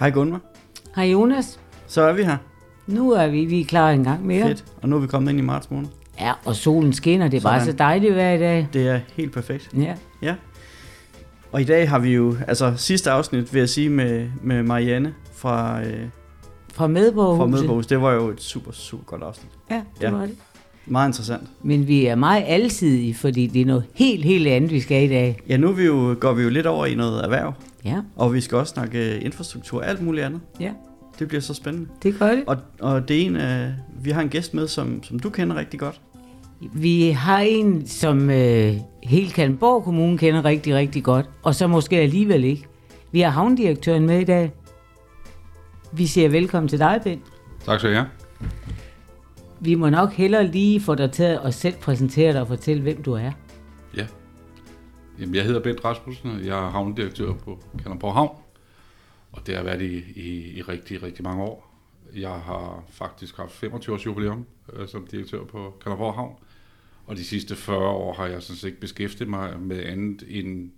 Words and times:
Hej 0.00 0.10
Gunvar. 0.10 0.40
Hej 0.96 1.04
Jonas. 1.04 1.60
Så 1.86 2.00
er 2.02 2.12
vi 2.12 2.22
her. 2.22 2.36
Nu 2.86 3.10
er 3.12 3.26
vi, 3.28 3.44
vi 3.44 3.60
er 3.60 3.64
klar 3.64 3.90
en 3.90 4.04
gang 4.04 4.26
mere. 4.26 4.46
Fedt. 4.46 4.64
Og 4.82 4.88
nu 4.88 4.96
er 4.96 5.00
vi 5.00 5.06
kommet 5.06 5.30
ind 5.30 5.38
i 5.38 5.42
marts 5.42 5.70
måned. 5.70 5.88
Ja, 6.20 6.32
og 6.44 6.56
solen 6.56 6.92
skinner. 6.92 7.28
Det 7.28 7.36
er 7.36 7.40
bare 7.42 7.60
Sådan. 7.60 7.72
så 7.72 7.76
dejligt 7.78 8.12
hver 8.12 8.32
i 8.32 8.38
dag. 8.38 8.68
Det 8.72 8.88
er 8.88 9.00
helt 9.16 9.32
perfekt. 9.32 9.70
Ja. 9.76 9.94
Ja. 10.22 10.34
Og 11.52 11.60
i 11.60 11.64
dag 11.64 11.88
har 11.90 11.98
vi 11.98 12.14
jo, 12.14 12.36
altså 12.48 12.72
sidste 12.76 13.10
afsnit 13.10 13.54
vil 13.54 13.58
jeg 13.60 13.68
sige 13.68 13.88
med, 13.90 14.28
med 14.42 14.62
Marianne 14.62 15.14
fra, 15.34 15.80
øh, 15.82 16.00
Fra 16.74 16.86
Medborg. 16.86 17.36
fra 17.38 17.46
Mødebogs, 17.46 17.86
det 17.86 18.00
var 18.02 18.12
jo 18.12 18.28
et 18.28 18.42
super, 18.42 18.72
super 18.72 19.04
godt 19.04 19.22
afsnit. 19.22 19.50
Ja, 19.70 19.74
det 19.74 20.02
Ja. 20.02 20.10
var 20.10 20.20
det. 20.20 20.34
Meget 20.86 21.08
interessant. 21.08 21.42
Men 21.62 21.86
vi 21.86 22.06
er 22.06 22.14
meget 22.14 22.44
alsidige, 22.46 23.14
fordi 23.14 23.46
det 23.46 23.60
er 23.62 23.66
noget 23.66 23.84
helt, 23.94 24.24
helt 24.24 24.48
andet, 24.48 24.70
vi 24.70 24.80
skal 24.80 25.04
i 25.04 25.08
dag. 25.08 25.40
Ja, 25.48 25.56
nu 25.56 25.68
er 25.68 25.72
vi 25.72 25.84
jo, 25.84 26.16
går 26.20 26.32
vi 26.32 26.42
jo 26.42 26.48
lidt 26.48 26.66
over 26.66 26.86
i 26.86 26.94
noget 26.94 27.24
erhverv, 27.24 27.52
Ja, 27.86 28.00
og 28.16 28.34
vi 28.34 28.40
skal 28.40 28.58
også 28.58 28.72
snakke 28.72 29.14
øh, 29.16 29.24
infrastruktur 29.24 29.78
og 29.80 29.88
alt 29.88 30.02
muligt 30.02 30.26
andet. 30.26 30.40
ja, 30.60 30.70
Det 31.18 31.28
bliver 31.28 31.40
så 31.40 31.54
spændende. 31.54 31.88
det 32.02 32.18
gør 32.18 32.30
det. 32.30 32.44
Og, 32.46 32.56
og 32.80 33.08
det 33.08 33.22
er 33.22 33.26
en, 33.26 33.36
øh, 33.36 33.68
vi 34.04 34.10
har 34.10 34.20
en 34.22 34.28
gæst 34.28 34.54
med, 34.54 34.68
som, 34.68 35.02
som 35.02 35.18
du 35.18 35.30
kender 35.30 35.56
rigtig 35.56 35.80
godt. 35.80 36.00
Vi 36.72 37.10
har 37.10 37.38
en, 37.40 37.86
som 37.86 38.30
øh, 38.30 38.74
hele 39.02 39.30
Kalmborg 39.30 39.84
Kommune 39.84 40.18
kender 40.18 40.44
rigtig, 40.44 40.74
rigtig 40.74 41.04
godt, 41.04 41.26
og 41.42 41.54
så 41.54 41.66
måske 41.66 41.96
alligevel 41.98 42.44
ikke. 42.44 42.66
Vi 43.12 43.20
har 43.20 43.30
havndirektøren 43.30 44.06
med 44.06 44.20
i 44.20 44.24
dag. 44.24 44.52
Vi 45.92 46.06
siger 46.06 46.28
velkommen 46.28 46.68
til 46.68 46.78
dig, 46.78 47.00
Ben. 47.04 47.20
Tak 47.64 47.78
skal 47.80 47.94
have. 47.94 48.06
Vi 49.60 49.74
må 49.74 49.88
nok 49.90 50.12
hellere 50.12 50.46
lige 50.46 50.80
få 50.80 50.94
dig 50.94 51.10
til 51.12 51.38
at 51.44 51.54
selv 51.54 51.74
præsentere 51.80 52.32
dig 52.32 52.40
og 52.40 52.48
fortælle, 52.48 52.82
hvem 52.82 53.02
du 53.02 53.12
er. 53.12 53.30
Ja. 53.96 54.06
Jamen, 55.20 55.34
jeg 55.34 55.44
hedder 55.44 55.60
Bent 55.60 55.84
Rasmussen, 55.84 56.30
og 56.30 56.46
jeg 56.46 56.66
er 56.66 56.70
havnedirektør 56.70 57.32
på 57.32 57.62
Kalundborg 57.82 58.14
Havn. 58.14 58.36
Og 59.32 59.46
det 59.46 59.54
har 59.54 59.62
jeg 59.62 59.64
været 59.64 59.82
i, 59.82 60.20
i, 60.20 60.58
i 60.58 60.62
rigtig, 60.62 61.02
rigtig 61.02 61.24
mange 61.24 61.42
år. 61.42 61.74
Jeg 62.14 62.30
har 62.30 62.84
faktisk 62.90 63.36
haft 63.36 63.52
25 63.52 63.94
års 63.94 64.06
jubilæum 64.06 64.46
øh, 64.72 64.88
som 64.88 65.06
direktør 65.06 65.44
på 65.44 65.74
Kalundborg 65.82 66.14
Havn. 66.14 66.36
Og 67.06 67.16
de 67.16 67.24
sidste 67.24 67.56
40 67.56 67.78
år 67.78 68.14
har 68.14 68.26
jeg 68.26 68.42
sådan 68.42 68.56
set 68.56 68.68
ikke 68.68 68.80
beskæftiget 68.80 69.30
mig 69.30 69.60
med 69.60 69.84
andet 69.84 70.24
end 70.28 70.70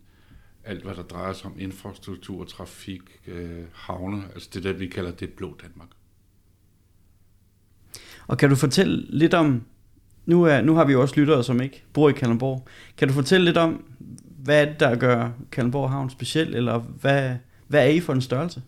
alt, 0.64 0.82
hvad 0.82 0.94
der 0.94 1.02
drejer 1.02 1.32
sig 1.32 1.46
om 1.46 1.54
infrastruktur, 1.58 2.44
trafik, 2.44 3.00
øh, 3.26 3.64
havne. 3.72 4.22
Altså 4.34 4.50
det 4.54 4.64
der, 4.64 4.72
vi 4.72 4.86
kalder 4.86 5.10
det 5.10 5.32
blå 5.32 5.56
Danmark. 5.62 5.88
Og 8.26 8.38
kan 8.38 8.48
du 8.48 8.56
fortælle 8.56 9.06
lidt 9.08 9.34
om, 9.34 9.62
nu, 10.26 10.42
er, 10.42 10.60
nu 10.60 10.74
har 10.74 10.84
vi 10.84 10.92
jo 10.92 11.00
også 11.00 11.20
lyttere, 11.20 11.44
som 11.44 11.60
ikke 11.60 11.84
bor 11.92 12.08
i 12.08 12.12
Kalundborg. 12.12 12.68
Kan 12.96 13.08
du 13.08 13.14
fortælle 13.14 13.44
lidt 13.44 13.56
om, 13.56 13.84
hvad 14.48 14.62
er 14.62 14.64
det, 14.64 14.80
der 14.80 14.96
gør 14.96 15.30
Kalundborg 15.52 15.90
Havn 15.90 16.10
speciel, 16.10 16.54
eller 16.54 16.78
hvad, 16.78 17.36
hvad 17.66 17.86
er 17.86 17.90
I 17.90 18.00
for 18.00 18.12
en 18.12 18.20
størrelse? 18.20 18.62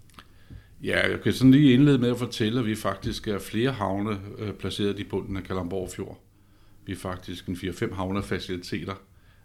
Ja, 0.82 1.10
jeg 1.10 1.20
kan 1.20 1.32
sådan 1.32 1.50
lige 1.50 1.72
indlede 1.72 1.98
med 1.98 2.10
at 2.10 2.18
fortælle, 2.18 2.60
at 2.60 2.66
vi 2.66 2.74
faktisk 2.74 3.28
er 3.28 3.38
flere 3.38 3.72
havne 3.72 4.20
øh, 4.38 4.52
placeret 4.52 4.98
i 4.98 5.04
bunden 5.04 5.36
af 5.36 5.42
Kalundborg 5.42 5.90
Fjord. 5.90 6.20
Vi 6.86 6.92
er 6.92 6.96
faktisk 6.96 7.46
en 7.46 7.54
4-5 7.54 7.94
havnefaciliteter. 7.94 8.94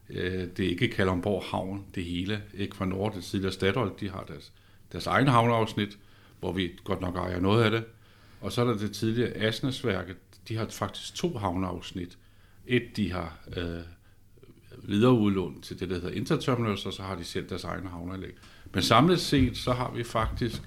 Øh, 0.09 0.47
det 0.57 0.65
er 0.65 0.69
ikke 0.69 0.87
Kalundborg 0.87 1.43
Havn, 1.43 1.85
det 1.95 2.03
hele. 2.03 2.41
Ikke 2.53 2.75
fra 2.75 2.85
Nord, 2.85 3.13
det 3.15 3.23
tidligere 3.23 3.53
Statoil, 3.53 3.91
de 3.99 4.09
har 4.09 4.23
deres, 4.27 4.53
deres 4.91 5.07
egen 5.07 5.27
havneafsnit, 5.27 5.97
hvor 6.39 6.51
vi 6.51 6.71
godt 6.83 7.01
nok 7.01 7.15
ejer 7.15 7.39
noget 7.39 7.63
af 7.63 7.71
det. 7.71 7.83
Og 8.41 8.51
så 8.51 8.61
er 8.61 8.65
der 8.65 8.77
det 8.77 8.91
tidligere 8.91 9.33
Asnesværket, 9.35 10.17
de 10.47 10.57
har 10.57 10.67
faktisk 10.69 11.15
to 11.15 11.37
havneafsnit. 11.37 12.17
Et, 12.67 12.97
de 12.97 13.11
har 13.11 13.39
øh, 13.57 13.79
videreudlån 14.83 15.61
til 15.61 15.79
det, 15.79 15.89
der 15.89 15.95
hedder 15.95 16.11
Interterminals, 16.11 16.85
og 16.85 16.93
så 16.93 17.01
har 17.01 17.15
de 17.15 17.23
selv 17.23 17.49
deres 17.49 17.63
egne 17.63 17.89
havneanlæg. 17.89 18.33
Men 18.73 18.83
samlet 18.83 19.19
set, 19.19 19.57
så 19.57 19.73
har 19.73 19.91
vi 19.91 20.03
faktisk 20.03 20.61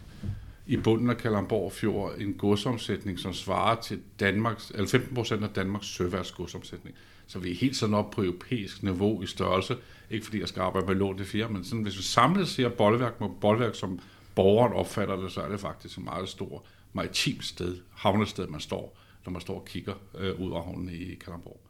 i 0.66 0.76
bunden 0.76 1.10
af 1.10 1.16
Kalamborg 1.16 1.72
Fjord 1.72 2.14
en 2.18 2.34
godsomsætning, 2.34 3.18
som 3.18 3.32
svarer 3.32 3.80
til 3.80 4.00
Danmarks, 4.20 4.70
altså 4.70 4.74
eller 4.74 4.88
15 4.88 5.14
procent 5.14 5.44
af 5.44 5.48
Danmarks 5.48 5.86
søværds 5.86 6.32
godsomsætning. 6.32 6.97
Så 7.26 7.38
vi 7.38 7.50
er 7.50 7.54
helt 7.54 7.76
sådan 7.76 7.94
op 7.94 8.10
på 8.10 8.22
europæisk 8.22 8.82
niveau 8.82 9.22
i 9.22 9.26
størrelse. 9.26 9.76
Ikke 10.10 10.24
fordi 10.24 10.41
jeg 10.41 10.48
skal 10.48 10.60
arbejde 10.60 10.86
med 10.86 10.94
lån 10.94 11.16
til 11.16 11.26
fire, 11.26 11.48
men 11.48 11.64
sådan, 11.64 11.82
hvis 11.82 11.98
vi 11.98 12.02
samlet 12.02 12.48
ser 12.48 12.68
boldværk 12.68 13.20
med 13.20 13.28
boldværk, 13.41 13.74
som 13.74 14.00
borgeren 14.34 14.72
opfatter 14.72 15.16
det, 15.16 15.32
så 15.32 15.41
er 15.41 15.48
det 15.48 15.60
faktisk 15.60 15.98
et 15.98 16.04
meget 16.04 16.28
stort 16.28 16.62
maritimt 16.92 17.44
sted, 17.44 17.76
havnested, 17.94 18.47
man 18.47 18.60
står, 18.60 18.98
når 19.24 19.32
man 19.32 19.41
står 19.41 19.54
og 19.54 19.64
kigger 19.64 19.94
øh, 20.18 20.41
ud 20.41 20.52
af 20.52 20.64
havnen 20.64 20.88
i 20.88 21.14
Kalamborg. 21.14 21.60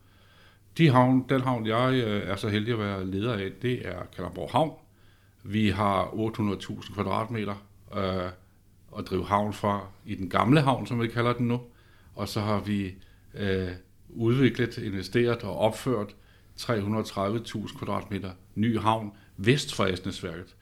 De 0.79 0.89
havn, 0.89 1.25
den 1.29 1.41
havn, 1.41 1.67
jeg 1.67 1.95
øh, 1.95 2.29
er 2.29 2.37
så 2.37 2.49
heldig 2.49 2.73
at 2.73 2.79
være 2.79 3.07
leder 3.07 3.33
af, 3.33 3.51
det 3.63 3.89
er 3.89 4.03
Kalundborg 4.17 4.51
Havn. 4.51 4.73
Vi 5.43 5.69
har 5.69 6.05
800.000 6.05 6.95
kvadratmeter 6.95 7.67
øh, 7.97 8.31
at 8.99 9.07
drive 9.07 9.27
havn 9.27 9.53
fra 9.53 9.87
i 10.07 10.15
den 10.15 10.31
gamle 10.31 10.61
havn, 10.61 10.87
som 10.87 11.01
vi 11.01 11.09
kalder 11.09 11.33
den 11.33 11.49
nu. 11.49 11.61
Og 12.15 12.29
så 12.29 12.41
har 12.41 12.61
vi 12.61 12.95
øh, 13.35 13.69
udviklet, 14.09 14.79
investeret 14.79 15.43
og 15.43 15.59
opført 15.59 16.17
330.000 16.61 17.79
kvadratmeter 17.79 18.31
ny 18.55 18.79
havn 18.79 19.13
vest 19.37 19.75
for 19.75 19.85
Asnesværket 19.85 20.55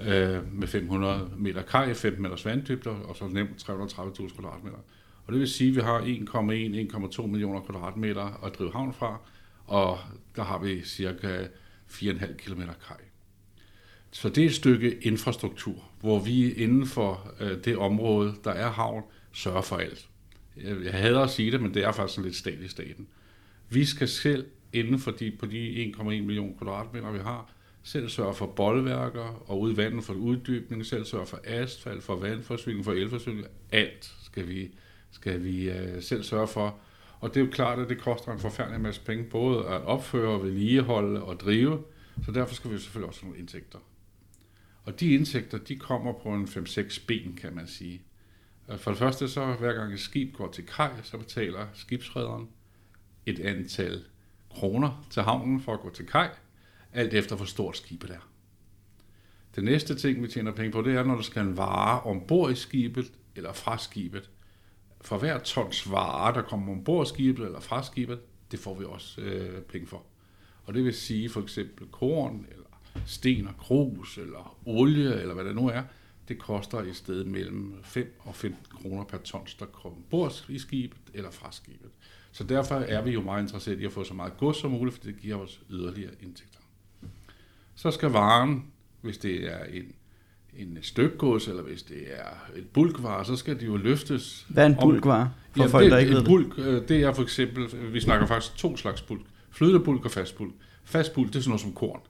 øh, 0.00 0.54
med 0.54 0.68
500 0.68 1.30
meter 1.36 1.62
kaj, 1.62 1.94
15 1.94 2.22
meters 2.22 2.44
vanddybde 2.44 2.90
og 2.90 3.16
så 3.16 3.26
nemt 3.26 3.62
330.000 3.70 4.36
kvadratmeter. 4.36 4.78
Og 5.26 5.32
det 5.32 5.40
vil 5.40 5.48
sige, 5.48 5.70
at 5.70 5.76
vi 5.76 5.80
har 5.80 6.00
1,1-1,2 7.20 7.26
millioner 7.26 7.60
kvadratmeter 7.60 8.44
at 8.44 8.58
drive 8.58 8.72
havn 8.72 8.92
fra, 8.92 9.18
og 9.68 9.98
der 10.36 10.42
har 10.42 10.58
vi 10.58 10.82
cirka 10.82 11.44
4,5 11.88 12.32
km 12.36 12.62
kaj. 12.62 12.96
Så 14.10 14.28
det 14.28 14.42
er 14.42 14.46
et 14.46 14.54
stykke 14.54 14.98
infrastruktur, 15.00 15.84
hvor 16.00 16.18
vi 16.18 16.52
inden 16.52 16.86
for 16.86 17.34
øh, 17.40 17.64
det 17.64 17.76
område, 17.76 18.34
der 18.44 18.50
er 18.50 18.70
havn, 18.70 19.02
sørger 19.32 19.62
for 19.62 19.76
alt. 19.76 20.08
Jeg, 20.56 20.92
hader 20.92 21.20
at 21.20 21.30
sige 21.30 21.52
det, 21.52 21.62
men 21.62 21.74
det 21.74 21.84
er 21.84 21.92
faktisk 21.92 22.20
lidt 22.20 22.36
stat 22.36 22.60
i 22.60 22.68
staten. 22.68 23.08
Vi 23.68 23.84
skal 23.84 24.08
selv 24.08 24.46
inden 24.72 24.98
for 24.98 25.10
de, 25.10 25.30
på 25.30 25.46
de 25.46 25.92
1,1 25.96 26.02
million 26.02 26.58
kvadratmeter, 26.58 27.10
vi 27.10 27.18
har, 27.18 27.52
selv 27.82 28.08
sørge 28.08 28.34
for 28.34 28.46
boldværker 28.46 29.44
og 29.50 29.60
ude 29.60 29.72
i 29.72 29.76
vandet 29.76 30.04
for 30.04 30.14
uddybning, 30.14 30.86
selv 30.86 31.04
sørge 31.04 31.26
for 31.26 31.40
asfalt, 31.44 32.02
for 32.02 32.16
vandforsyning, 32.16 32.84
for 32.84 32.92
elforsyning. 32.92 33.46
Alt 33.72 34.12
skal 34.22 34.48
vi, 34.48 34.70
skal 35.10 35.44
vi 35.44 35.70
øh, 35.70 36.02
selv 36.02 36.22
sørge 36.22 36.48
for. 36.48 36.78
Og 37.20 37.34
det 37.34 37.40
er 37.40 37.44
jo 37.44 37.50
klart, 37.50 37.78
at 37.78 37.88
det 37.88 38.00
koster 38.00 38.32
en 38.32 38.38
forfærdelig 38.38 38.80
masse 38.80 39.00
penge, 39.00 39.24
både 39.24 39.58
at 39.58 39.82
opføre, 39.84 40.42
vedligeholde 40.42 41.22
og 41.22 41.40
drive. 41.40 41.84
Så 42.24 42.32
derfor 42.32 42.54
skal 42.54 42.70
vi 42.70 42.74
jo 42.74 42.80
selvfølgelig 42.80 43.08
også 43.08 43.20
have 43.20 43.28
nogle 43.28 43.40
indtægter. 43.40 43.78
Og 44.84 45.00
de 45.00 45.14
indtægter, 45.14 45.58
de 45.58 45.76
kommer 45.76 46.12
på 46.12 46.28
en 46.28 46.44
5-6 46.44 47.06
ben, 47.06 47.36
kan 47.36 47.54
man 47.54 47.66
sige. 47.66 48.02
Øh, 48.70 48.78
for 48.78 48.90
det 48.90 48.98
første, 48.98 49.28
så 49.28 49.54
hver 49.54 49.72
gang 49.72 49.92
et 49.92 50.00
skib 50.00 50.36
går 50.36 50.50
til 50.52 50.66
kaj, 50.66 50.90
så 51.02 51.18
betaler 51.18 51.66
skibsrederen 51.74 52.48
et 53.26 53.40
antal 53.40 54.04
kroner 54.50 55.06
til 55.10 55.22
havnen 55.22 55.60
for 55.60 55.74
at 55.74 55.80
gå 55.80 55.90
til 55.90 56.06
kaj, 56.06 56.30
alt 56.92 57.14
efter 57.14 57.36
hvor 57.36 57.44
stort 57.44 57.76
skibet 57.76 58.10
er. 58.10 58.28
Den 59.56 59.64
næste 59.64 59.94
ting, 59.94 60.22
vi 60.22 60.28
tjener 60.28 60.52
penge 60.52 60.72
på, 60.72 60.82
det 60.82 60.94
er, 60.94 61.04
når 61.04 61.14
der 61.14 61.22
skal 61.22 61.42
en 61.42 61.56
vare 61.56 62.00
ombord 62.00 62.52
i 62.52 62.54
skibet 62.54 63.12
eller 63.36 63.52
fra 63.52 63.78
skibet. 63.78 64.30
For 65.00 65.18
hver 65.18 65.38
tons 65.38 65.90
varer, 65.90 66.34
der 66.34 66.42
kommer 66.42 66.72
ombord 66.72 67.06
skibet 67.06 67.46
eller 67.46 67.60
fra 67.60 67.82
skibet, 67.82 68.20
det 68.50 68.58
får 68.58 68.74
vi 68.74 68.84
også 68.84 69.20
øh, 69.20 69.62
penge 69.62 69.86
for. 69.86 70.02
Og 70.64 70.74
det 70.74 70.84
vil 70.84 70.94
sige 70.94 71.30
for 71.30 71.42
eksempel 71.42 71.86
korn, 71.86 72.46
eller 72.50 72.64
sten 73.06 73.48
og 73.48 73.54
grus, 73.58 74.18
eller 74.18 74.58
olie, 74.66 75.20
eller 75.20 75.34
hvad 75.34 75.44
det 75.44 75.54
nu 75.54 75.68
er, 75.68 75.82
det 76.28 76.38
koster 76.38 76.82
i 76.82 76.92
stedet 76.92 77.26
mellem 77.26 77.74
5 77.82 78.20
og 78.20 78.34
15 78.34 78.66
kroner 78.70 79.04
per 79.04 79.18
tons, 79.18 79.54
der 79.54 79.66
kommer 79.66 79.98
ombord 79.98 80.44
i 80.48 80.58
skibet 80.58 81.00
eller 81.14 81.30
fra 81.30 81.52
skibet. 81.52 81.90
Så 82.32 82.44
derfor 82.44 82.74
er 82.74 83.02
vi 83.02 83.10
jo 83.10 83.22
meget 83.22 83.42
interesseret 83.42 83.80
i 83.80 83.84
at 83.84 83.92
få 83.92 84.04
så 84.04 84.14
meget 84.14 84.36
gods 84.36 84.56
som 84.56 84.70
muligt, 84.70 84.96
for 84.96 85.04
det 85.04 85.20
giver 85.20 85.36
os 85.36 85.60
yderligere 85.70 86.12
indtægter. 86.22 86.58
Så 87.74 87.90
skal 87.90 88.10
varen, 88.10 88.72
hvis 89.00 89.18
det 89.18 89.52
er 89.52 89.64
en, 89.64 89.94
en 90.58 90.78
stykgods, 90.82 91.48
eller 91.48 91.62
hvis 91.62 91.82
det 91.82 92.02
er 92.10 92.50
et 92.56 92.68
bulkvare, 92.68 93.24
så 93.24 93.36
skal 93.36 93.60
det 93.60 93.66
jo 93.66 93.76
løftes. 93.76 94.46
Hvad 94.48 94.64
er 94.64 94.68
en 94.68 94.76
bulkvare, 94.82 95.30
for 95.56 95.62
Ja, 95.62 95.68
folk, 95.68 95.84
det, 95.84 95.92
der 95.92 95.98
ikke 95.98 96.10
en 96.12 96.16
det? 96.16 96.24
bulk, 96.24 96.58
øh, 96.58 96.88
det 96.88 97.02
er 97.02 97.12
for 97.12 97.22
eksempel, 97.22 97.92
vi 97.92 98.00
snakker 98.00 98.26
faktisk 98.26 98.56
to 98.56 98.76
slags 98.76 99.02
bulk. 99.02 99.22
Flydende 99.50 99.80
bulk 99.80 100.04
og 100.04 100.10
fast 100.10 100.36
bulk. 100.36 100.52
Fast 100.84 101.14
bulk, 101.14 101.28
det 101.28 101.36
er 101.36 101.40
sådan 101.40 101.50
noget 101.50 101.60
som 101.60 101.72
korn. 101.72 102.00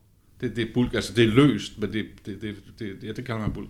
Det, 0.41 0.57
det 0.57 0.69
er 0.69 0.73
bulk, 0.75 0.95
altså 0.95 1.13
det 1.15 1.25
er 1.25 1.29
løst, 1.29 1.79
men 1.81 1.93
det, 1.93 2.07
det, 2.27 2.43
det, 2.43 2.57
det, 2.79 2.97
ja, 3.03 3.13
det 3.13 3.25
kalder 3.25 3.41
man 3.41 3.53
bulk. 3.53 3.69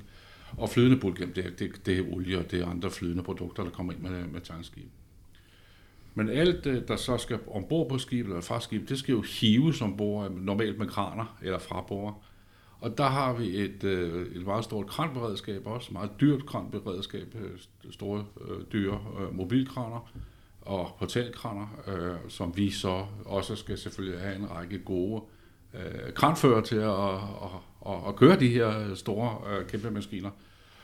Og 0.56 0.70
flydende 0.70 0.96
bulk, 0.96 1.20
jamen 1.20 1.34
det, 1.34 1.46
er, 1.46 1.50
det, 1.58 1.86
det 1.86 1.98
er 1.98 2.02
olie, 2.12 2.38
og 2.38 2.50
det 2.50 2.60
er 2.60 2.66
andre 2.66 2.90
flydende 2.90 3.22
produkter, 3.22 3.62
der 3.62 3.70
kommer 3.70 3.92
ind 3.92 4.00
med, 4.02 4.26
med 4.26 4.40
tankskib. 4.40 4.88
Men 6.14 6.28
alt, 6.28 6.64
der 6.88 6.96
så 6.96 7.18
skal 7.18 7.38
ombord 7.46 7.88
på 7.88 7.98
skibet 7.98 8.28
eller 8.30 8.40
fra 8.40 8.60
skibet, 8.60 8.88
det 8.88 8.98
skal 8.98 9.12
jo 9.12 9.20
hives 9.40 9.80
ombord, 9.82 10.30
normalt 10.32 10.78
med 10.78 10.86
kraner 10.86 11.36
eller 11.42 11.58
fra 11.58 11.84
bord. 11.88 12.22
Og 12.80 12.98
der 12.98 13.06
har 13.06 13.32
vi 13.32 13.56
et, 13.56 13.84
øh, 13.84 14.36
et 14.36 14.46
meget 14.46 14.64
stort 14.64 14.86
kranberedskab 14.86 15.66
også, 15.66 15.92
meget 15.92 16.10
dyrt 16.20 16.46
kranberedskab, 16.46 17.34
øh, 17.34 17.50
store 17.90 18.24
øh, 18.40 18.60
dyre 18.72 19.00
øh, 19.20 19.34
mobilkraner 19.34 20.10
og 20.62 20.90
portalkraner, 20.98 21.80
øh, 21.86 22.16
som 22.28 22.56
vi 22.56 22.70
så 22.70 23.06
også 23.24 23.56
skal 23.56 23.78
selvfølgelig 23.78 24.20
have 24.20 24.36
en 24.36 24.50
række 24.50 24.78
gode 24.78 25.22
kranfører 26.14 26.60
til 26.60 26.76
at, 26.76 27.14
at, 27.14 27.50
at, 27.86 28.08
at 28.08 28.16
køre 28.16 28.40
de 28.40 28.48
her 28.48 28.94
store 28.94 29.64
kæmpe 29.68 29.90
maskiner. 29.90 30.30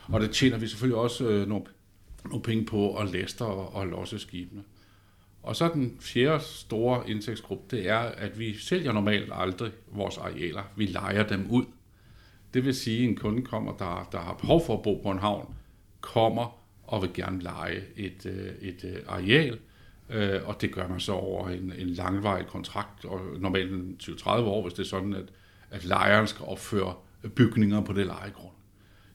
Og 0.07 0.21
det 0.21 0.31
tjener 0.31 0.57
vi 0.57 0.67
selvfølgelig 0.67 0.97
også 0.97 1.45
nogle, 1.47 1.65
nogle 2.25 2.43
penge 2.43 2.65
på 2.65 2.97
at 2.97 3.11
læste 3.11 3.41
og, 3.45 3.75
og 3.75 3.87
losse 3.87 4.19
skibene. 4.19 4.63
Og 5.43 5.55
så 5.55 5.71
den 5.73 5.97
fjerde 5.99 6.43
store 6.43 7.09
indtægtsgruppe, 7.09 7.75
det 7.75 7.89
er, 7.89 7.97
at 7.97 8.39
vi 8.39 8.57
sælger 8.57 8.91
normalt 8.91 9.31
aldrig 9.33 9.71
vores 9.87 10.17
arealer. 10.17 10.63
Vi 10.75 10.85
lejer 10.85 11.23
dem 11.23 11.47
ud. 11.49 11.65
Det 12.55 12.65
vil 12.65 12.75
sige, 12.75 13.03
at 13.03 13.09
en 13.09 13.15
kunde 13.15 13.41
kommer, 13.41 13.77
der, 13.77 14.09
der 14.11 14.19
har 14.19 14.33
behov 14.33 14.65
for 14.65 14.73
at 14.73 14.81
bo 14.81 14.95
på 15.03 15.11
en 15.11 15.19
havn, 15.19 15.55
kommer 16.01 16.59
og 16.83 17.01
vil 17.01 17.13
gerne 17.13 17.41
lege 17.41 17.83
et, 17.95 18.25
øh, 18.25 18.69
et 18.69 18.83
øh, 18.83 18.95
areal, 19.07 19.59
øh, 20.09 20.47
og 20.47 20.61
det 20.61 20.71
gør 20.71 20.87
man 20.87 20.99
så 20.99 21.11
over 21.11 21.49
en, 21.49 21.73
en 21.77 21.89
langvarig 21.89 22.47
kontrakt, 22.47 23.05
og 23.05 23.21
normalt 23.39 24.03
20-30 24.03 24.29
år, 24.29 24.61
hvis 24.61 24.73
det 24.73 24.83
er 24.83 24.87
sådan, 24.87 25.13
at, 25.13 25.25
at 25.71 25.85
lejeren 25.85 26.27
skal 26.27 26.45
opføre 26.45 26.93
bygninger 27.35 27.81
på 27.81 27.93
det 27.93 28.05
lejegrund. 28.05 28.53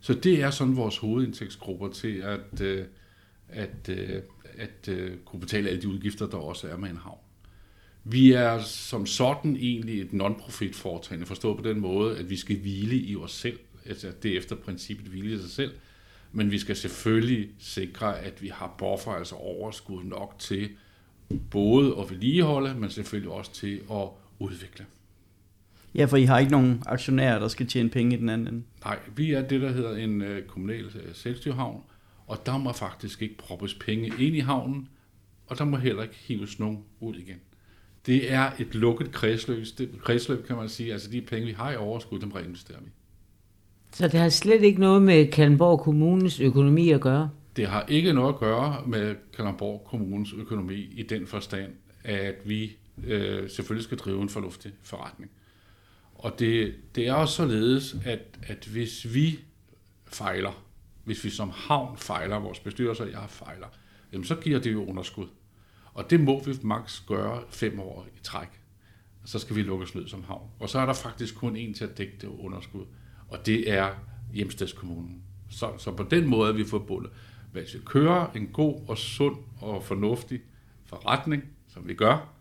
Så 0.00 0.14
det 0.14 0.42
er 0.42 0.50
sådan 0.50 0.76
vores 0.76 0.98
hovedindtægtsgrupper 0.98 1.88
til 1.88 2.16
at, 2.16 2.60
at, 2.60 3.88
at, 3.88 3.90
at 4.58 4.88
uh, 4.88 5.16
kunne 5.24 5.40
betale 5.40 5.68
alle 5.68 5.82
de 5.82 5.88
udgifter, 5.88 6.26
der 6.26 6.36
også 6.36 6.68
er 6.68 6.76
med 6.76 6.90
en 6.90 6.96
havn. 6.96 7.18
Vi 8.04 8.32
er 8.32 8.60
som 8.62 9.06
sådan 9.06 9.56
egentlig 9.56 10.00
et 10.00 10.12
non-profit 10.12 10.76
foretagende, 10.76 11.26
forstået 11.26 11.56
på 11.56 11.68
den 11.68 11.80
måde, 11.80 12.18
at 12.18 12.30
vi 12.30 12.36
skal 12.36 12.58
hvile 12.58 12.96
i 12.96 13.16
os 13.16 13.32
selv, 13.32 13.58
altså 13.86 14.12
det 14.22 14.32
er 14.32 14.38
efter 14.38 14.56
princippet 14.56 15.06
hvile 15.06 15.34
i 15.34 15.38
sig 15.38 15.50
selv, 15.50 15.72
men 16.32 16.50
vi 16.50 16.58
skal 16.58 16.76
selvfølgelig 16.76 17.48
sikre, 17.58 18.18
at 18.18 18.42
vi 18.42 18.48
har 18.48 18.74
buffer, 18.78 19.10
altså 19.10 19.34
overskud 19.34 20.04
nok 20.04 20.34
til 20.38 20.70
både 21.50 21.96
at 22.00 22.10
vedligeholde, 22.10 22.74
men 22.74 22.90
selvfølgelig 22.90 23.30
også 23.30 23.52
til 23.52 23.80
at 23.90 24.08
udvikle. 24.38 24.86
Ja, 25.94 26.04
for 26.04 26.16
I 26.16 26.24
har 26.24 26.38
ikke 26.38 26.52
nogen 26.52 26.82
aktionærer, 26.86 27.38
der 27.38 27.48
skal 27.48 27.66
tjene 27.66 27.90
penge 27.90 28.16
i 28.16 28.20
den 28.20 28.28
anden 28.28 28.46
ende. 28.46 28.62
Nej, 28.84 28.98
vi 29.16 29.32
er 29.32 29.48
det, 29.48 29.60
der 29.60 29.72
hedder 29.72 29.96
en 29.96 30.22
uh, 30.22 30.38
kommunal 30.46 30.90
selvstyrhavn, 31.12 31.82
og 32.26 32.46
der 32.46 32.58
må 32.58 32.72
faktisk 32.72 33.22
ikke 33.22 33.38
proppes 33.38 33.74
penge 33.74 34.06
ind 34.06 34.36
i 34.36 34.40
havnen, 34.40 34.88
og 35.46 35.58
der 35.58 35.64
må 35.64 35.76
heller 35.76 36.02
ikke 36.02 36.14
hives 36.14 36.58
nogen 36.58 36.84
ud 37.00 37.14
igen. 37.14 37.40
Det 38.06 38.32
er 38.32 38.50
et 38.58 38.74
lukket 38.74 39.12
kredsløb, 39.12 39.66
kredsløb 40.02 40.46
kan 40.46 40.56
man 40.56 40.68
sige. 40.68 40.92
Altså 40.92 41.10
de 41.10 41.20
penge, 41.20 41.46
vi 41.46 41.52
har 41.52 41.72
i 41.72 41.76
overskud, 41.76 42.18
dem 42.18 42.32
reinvesterer 42.32 42.78
vi. 42.80 42.90
Så 43.92 44.08
det 44.08 44.20
har 44.20 44.28
slet 44.28 44.62
ikke 44.62 44.80
noget 44.80 45.02
med 45.02 45.26
Kalundborg 45.32 45.80
Kommunes 45.80 46.40
økonomi 46.40 46.90
at 46.90 47.00
gøre? 47.00 47.30
Det 47.56 47.66
har 47.66 47.84
ikke 47.88 48.12
noget 48.12 48.34
at 48.34 48.40
gøre 48.40 48.82
med 48.86 49.14
Kalundborg 49.36 49.86
Kommunes 49.86 50.32
økonomi 50.32 50.74
i 50.74 51.02
den 51.02 51.26
forstand, 51.26 51.72
at 52.04 52.34
vi 52.44 52.76
øh, 53.04 53.50
selvfølgelig 53.50 53.84
skal 53.84 53.98
drive 53.98 54.22
en 54.22 54.28
fornuftig 54.28 54.72
forretning. 54.82 55.30
Og 56.14 56.38
det, 56.38 56.74
det 56.94 57.08
er 57.08 57.12
også 57.12 57.34
således, 57.34 57.96
at, 58.04 58.38
at 58.42 58.68
hvis 58.72 59.14
vi 59.14 59.38
fejler, 60.06 60.64
hvis 61.04 61.24
vi 61.24 61.30
som 61.30 61.50
havn 61.54 61.98
fejler, 61.98 62.38
vores 62.38 62.60
bestyrelser 62.60 63.04
og 63.04 63.10
jeg 63.10 63.24
fejler, 63.28 63.66
jamen 64.12 64.24
så 64.24 64.34
giver 64.34 64.58
det 64.58 64.72
jo 64.72 64.84
underskud. 64.84 65.26
Og 66.00 66.10
det 66.10 66.20
må 66.20 66.42
vi 66.44 66.54
maks 66.62 67.04
gøre 67.06 67.42
fem 67.50 67.80
år 67.80 68.06
i 68.16 68.18
træk. 68.22 68.48
Så 69.24 69.38
skal 69.38 69.56
vi 69.56 69.62
lukkes 69.62 69.94
ned 69.94 70.08
som 70.08 70.24
havn. 70.24 70.50
Og 70.58 70.68
så 70.68 70.78
er 70.78 70.86
der 70.86 70.92
faktisk 70.92 71.34
kun 71.34 71.56
en 71.56 71.74
til 71.74 71.84
at 71.84 71.98
dække 71.98 72.12
det 72.20 72.26
underskud. 72.26 72.84
Og 73.28 73.46
det 73.46 73.70
er 73.70 73.90
hjemstedskommunen. 74.32 75.22
Så, 75.50 75.72
så 75.78 75.92
på 75.92 76.02
den 76.02 76.26
måde 76.26 76.48
er 76.48 76.52
vi 76.52 76.64
forbundet. 76.64 77.10
Hvis 77.52 77.74
vi 77.74 77.78
kører 77.84 78.32
en 78.32 78.46
god 78.46 78.80
og 78.88 78.98
sund 78.98 79.36
og 79.60 79.84
fornuftig 79.84 80.40
forretning, 80.86 81.42
som 81.68 81.88
vi 81.88 81.94
gør, 81.94 82.32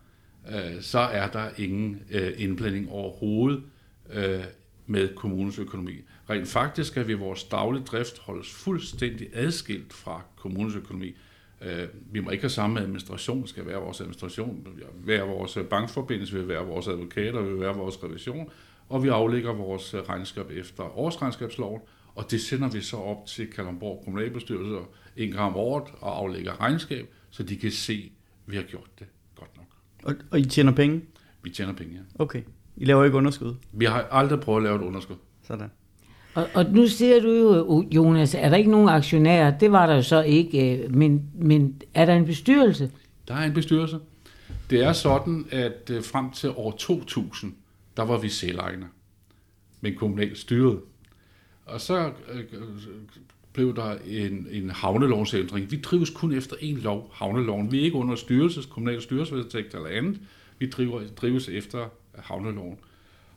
øh, 0.48 0.82
så 0.82 0.98
er 0.98 1.30
der 1.30 1.50
ingen 1.58 2.02
øh, 2.10 2.32
indblanding 2.36 2.90
overhovedet 2.90 3.62
øh, 4.10 4.44
med 4.86 5.14
kommunens 5.14 5.58
økonomi. 5.58 5.94
Rent 6.30 6.48
faktisk 6.48 6.90
skal 6.90 7.08
vi 7.08 7.14
vores 7.14 7.44
daglige 7.44 7.84
drift 7.84 8.18
holdes 8.18 8.50
fuldstændig 8.50 9.28
adskilt 9.32 9.92
fra 9.92 10.22
kommunens 10.36 10.74
økonomi. 10.74 11.14
Øh, 11.62 11.88
vi 12.12 12.20
må 12.20 12.30
ikke 12.30 12.42
have 12.42 12.50
samme 12.50 12.80
administration, 12.80 13.46
skal 13.46 13.66
være 13.66 13.78
vores 13.78 14.00
administration, 14.00 14.66
være 14.94 15.26
vores 15.26 15.58
bankforbindelse, 15.70 16.36
vil 16.36 16.48
være 16.48 16.66
vores 16.66 16.88
advokater, 16.88 17.42
vil 17.42 17.60
være 17.60 17.74
vores 17.74 18.04
revision, 18.04 18.50
og 18.88 19.02
vi 19.02 19.08
aflægger 19.08 19.52
vores 19.52 19.94
regnskab 20.08 20.50
efter 20.50 20.98
årsregnskabsloven, 20.98 21.80
og 22.14 22.30
det 22.30 22.40
sender 22.40 22.68
vi 22.68 22.80
så 22.80 22.96
op 22.96 23.26
til 23.26 23.50
Kalundborg 23.50 24.02
Kommunalbestyrelse 24.04 24.86
en 25.16 25.30
gang 25.30 25.44
om 25.44 25.56
året 25.56 25.84
og 26.00 26.18
aflægger 26.18 26.60
regnskab, 26.60 27.14
så 27.30 27.42
de 27.42 27.56
kan 27.56 27.70
se, 27.70 28.12
at 28.46 28.52
vi 28.52 28.56
har 28.56 28.62
gjort 28.62 28.90
det 28.98 29.06
godt 29.36 29.56
nok. 29.56 29.66
Og, 30.02 30.14
og 30.30 30.40
I 30.40 30.44
tjener 30.44 30.72
penge? 30.72 31.02
Vi 31.42 31.50
tjener 31.50 31.72
penge, 31.72 31.94
ja. 31.94 32.22
Okay. 32.22 32.42
I 32.76 32.84
laver 32.84 33.04
ikke 33.04 33.16
underskud? 33.16 33.54
Vi 33.72 33.84
har 33.84 34.02
aldrig 34.10 34.40
prøvet 34.40 34.58
at 34.58 34.62
lave 34.62 34.76
et 34.76 34.82
underskud. 34.82 35.16
Sådan. 35.42 35.70
Og, 36.40 36.48
og 36.54 36.72
nu 36.72 36.86
siger 36.86 37.20
du 37.20 37.28
jo, 37.28 37.54
øh, 37.54 37.62
oh, 37.66 37.94
Jonas, 37.94 38.34
er 38.34 38.48
der 38.48 38.56
ikke 38.56 38.70
nogen 38.70 38.88
aktionærer? 38.88 39.58
Det 39.58 39.72
var 39.72 39.86
der 39.86 39.94
jo 39.94 40.02
så 40.02 40.22
ikke, 40.22 40.76
øh, 40.76 40.94
men, 40.94 41.22
men 41.34 41.82
er 41.94 42.06
der 42.06 42.14
en 42.14 42.24
bestyrelse? 42.24 42.90
Der 43.28 43.34
er 43.34 43.44
en 43.44 43.54
bestyrelse. 43.54 43.98
Det 44.70 44.84
er 44.84 44.92
sådan, 44.92 45.46
at 45.50 45.90
øh, 45.90 46.04
frem 46.04 46.30
til 46.30 46.50
år 46.56 46.70
2000, 46.70 47.52
der 47.96 48.02
var 48.02 48.18
vi 48.18 48.28
selvejende, 48.28 48.86
men 49.80 49.94
kommunalt 49.94 50.38
styret. 50.38 50.80
Og 51.66 51.80
så 51.80 52.10
blev 53.52 53.76
der 53.76 53.96
en, 54.06 54.46
en 54.50 54.70
havnelovsændring. 54.70 55.70
Vi 55.70 55.76
drives 55.76 56.10
kun 56.10 56.32
efter 56.32 56.56
en 56.60 56.76
lov, 56.76 57.10
havneloven. 57.12 57.72
Vi 57.72 57.80
er 57.80 57.84
ikke 57.84 57.96
under 57.96 58.14
styrelses, 58.14 58.66
kommunal 58.66 59.02
styrelsesvedtægt 59.02 59.74
eller 59.74 59.88
andet. 59.88 60.20
Vi 60.58 60.70
driver, 60.70 61.02
drives 61.16 61.48
efter 61.48 61.88
havneloven. 62.18 62.78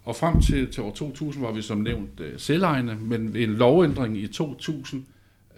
Og 0.04 0.16
frem 0.16 0.42
til, 0.42 0.72
til 0.72 0.84
år 0.84 0.92
2000 0.92 1.44
var 1.44 1.52
vi 1.52 1.62
som 1.62 1.78
nævnt 1.78 2.20
øh, 2.20 2.40
selvejende, 2.40 2.96
men 2.96 3.34
ved 3.34 3.44
en 3.44 3.54
lovændring 3.54 4.18
i 4.18 4.28
2000, 4.28 5.06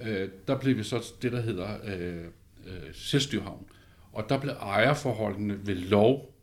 øh, 0.01 0.29
der 0.47 0.57
blev 0.59 0.77
vi 0.77 0.83
så 0.83 1.13
det, 1.21 1.31
der 1.31 1.41
hedder 1.41 1.77
øh, 1.85 2.23
øh, 2.67 2.93
selvstyrhavn. 2.93 3.65
Og 4.13 4.29
der 4.29 4.39
blev 4.39 4.53
ejerforholdene 4.61 5.67
ved 5.67 5.75
lov 5.75 6.35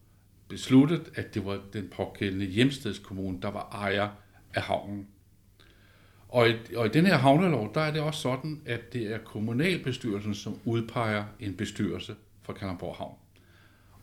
besluttet, 0.48 1.12
at 1.14 1.34
det 1.34 1.46
var 1.46 1.60
den 1.72 1.88
pågældende 1.96 2.46
hjemstedskommune, 2.46 3.38
der 3.42 3.50
var 3.50 3.68
ejer 3.72 4.08
af 4.54 4.62
havnen. 4.62 5.06
Og 6.28 6.48
i, 6.50 6.54
og 6.76 6.86
i 6.86 6.88
den 6.88 7.06
her 7.06 7.16
havnelov, 7.16 7.74
der 7.74 7.80
er 7.80 7.90
det 7.90 8.00
også 8.00 8.20
sådan, 8.20 8.62
at 8.66 8.92
det 8.92 9.14
er 9.14 9.18
kommunalbestyrelsen, 9.18 10.34
som 10.34 10.58
udpeger 10.64 11.24
en 11.40 11.54
bestyrelse 11.54 12.14
for 12.42 12.52
Kalamborg 12.52 12.96
Havn. 12.96 13.14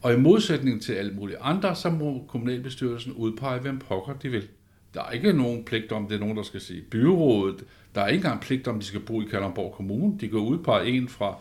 Og 0.01 0.13
i 0.13 0.17
modsætning 0.17 0.81
til 0.81 0.93
alle 0.93 1.11
mulige 1.11 1.37
andre, 1.37 1.75
så 1.75 1.89
må 1.89 2.25
kommunalbestyrelsen 2.27 3.13
udpege, 3.13 3.59
hvem 3.59 3.79
pokker 3.79 4.13
de 4.13 4.29
vil. 4.29 4.47
Der 4.93 5.03
er 5.03 5.11
ikke 5.11 5.33
nogen 5.33 5.63
pligt 5.63 5.91
om, 5.91 6.07
det 6.07 6.15
er 6.15 6.19
nogen, 6.19 6.37
der 6.37 6.43
skal 6.43 6.61
sige 6.61 6.81
byrådet. 6.81 7.65
Der 7.95 8.01
er 8.01 8.07
ikke 8.07 8.25
engang 8.25 8.41
pligt 8.41 8.67
om, 8.67 8.79
de 8.79 8.85
skal 8.85 8.99
bo 8.99 9.21
i 9.21 9.25
Kalundborg 9.25 9.73
Kommune. 9.73 10.17
De 10.19 10.27
kan 10.27 10.39
udpege 10.39 10.85
en 10.85 11.07
fra 11.07 11.35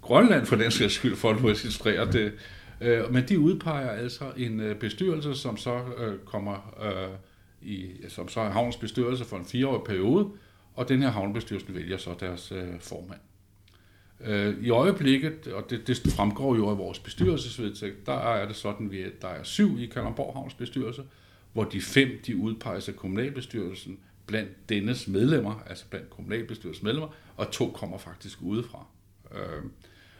Grønland 0.00 0.46
for 0.46 0.56
den 0.56 0.70
skal 0.70 0.90
skyld, 0.90 1.16
for 1.16 1.30
at 1.30 1.44
registrere 1.44 2.12
det. 2.12 2.32
Øh, 2.80 3.12
men 3.12 3.28
de 3.28 3.38
udpeger 3.38 3.90
altså 3.90 4.24
en 4.36 4.60
øh, 4.60 4.76
bestyrelse, 4.76 5.34
som 5.34 5.56
så 5.56 5.80
øh, 5.98 6.18
kommer 6.18 6.74
i, 7.62 7.86
som 8.08 8.28
så 8.28 8.40
er 8.40 8.50
havns 8.50 8.76
bestyrelse 8.76 9.24
for 9.24 9.36
en 9.36 9.44
fireårig 9.44 9.84
periode, 9.84 10.28
og 10.74 10.88
den 10.88 11.02
her 11.02 11.10
havnebestyrelse 11.10 11.74
vælger 11.74 11.96
så 11.96 12.14
deres 12.20 12.52
formand. 12.80 13.20
Øh, 14.24 14.64
I 14.64 14.70
øjeblikket, 14.70 15.46
og 15.46 15.70
det, 15.70 15.86
det 15.86 16.12
fremgår 16.16 16.56
jo 16.56 16.70
af 16.70 16.78
vores 16.78 16.98
bestyrelsesvedtægt, 16.98 18.06
der 18.06 18.12
er 18.12 18.46
det 18.46 18.56
sådan, 18.56 18.94
at 19.06 19.22
der 19.22 19.28
er 19.28 19.42
syv 19.42 19.78
i 19.78 19.86
Kalundborg 19.86 20.34
Havns 20.34 20.54
bestyrelse, 20.54 21.02
hvor 21.52 21.64
de 21.64 21.80
fem 21.80 22.08
de 22.26 22.36
udpeges 22.36 22.88
af 22.88 22.96
kommunalbestyrelsen 22.96 23.98
blandt 24.26 24.68
dennes 24.68 25.08
medlemmer, 25.08 25.62
altså 25.66 25.84
blandt 25.90 26.10
kommunalbestyrelsens 26.10 26.82
medlemmer, 26.82 27.08
og 27.36 27.50
to 27.50 27.70
kommer 27.70 27.98
faktisk 27.98 28.38
udefra. 28.42 28.86
Øh, 29.34 29.62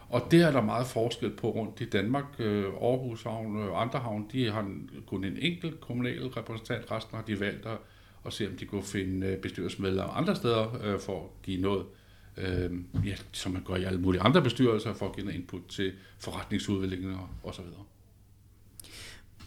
og 0.09 0.27
det 0.31 0.43
er 0.43 0.51
der 0.51 0.63
meget 0.63 0.87
forskel 0.87 1.31
på 1.31 1.51
rundt 1.51 1.81
i 1.81 1.85
Danmark. 1.85 2.25
Øh, 2.39 2.65
Aarhus 2.65 3.23
Havn 3.23 3.57
og 3.57 3.83
andre 3.83 3.99
havn, 3.99 4.29
de 4.33 4.51
har 4.51 4.71
kun 5.07 5.25
en 5.25 5.37
enkelt 5.41 5.81
kommunal 5.81 6.27
repræsentant, 6.27 6.91
resten 6.91 7.17
har 7.17 7.25
de 7.25 7.41
valgt 7.41 7.67
at, 7.67 7.79
at 8.27 8.33
se, 8.33 8.49
om 8.49 8.57
de 8.57 8.65
kunne 8.65 8.83
finde 8.83 9.39
bestyrelsesmedlemmer 9.43 10.13
andre 10.13 10.37
steder 10.37 10.99
for 10.99 11.25
at 11.25 11.43
give 11.43 11.61
noget 11.61 11.81
øh, 11.81 12.02
øh, 12.37 12.71
ja, 13.07 13.15
som 13.33 13.53
man 13.53 13.63
gør 13.67 13.75
i 13.75 13.85
alle 13.85 14.01
mulige 14.01 14.23
andre 14.23 14.43
bestyrelser, 14.43 14.95
for 14.95 15.09
at 15.09 15.17
give 15.17 15.35
input 15.35 15.61
til 15.69 15.93
forretningsudviklingen 16.19 17.15
og, 17.15 17.29
og 17.43 17.55
så 17.55 17.63
videre. 17.63 17.83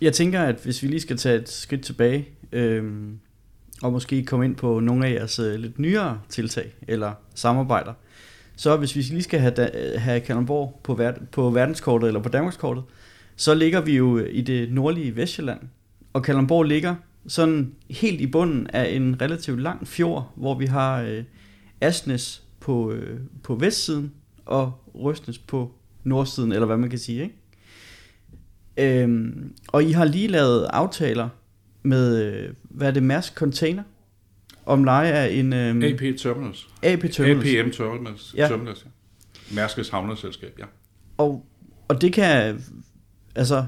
Jeg 0.01 0.13
tænker, 0.13 0.41
at 0.41 0.55
hvis 0.63 0.83
vi 0.83 0.87
lige 0.87 0.99
skal 0.99 1.17
tage 1.17 1.39
et 1.39 1.49
skridt 1.49 1.81
tilbage, 1.81 2.27
øh, 2.51 3.11
og 3.81 3.91
måske 3.91 4.25
komme 4.25 4.45
ind 4.45 4.55
på 4.55 4.79
nogle 4.79 5.07
af 5.07 5.13
jeres 5.13 5.39
øh, 5.39 5.55
lidt 5.55 5.79
nyere 5.79 6.21
tiltag 6.29 6.73
eller 6.87 7.13
samarbejder, 7.35 7.93
så 8.55 8.77
hvis 8.77 8.95
vi 8.95 9.01
lige 9.01 9.23
skal 9.23 9.39
have, 9.39 9.93
øh, 9.93 10.01
have 10.01 10.19
Kalundborg 10.19 10.79
på, 10.83 10.93
ver, 10.93 11.13
på 11.31 11.49
verdenskortet 11.49 12.07
eller 12.07 12.19
på 12.19 12.29
Danmarkskortet, 12.29 12.83
så 13.35 13.53
ligger 13.53 13.81
vi 13.81 13.95
jo 13.95 14.17
øh, 14.17 14.35
i 14.35 14.41
det 14.41 14.73
nordlige 14.73 15.15
Vestjylland. 15.15 15.59
Og 16.13 16.23
Kalundborg 16.23 16.63
ligger 16.63 16.95
sådan 17.27 17.73
helt 17.89 18.21
i 18.21 18.27
bunden 18.27 18.67
af 18.67 18.95
en 18.95 19.21
relativt 19.21 19.61
lang 19.61 19.87
fjord, 19.87 20.31
hvor 20.35 20.55
vi 20.55 20.65
har 20.65 21.01
øh, 21.01 21.23
Asnes 21.81 22.44
på, 22.65 22.91
øh, 22.91 23.19
på 23.43 23.55
vestsiden 23.55 24.13
og 24.45 24.74
Røstnes 24.95 25.38
på 25.38 25.72
nordsiden, 26.03 26.51
eller 26.51 26.65
hvad 26.65 26.77
man 26.77 26.89
kan 26.89 27.00
sige. 27.00 27.24
Ikke? 27.24 29.01
Øhm, 29.01 29.53
og 29.67 29.84
I 29.84 29.91
har 29.91 30.05
lige 30.05 30.27
lavet 30.27 30.67
aftaler 30.69 31.29
med, 31.84 32.25
øh, 32.25 32.53
hvad 32.63 32.88
er 32.88 32.91
det, 32.91 33.03
Mærsk 33.03 33.36
Container, 33.36 33.84
om 34.65 34.84
leje 34.84 35.12
af 35.12 35.34
en... 35.34 35.53
Øh, 35.53 35.84
AP 35.84 36.17
Terminals. 36.17 36.67
AP 36.84 37.12
Terminals. 37.12 37.55
APM 37.55 37.72
Terminals. 37.72 38.34
Ja. 38.38 38.48
Terminals 38.48 38.86
ja. 38.86 39.55
Mærskes 39.55 39.89
havneselskab, 39.89 40.55
ja. 40.60 40.65
Og, 41.17 41.45
og 41.88 42.01
det 42.01 42.13
kan, 42.13 42.63
altså, 43.36 43.65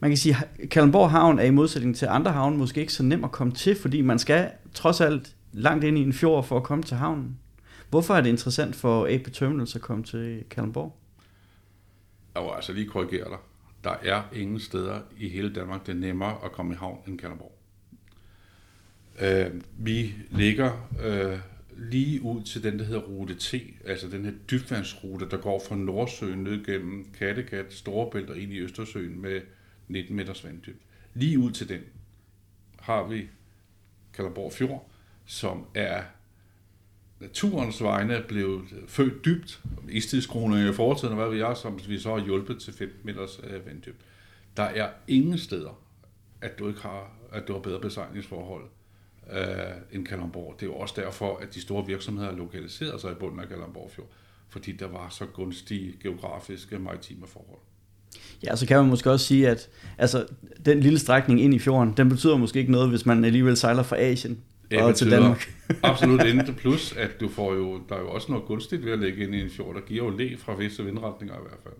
man 0.00 0.10
kan 0.10 0.16
sige, 0.18 0.36
Kalundborg 0.70 1.10
Havn 1.10 1.38
er 1.38 1.44
i 1.44 1.50
modsætning 1.50 1.96
til 1.96 2.06
andre 2.10 2.32
havne 2.32 2.56
måske 2.56 2.80
ikke 2.80 2.92
så 2.92 3.02
nem 3.02 3.24
at 3.24 3.32
komme 3.32 3.52
til, 3.52 3.76
fordi 3.76 4.00
man 4.00 4.18
skal 4.18 4.50
trods 4.74 5.00
alt 5.00 5.36
langt 5.52 5.84
ind 5.84 5.98
i 5.98 6.02
en 6.02 6.12
fjord 6.12 6.44
for 6.44 6.56
at 6.56 6.62
komme 6.62 6.84
til 6.84 6.96
havnen. 6.96 7.38
Hvorfor 7.90 8.14
er 8.14 8.20
det 8.20 8.30
interessant 8.30 8.76
for 8.76 9.06
AP 9.14 9.32
Terminals 9.32 9.76
at 9.76 9.82
komme 9.82 10.04
til 10.04 10.44
Kalundborg? 10.50 10.96
Og 12.34 12.56
altså 12.56 12.72
lige 12.72 12.88
korrigere 12.88 13.30
dig. 13.30 13.38
Der 13.84 13.90
er 14.02 14.22
ingen 14.32 14.60
steder 14.60 15.00
i 15.18 15.28
hele 15.28 15.54
Danmark, 15.54 15.86
det 15.86 15.92
er 15.92 15.96
nemmere 15.96 16.44
at 16.44 16.52
komme 16.52 16.74
i 16.74 16.76
havn 16.76 16.98
end 17.06 17.18
Kalundborg. 17.18 17.58
Øh, 19.20 19.62
vi 19.78 20.14
ligger 20.30 20.88
øh, 21.04 21.38
lige 21.76 22.22
ud 22.22 22.42
til 22.42 22.62
den, 22.62 22.78
der 22.78 22.84
hedder 22.84 23.00
rute 23.00 23.34
T, 23.34 23.54
altså 23.84 24.08
den 24.08 24.24
her 24.24 24.32
dybvandsrute, 24.50 25.28
der 25.30 25.36
går 25.36 25.62
fra 25.68 25.76
Nordsøen 25.76 26.38
ned 26.38 26.64
gennem 26.64 27.12
Kattegat, 27.18 27.72
Storebælt 27.72 28.30
og 28.30 28.38
ind 28.38 28.52
i 28.52 28.60
Østersøen 28.60 29.22
med 29.22 29.40
19 29.88 30.16
meters 30.16 30.44
vanddyb. 30.44 30.82
Lige 31.14 31.38
ud 31.38 31.50
til 31.50 31.68
den 31.68 31.80
har 32.78 33.02
vi 33.02 33.28
Kalundborg 34.12 34.52
Fjord, 34.52 34.90
som 35.24 35.66
er 35.74 36.02
naturens 37.24 37.82
vegne 37.82 38.24
blev 38.28 38.62
født 38.88 39.24
dybt. 39.24 39.60
Istidskroner 39.88 40.70
i 40.70 40.72
fortiden, 40.72 41.18
og 41.18 41.20
hvad 41.20 41.36
vi 41.36 41.40
er, 41.40 41.54
som 41.54 41.80
vi 41.88 41.98
så 41.98 42.16
har 42.16 42.24
hjulpet 42.24 42.60
til 42.60 42.72
15 42.72 43.00
meters 43.04 43.40
øh, 43.44 43.66
vanddyb. 43.66 43.96
Der 44.56 44.62
er 44.62 44.88
ingen 45.08 45.38
steder, 45.38 45.78
at 46.40 46.58
du 46.58 46.68
ikke 46.68 46.80
har, 46.80 47.10
at 47.32 47.48
du 47.48 47.52
har 47.52 47.60
bedre 47.60 47.80
besejlingsforhold 47.80 48.64
øh, 49.32 49.38
end 49.92 50.06
Kalamborg. 50.06 50.54
Det 50.60 50.66
er 50.66 50.70
jo 50.70 50.76
også 50.76 50.94
derfor, 50.96 51.36
at 51.36 51.54
de 51.54 51.60
store 51.60 51.86
virksomheder 51.86 52.30
har 52.30 52.36
lokaliseret 52.36 53.00
sig 53.00 53.12
i 53.12 53.14
bunden 53.14 53.40
af 53.40 53.48
Kalundborg 53.48 53.90
Fjord, 53.90 54.08
fordi 54.48 54.72
der 54.72 54.86
var 54.86 55.08
så 55.08 55.26
gunstige 55.26 55.94
geografiske 56.02 56.78
maritime 56.78 57.26
forhold. 57.26 57.60
Ja, 58.44 58.56
så 58.56 58.66
kan 58.66 58.76
man 58.76 58.86
måske 58.86 59.10
også 59.10 59.26
sige, 59.26 59.48
at 59.48 59.68
altså, 59.98 60.26
den 60.64 60.80
lille 60.80 60.98
strækning 60.98 61.40
ind 61.40 61.54
i 61.54 61.58
fjorden, 61.58 61.94
den 61.96 62.08
betyder 62.08 62.36
måske 62.36 62.58
ikke 62.58 62.72
noget, 62.72 62.88
hvis 62.88 63.06
man 63.06 63.24
alligevel 63.24 63.56
sejler 63.56 63.82
fra 63.82 63.96
Asien 63.96 64.38
Ja, 64.70 64.84
og 64.84 64.94
til 64.94 65.10
Danmark. 65.10 65.54
absolut 65.82 66.22
intet. 66.26 66.56
Plus, 66.56 66.96
at 66.96 67.20
du 67.20 67.28
får 67.28 67.54
jo, 67.54 67.82
der 67.88 67.94
er 67.94 68.00
jo 68.00 68.10
også 68.10 68.32
noget 68.32 68.46
gunstigt 68.46 68.84
ved 68.84 68.92
at 68.92 68.98
lægge 68.98 69.24
ind 69.24 69.34
i 69.34 69.40
en 69.40 69.50
fjord, 69.50 69.74
der 69.74 69.80
giver 69.80 70.04
jo 70.04 70.10
læ 70.10 70.36
fra 70.36 70.54
visse 70.54 70.84
vindretninger 70.84 71.34
i 71.34 71.42
hvert 71.42 71.60
fald. 71.62 71.74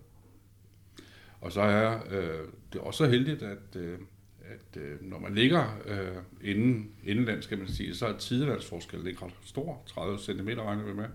Og 1.41 1.53
så 1.53 1.61
er 1.61 1.99
øh, 2.11 2.49
det 2.73 2.79
er 2.79 2.85
også 2.85 2.99
så 2.99 3.11
heldigt, 3.11 3.43
at, 3.43 3.77
øh, 3.77 3.99
at 4.45 4.83
øh, 4.83 5.03
når 5.03 5.19
man 5.19 5.35
ligger 5.35 5.79
øh, 5.87 6.51
inden, 6.51 6.91
indenland, 7.05 7.43
skal 7.43 7.59
man 7.59 7.69
sige, 7.69 7.95
så 7.95 8.07
er 8.07 8.17
tidevandsforskellen 8.19 9.07
ikke 9.07 9.25
ret 9.25 9.35
stor, 9.45 9.83
30 9.87 10.19
cm 10.19 10.49
regner 10.49 10.85
vi 10.85 10.93
med. 10.93 11.07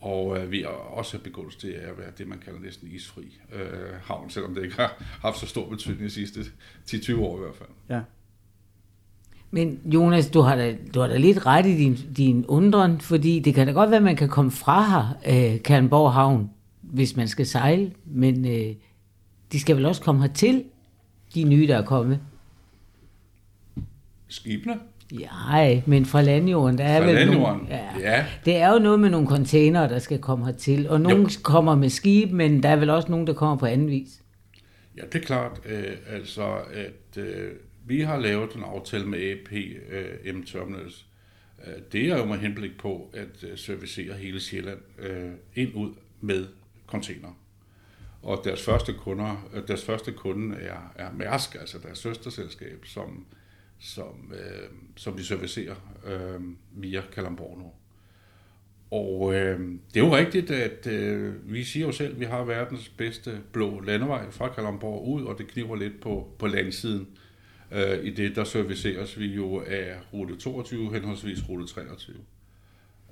Og 0.00 0.38
øh, 0.38 0.50
vi 0.50 0.62
er 0.62 0.68
også 0.68 1.18
begunstiget 1.18 1.74
af 1.74 1.90
at 1.90 1.98
være 1.98 2.10
det, 2.18 2.28
man 2.28 2.38
kalder 2.38 2.60
næsten 2.60 2.88
isfri 2.88 3.40
øh, 3.52 3.92
havn, 4.02 4.30
selvom 4.30 4.54
det 4.54 4.64
ikke 4.64 4.76
har 4.76 5.02
haft 5.20 5.38
så 5.38 5.46
stor 5.46 5.68
betydning 5.68 6.02
de 6.02 6.10
sidste 6.10 6.40
10-20 6.86 7.18
år 7.18 7.38
i 7.38 7.40
hvert 7.40 7.56
fald. 7.56 7.68
Ja. 7.88 8.00
Men 9.56 9.80
Jonas, 9.84 10.30
du 10.30 10.40
har 10.40 10.56
da, 10.56 10.74
du 10.94 11.00
har 11.00 11.06
da 11.08 11.16
lidt 11.16 11.46
ret 11.46 11.66
i 11.66 11.76
din, 11.76 11.98
din 12.16 12.44
undren, 12.48 13.00
fordi 13.00 13.38
det 13.38 13.54
kan 13.54 13.66
da 13.66 13.72
godt 13.72 13.90
være, 13.90 13.96
at 13.96 14.02
man 14.02 14.16
kan 14.16 14.28
komme 14.28 14.50
fra 14.50 14.82
her, 14.90 15.16
øh, 15.54 15.62
Kalundborg 15.62 16.12
Havn, 16.12 16.50
hvis 16.82 17.16
man 17.16 17.28
skal 17.28 17.46
sejle, 17.46 17.92
men 18.04 18.46
øh, 18.46 18.74
de 19.52 19.60
skal 19.60 19.76
vel 19.76 19.86
også 19.86 20.02
komme 20.02 20.20
hertil, 20.20 20.64
de 21.34 21.44
nye, 21.44 21.66
der 21.66 21.76
er 21.76 21.82
kommet. 21.84 22.20
Skibene? 24.28 24.74
Ja, 25.20 25.80
men 25.86 26.06
fra 26.06 26.22
landjorden, 26.22 26.78
der 26.78 26.84
er 26.84 26.98
Fra 27.00 27.06
vel 27.06 27.14
landjorden? 27.14 27.56
nogle, 27.58 27.74
ja, 27.74 28.16
Ja. 28.16 28.24
Det 28.44 28.56
er 28.56 28.72
jo 28.72 28.78
noget 28.78 29.00
med 29.00 29.10
nogle 29.10 29.26
containere, 29.26 29.88
der 29.88 29.98
skal 29.98 30.18
komme 30.18 30.44
hertil, 30.46 30.88
og 30.90 31.00
nogle 31.00 31.22
Jo. 31.22 31.28
kommer 31.42 31.74
med 31.74 31.88
skib, 31.88 32.32
men 32.32 32.62
der 32.62 32.68
er 32.68 32.76
vel 32.76 32.90
også 32.90 33.10
nogen, 33.10 33.26
der 33.26 33.32
kommer 33.32 33.56
på 33.56 33.66
anden 33.66 33.90
vis. 33.90 34.22
Ja, 34.96 35.02
det 35.12 35.14
er 35.22 35.26
klart. 35.26 35.60
Øh, 35.66 35.84
altså, 36.12 36.42
at 36.74 37.22
øh, 37.22 37.50
vi 37.86 38.00
har 38.00 38.18
lavet 38.18 38.54
en 38.54 38.62
aftale 38.62 39.06
med 39.06 39.30
AP 39.30 39.52
øh, 39.90 40.44
Terminals. 40.46 41.06
Øh, 41.66 41.74
det 41.92 42.10
er 42.10 42.18
jo 42.18 42.24
med 42.24 42.38
henblik 42.38 42.78
på 42.78 43.10
at 43.14 43.44
øh, 43.44 43.58
servicere 43.58 44.14
hele 44.14 44.40
Sjælland 44.40 44.80
øh, 44.98 45.32
ind 45.54 45.74
ud 45.74 45.94
med 46.20 46.46
container. 46.86 47.38
Og 48.22 48.40
deres 48.44 48.64
første 48.64 48.92
kunder, 48.92 49.48
øh, 49.54 49.68
deres 49.68 49.84
første 49.84 50.12
kunde 50.12 50.56
er, 50.56 50.92
er 50.94 51.12
Mærsk, 51.12 51.54
altså 51.54 51.78
deres 51.78 51.98
søsterselskab, 51.98 52.84
som, 52.84 53.26
som, 53.78 54.32
øh, 54.34 54.68
som 54.96 55.18
vi 55.18 55.22
servicerer 55.22 55.74
øh, 56.06 56.40
via 56.82 57.02
Kalamborg 57.12 57.58
nu. 57.58 57.72
Og 58.90 59.34
øh, 59.34 59.60
det 59.94 60.00
er 60.00 60.06
jo 60.06 60.16
rigtigt, 60.16 60.50
at 60.50 60.86
øh, 60.86 61.52
vi 61.52 61.64
siger 61.64 61.86
jo 61.86 61.92
selv, 61.92 62.12
at 62.12 62.20
vi 62.20 62.24
har 62.24 62.44
verdens 62.44 62.88
bedste 62.88 63.40
blå 63.52 63.80
landevej 63.80 64.30
fra 64.30 64.48
Kalamborg 64.48 65.08
ud, 65.08 65.22
og 65.24 65.38
det 65.38 65.46
kniver 65.46 65.76
lidt 65.76 66.00
på, 66.00 66.34
på 66.38 66.46
landsiden. 66.46 67.08
Øh, 67.72 68.04
I 68.04 68.10
det, 68.10 68.36
der 68.36 68.44
serviceres 68.44 69.18
vi 69.18 69.26
jo 69.26 69.62
af 69.66 69.96
rute 70.12 70.36
22, 70.36 70.92
henholdsvis 70.92 71.48
rute 71.48 71.66
23. 71.66 72.16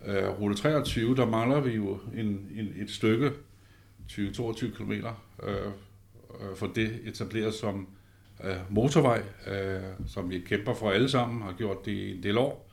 Øh, 0.06 0.40
rute 0.40 0.54
23, 0.54 1.16
der 1.16 1.26
mangler 1.26 1.60
vi 1.60 1.70
jo 1.70 1.98
en, 2.14 2.26
en, 2.54 2.74
et 2.76 2.90
stykke, 2.90 3.32
20-22 4.12 4.76
km, 4.76 4.92
øh, 4.92 5.06
øh, 5.42 6.56
for 6.56 6.66
det 6.66 7.00
etableret 7.04 7.54
som 7.54 7.88
øh, 8.44 8.56
motorvej, 8.70 9.22
øh, 9.46 9.82
som 10.06 10.30
vi 10.30 10.38
kæmper 10.38 10.74
for 10.74 10.90
alle 10.90 11.08
sammen, 11.08 11.42
har 11.42 11.52
gjort 11.52 11.84
det 11.84 11.92
i 11.92 12.16
en 12.16 12.22
del 12.22 12.38
år. 12.38 12.70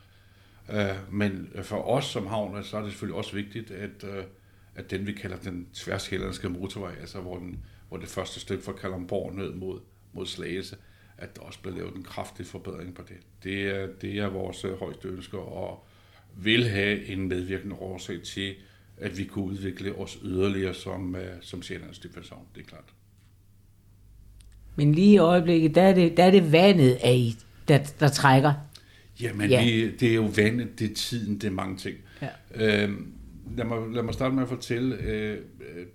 Øh, 0.72 1.14
men 1.14 1.48
for 1.62 1.88
os 1.88 2.04
som 2.04 2.26
havn, 2.26 2.64
så 2.64 2.76
er 2.76 2.82
det 2.82 2.90
selvfølgelig 2.90 3.16
også 3.16 3.34
vigtigt, 3.34 3.70
at, 3.70 4.04
øh, 4.04 4.24
at 4.74 4.90
den 4.90 5.06
vi 5.06 5.12
kalder 5.12 5.36
den 5.36 5.66
tværsjællandske 5.74 6.48
motorvej, 6.48 6.94
altså 7.00 7.20
hvor, 7.20 7.38
den, 7.38 7.64
hvor 7.88 7.96
det 7.96 8.08
første 8.08 8.40
stykke 8.40 8.64
fra 8.64 8.72
Kalamborg 8.72 9.34
ned 9.34 9.54
mod, 9.54 9.80
mod 10.12 10.26
Slagelse, 10.26 10.76
at 11.22 11.36
der 11.36 11.42
også 11.42 11.58
bliver 11.62 11.76
lavet 11.76 11.94
en 11.94 12.02
kraftig 12.02 12.46
forbedring 12.46 12.94
på 12.94 13.02
det. 13.08 13.16
Det 13.44 13.62
er, 13.62 13.86
det 14.00 14.18
er 14.18 14.26
vores 14.26 14.64
øh, 14.64 14.72
højeste 14.78 15.08
ønsker 15.08 15.38
og 15.38 15.86
vil 16.36 16.68
have 16.68 17.06
en 17.06 17.28
medvirkende 17.28 17.76
årsag 17.76 18.22
til, 18.22 18.54
at 18.96 19.18
vi 19.18 19.24
kunne 19.24 19.44
udvikle 19.44 19.94
os 19.94 20.18
yderligere 20.24 20.74
som, 20.74 21.16
øh, 21.16 21.32
som 21.40 21.62
Sjællands 21.62 21.98
Dybvandshavn, 21.98 22.46
det 22.54 22.60
er 22.60 22.66
klart. 22.66 22.92
Men 24.76 24.94
lige 24.94 25.12
i 25.12 25.18
øjeblikket, 25.18 25.74
der 25.74 25.82
er 25.82 25.94
det, 25.94 26.16
der 26.16 26.24
er 26.24 26.30
det 26.30 26.52
vandet 26.52 26.98
af 27.04 27.14
I, 27.14 27.34
der, 27.68 27.78
der 28.00 28.08
trækker. 28.08 28.52
Jamen, 29.20 29.50
Ja. 29.50 29.60
ja. 29.62 29.64
vi, 29.64 29.90
det 29.96 30.10
er 30.10 30.14
jo 30.14 30.30
vandet, 30.36 30.78
det 30.78 30.90
er 30.90 30.94
tiden, 30.94 31.34
det 31.34 31.44
er 31.44 31.50
mange 31.50 31.76
ting. 31.76 31.96
Ja. 32.22 32.28
Øhm, 32.84 33.12
lad, 33.56 33.64
mig, 33.64 33.78
lad 33.92 34.02
mig 34.02 34.14
starte 34.14 34.34
med 34.34 34.42
at 34.42 34.48
fortælle, 34.48 34.96
øh, 34.96 35.38
øh, 35.60 35.86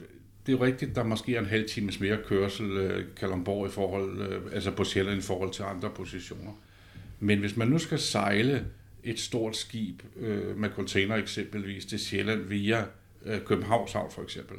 det 0.48 0.54
er 0.54 0.62
rigtigt, 0.62 0.96
der 0.96 1.04
måske 1.04 1.36
er 1.36 1.40
en 1.40 1.46
halv 1.46 1.70
times 1.70 2.00
mere 2.00 2.18
kørsel 2.26 2.72
øh, 2.72 3.06
Kalundborg 3.16 3.68
i 3.68 3.72
forhold, 3.72 4.22
øh, 4.22 4.42
altså 4.54 4.72
på 4.72 4.84
Sjælland 4.84 5.18
i 5.18 5.22
forhold 5.22 5.52
til 5.52 5.64
andre 5.64 5.90
positioner. 5.90 6.52
Men 7.20 7.40
hvis 7.40 7.58
man 7.58 7.68
nu 7.68 7.78
skal 7.78 8.00
sejle 8.00 8.66
et 9.04 9.20
stort 9.20 9.56
skib 9.56 10.02
øh, 10.20 10.58
med 10.58 10.70
container 10.70 11.16
eksempelvis 11.16 11.86
til 11.86 12.00
Sjælland 12.00 12.42
via 12.42 12.86
øh, 13.26 13.42
Københavns 13.46 13.94
Havn 13.94 14.12
for 14.12 14.22
eksempel, 14.22 14.58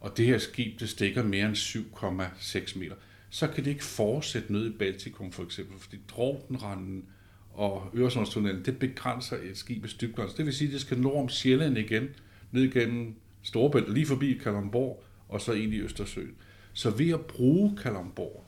og 0.00 0.16
det 0.16 0.26
her 0.26 0.38
skib, 0.38 0.80
det 0.80 0.88
stikker 0.88 1.22
mere 1.22 1.46
end 1.46 1.56
7,6 1.56 2.78
meter, 2.78 2.94
så 3.30 3.46
kan 3.46 3.64
det 3.64 3.70
ikke 3.70 3.84
fortsætte 3.84 4.52
ned 4.52 4.66
i 4.66 4.76
Baltikum 4.78 5.32
for 5.32 5.42
eksempel, 5.42 5.78
fordi 5.78 5.96
Dråbenranden 6.08 7.04
og 7.52 7.90
Øresundstunnelen, 7.96 8.64
det 8.64 8.78
begrænser 8.78 9.36
et 9.36 9.58
skibets 9.58 9.94
dybgrænse. 9.94 10.36
Det 10.36 10.46
vil 10.46 10.54
sige, 10.54 10.68
at 10.68 10.72
det 10.72 10.80
skal 10.80 11.00
nord 11.00 11.22
om 11.22 11.28
Sjælland 11.28 11.78
igen, 11.78 12.08
ned 12.50 12.72
gennem 12.72 13.14
Storebælt, 13.42 13.94
lige 13.94 14.06
forbi 14.06 14.40
Kalundborg, 14.42 15.04
og 15.32 15.40
så 15.40 15.52
ind 15.52 15.74
i 15.74 15.80
Østersøen. 15.80 16.36
Så 16.72 16.90
ved 16.90 17.10
at 17.10 17.20
bruge 17.20 17.76
Kalamborg, 17.76 18.44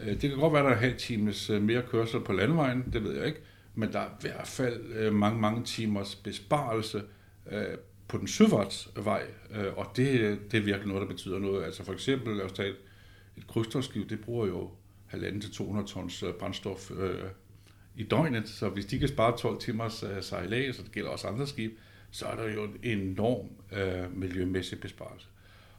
øh, 0.00 0.06
det 0.06 0.20
kan 0.20 0.38
godt 0.38 0.52
være, 0.52 0.62
at 0.62 0.64
der 0.64 0.70
er 0.70 0.76
en 0.76 0.82
halv 0.82 0.96
times 0.96 1.50
øh, 1.50 1.62
mere 1.62 1.82
kørsel 1.82 2.20
på 2.20 2.32
landvejen, 2.32 2.84
det 2.92 3.04
ved 3.04 3.16
jeg 3.16 3.26
ikke, 3.26 3.40
men 3.74 3.92
der 3.92 3.98
er 4.00 4.08
i 4.08 4.16
hvert 4.20 4.46
fald 4.46 4.92
øh, 4.92 5.14
mange, 5.14 5.40
mange 5.40 5.64
timers 5.64 6.14
besparelse 6.14 7.02
på 8.08 8.18
den 8.18 8.28
søfartsvej, 8.28 9.22
og 9.76 9.86
det, 9.96 10.38
det 10.52 10.58
er 10.58 10.62
virkelig 10.62 10.88
noget, 10.88 11.00
der 11.00 11.06
betyder 11.06 11.38
noget. 11.38 11.64
Altså 11.64 11.84
for 11.84 11.92
eksempel, 11.92 12.36
lad 12.36 12.44
os 12.44 12.52
tage 12.52 12.68
et, 12.68 12.76
et 13.36 13.46
krydstogtskib, 13.46 14.10
det 14.10 14.20
bruger 14.20 14.46
jo 14.46 14.70
1,5 15.12 15.40
til 15.40 15.52
200 15.52 15.88
tons 15.88 16.24
brændstof 16.38 16.90
øh, 16.90 17.22
i 17.96 18.02
døgnet, 18.02 18.48
så 18.48 18.68
hvis 18.68 18.86
de 18.86 18.98
kan 18.98 19.08
spare 19.08 19.36
12 19.36 19.60
timers 19.60 20.02
uh, 20.02 20.08
sejlads, 20.20 20.78
og 20.78 20.84
det 20.84 20.92
gælder 20.92 21.10
også 21.10 21.28
andre 21.28 21.46
skib, 21.46 21.72
så 22.10 22.26
er 22.26 22.36
der 22.36 22.54
jo 22.54 22.64
en 22.64 22.76
enorm 22.82 23.46
miljømæssig 24.14 24.80
besparelse. 24.80 25.26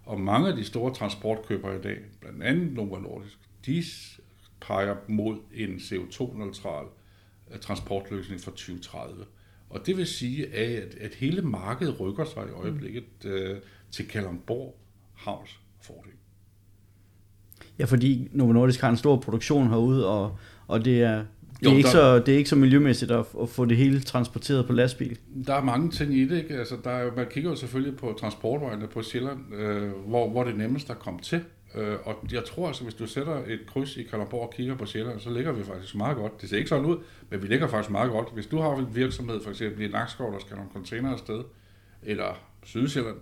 Og 0.06 0.20
mange 0.20 0.48
af 0.48 0.56
de 0.56 0.64
store 0.64 0.94
transportkøbere 0.94 1.80
i 1.80 1.82
dag, 1.82 1.98
blandt 2.22 2.44
andet 2.44 2.74
Nova 2.74 3.00
Nordisk, 3.00 3.40
de 3.66 3.84
peger 4.62 4.96
mod 5.08 5.38
en 5.54 5.76
CO2-neutral 5.76 6.86
uh, 7.52 7.60
transportløsning 7.62 8.42
for 8.42 8.52
2030. 8.52 9.26
Og 9.70 9.86
det 9.86 9.98
vil 9.98 10.08
sige, 10.08 10.56
at, 10.56 10.96
at 10.96 11.14
hele 11.16 11.42
markedet 11.42 12.00
rykker 12.00 12.26
sig 12.26 12.44
i 12.48 12.52
øjeblikket 12.52 13.26
uh, 13.26 13.58
til 13.92 14.08
Kalundborg 14.08 14.76
Havns 15.14 15.60
fordel. 15.82 16.12
Ja, 17.80 17.86
fordi 17.86 18.28
Novo 18.32 18.52
Nordisk 18.52 18.82
har 18.82 18.90
en 18.90 18.98
stor 18.98 19.18
produktion 19.18 19.68
herude, 19.68 20.08
og, 20.08 20.38
og 20.68 20.86
det 20.86 21.04
er, 21.04 21.26
det, 21.60 21.68
er 21.68 21.72
jo, 21.72 21.78
ikke 21.78 21.88
der, 21.88 21.92
så, 21.92 22.20
det 22.20 22.34
er 22.34 22.38
ikke 22.38 22.50
så 22.50 22.56
miljømæssigt 22.56 23.12
at, 23.12 23.26
at 23.42 23.50
få 23.50 23.66
det 23.66 23.78
hele 23.78 24.02
transporteret 24.02 24.68
på 24.68 24.74
lastbil. 24.74 25.18
Der 25.48 25.54
er 25.54 25.64
mange 25.64 25.90
ting 25.92 26.14
i 26.14 26.26
det. 26.26 26.38
Ikke? 26.38 26.58
Altså, 26.58 26.76
der 26.84 26.90
er, 26.90 27.16
man 27.16 27.26
kigger 27.32 27.50
jo 27.50 27.56
selvfølgelig 27.56 27.98
på 27.98 28.18
transportvejene 28.20 28.88
på 28.88 29.02
Sjælland, 29.02 29.56
øh, 29.56 29.90
hvor, 30.08 30.30
hvor 30.30 30.44
det 30.44 30.58
nemmest 30.58 30.90
at 30.90 31.00
komme 31.00 31.20
til. 31.20 31.42
Øh, 31.76 31.96
og 32.04 32.28
jeg 32.32 32.44
tror 32.46 32.68
altså, 32.68 32.84
hvis 32.84 32.94
du 32.94 33.08
sætter 33.08 33.36
et 33.48 33.60
kryds 33.68 33.98
i 33.98 34.04
Kalundborg 34.04 34.42
og 34.42 34.54
kigger 34.56 34.76
på 34.76 34.86
Sjælland, 34.86 35.20
så 35.20 35.30
ligger 35.30 35.52
vi 35.52 35.64
faktisk 35.64 35.96
meget 35.96 36.18
godt. 36.18 36.42
Det 36.42 36.50
ser 36.50 36.58
ikke 36.58 36.70
sådan 36.70 36.86
ud, 36.86 36.98
men 37.30 37.42
vi 37.42 37.48
ligger 37.48 37.68
faktisk 37.68 37.92
meget 37.92 38.12
godt. 38.12 38.28
Hvis 38.34 38.46
du 38.46 38.58
har 38.58 38.76
en 38.76 38.96
virksomhed, 38.96 39.44
for 39.44 39.50
eksempel 39.50 39.86
i 39.86 39.88
Nakskov, 39.88 40.34
der 40.34 40.40
skal 40.40 40.56
nogle 40.56 40.72
container 40.74 41.12
afsted, 41.12 41.44
eller 42.04 42.40
Sydsjælland, 42.64 43.18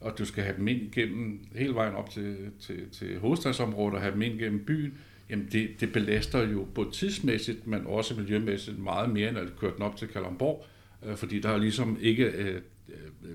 og 0.00 0.18
du 0.18 0.24
skal 0.24 0.44
have 0.44 0.56
dem 0.56 0.68
ind 0.68 0.82
igennem 0.82 1.40
hele 1.54 1.74
vejen 1.74 1.94
op 1.94 2.10
til, 2.10 2.36
til, 2.60 2.90
til 2.92 3.18
hovedstadsområdet 3.18 3.94
og 3.94 4.00
have 4.00 4.14
dem 4.14 4.22
ind 4.22 4.40
igennem 4.40 4.64
byen, 4.64 4.98
jamen 5.32 5.48
det, 5.52 5.70
det 5.80 5.92
belaster 5.92 6.48
jo 6.48 6.66
både 6.74 6.90
tidsmæssigt, 6.90 7.66
men 7.66 7.86
også 7.86 8.14
miljømæssigt 8.14 8.78
meget 8.78 9.10
mere, 9.10 9.28
end 9.28 9.38
at 9.38 9.56
køre 9.56 9.72
den 9.74 9.82
op 9.82 9.96
til 9.96 10.08
Kalundborg, 10.08 10.66
øh, 11.02 11.16
fordi 11.16 11.40
der 11.40 11.48
er 11.48 11.58
ligesom 11.58 11.98
ikke 12.00 12.24
øh, 12.24 12.60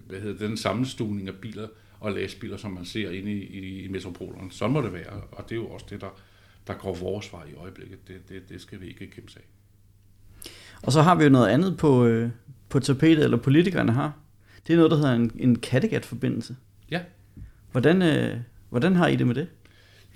hvad 0.07 0.19
hedder, 0.19 0.47
den 0.47 0.57
sammenstugning 0.57 1.27
af 1.27 1.35
biler 1.35 1.67
og 1.99 2.11
lastbiler, 2.11 2.57
som 2.57 2.71
man 2.71 2.85
ser 2.85 3.11
inde 3.11 3.31
i, 3.31 3.43
i, 3.43 3.83
i 3.83 3.87
metropolerne. 3.87 4.51
Sådan 4.51 4.73
må 4.73 4.81
det 4.81 4.93
være, 4.93 5.21
og 5.31 5.43
det 5.43 5.51
er 5.51 5.55
jo 5.55 5.67
også 5.67 5.85
det, 5.89 6.01
der, 6.01 6.19
der 6.67 6.73
går 6.73 6.93
vores 6.93 7.33
vej 7.33 7.43
i 7.51 7.53
øjeblikket. 7.53 8.07
Det, 8.07 8.29
det, 8.29 8.49
det 8.49 8.61
skal 8.61 8.81
vi 8.81 8.87
ikke 8.87 9.07
kæmpe 9.07 9.31
af. 9.35 9.41
Og 10.81 10.91
så 10.91 11.01
har 11.01 11.15
vi 11.15 11.23
jo 11.23 11.29
noget 11.29 11.47
andet 11.47 11.77
på, 11.77 12.05
øh, 12.05 12.29
på 12.69 12.79
tapetet, 12.79 13.23
eller 13.23 13.37
politikerne 13.37 13.91
har. 13.91 14.13
Det 14.67 14.73
er 14.73 14.77
noget, 14.77 14.91
der 14.91 14.97
hedder 14.97 15.13
en, 15.13 15.31
en 15.39 15.59
Kattegat-forbindelse. 15.59 16.55
Ja. 16.91 17.01
Hvordan, 17.71 18.01
øh, 18.01 18.37
hvordan 18.69 18.95
har 18.95 19.07
I 19.07 19.15
det 19.15 19.27
med 19.27 19.35
det? 19.35 19.47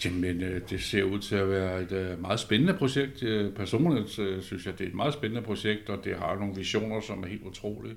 Jamen, 0.06 0.42
øh, 0.44 0.62
det 0.70 0.82
ser 0.82 1.04
ud 1.04 1.20
til 1.20 1.36
at 1.36 1.50
være 1.50 1.82
et 1.82 1.92
øh, 1.92 2.22
meget 2.22 2.40
spændende 2.40 2.74
projekt. 2.74 3.24
Øh, 3.24 3.54
personligt 3.54 4.10
synes 4.44 4.66
jeg, 4.66 4.80
det 4.80 4.84
er 4.84 4.88
et 4.88 4.96
meget 4.96 5.14
spændende 5.14 5.42
projekt, 5.42 5.90
og 5.90 6.04
det 6.04 6.16
har 6.16 6.36
nogle 6.36 6.56
visioner, 6.56 7.00
som 7.00 7.24
er 7.24 7.28
helt 7.28 7.44
utrolige 7.44 7.96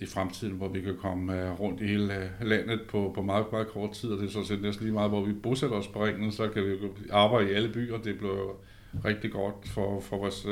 i 0.00 0.06
fremtiden, 0.06 0.54
hvor 0.54 0.68
vi 0.68 0.80
kan 0.80 0.96
komme 0.96 1.52
rundt 1.52 1.80
i 1.80 1.86
hele 1.86 2.30
landet 2.42 2.80
på, 2.88 3.12
på 3.14 3.22
meget, 3.22 3.46
meget 3.52 3.68
kort 3.68 3.92
tid, 3.92 4.10
og 4.10 4.18
det 4.18 4.26
er 4.26 4.30
så 4.30 4.44
set 4.44 4.62
næsten 4.62 4.84
lige 4.84 4.94
meget, 4.94 5.10
hvor 5.10 5.24
vi 5.24 5.32
bosætter 5.32 5.76
os 5.76 5.88
på 5.88 6.04
ringen, 6.04 6.32
så 6.32 6.48
kan 6.48 6.64
vi 6.64 6.76
arbejde 7.10 7.50
i 7.50 7.54
alle 7.54 7.72
byer, 7.72 7.98
det 7.98 8.18
bliver 8.18 8.60
rigtig 9.04 9.30
godt 9.30 9.54
for, 9.68 10.00
for 10.00 10.18
vores 10.18 10.46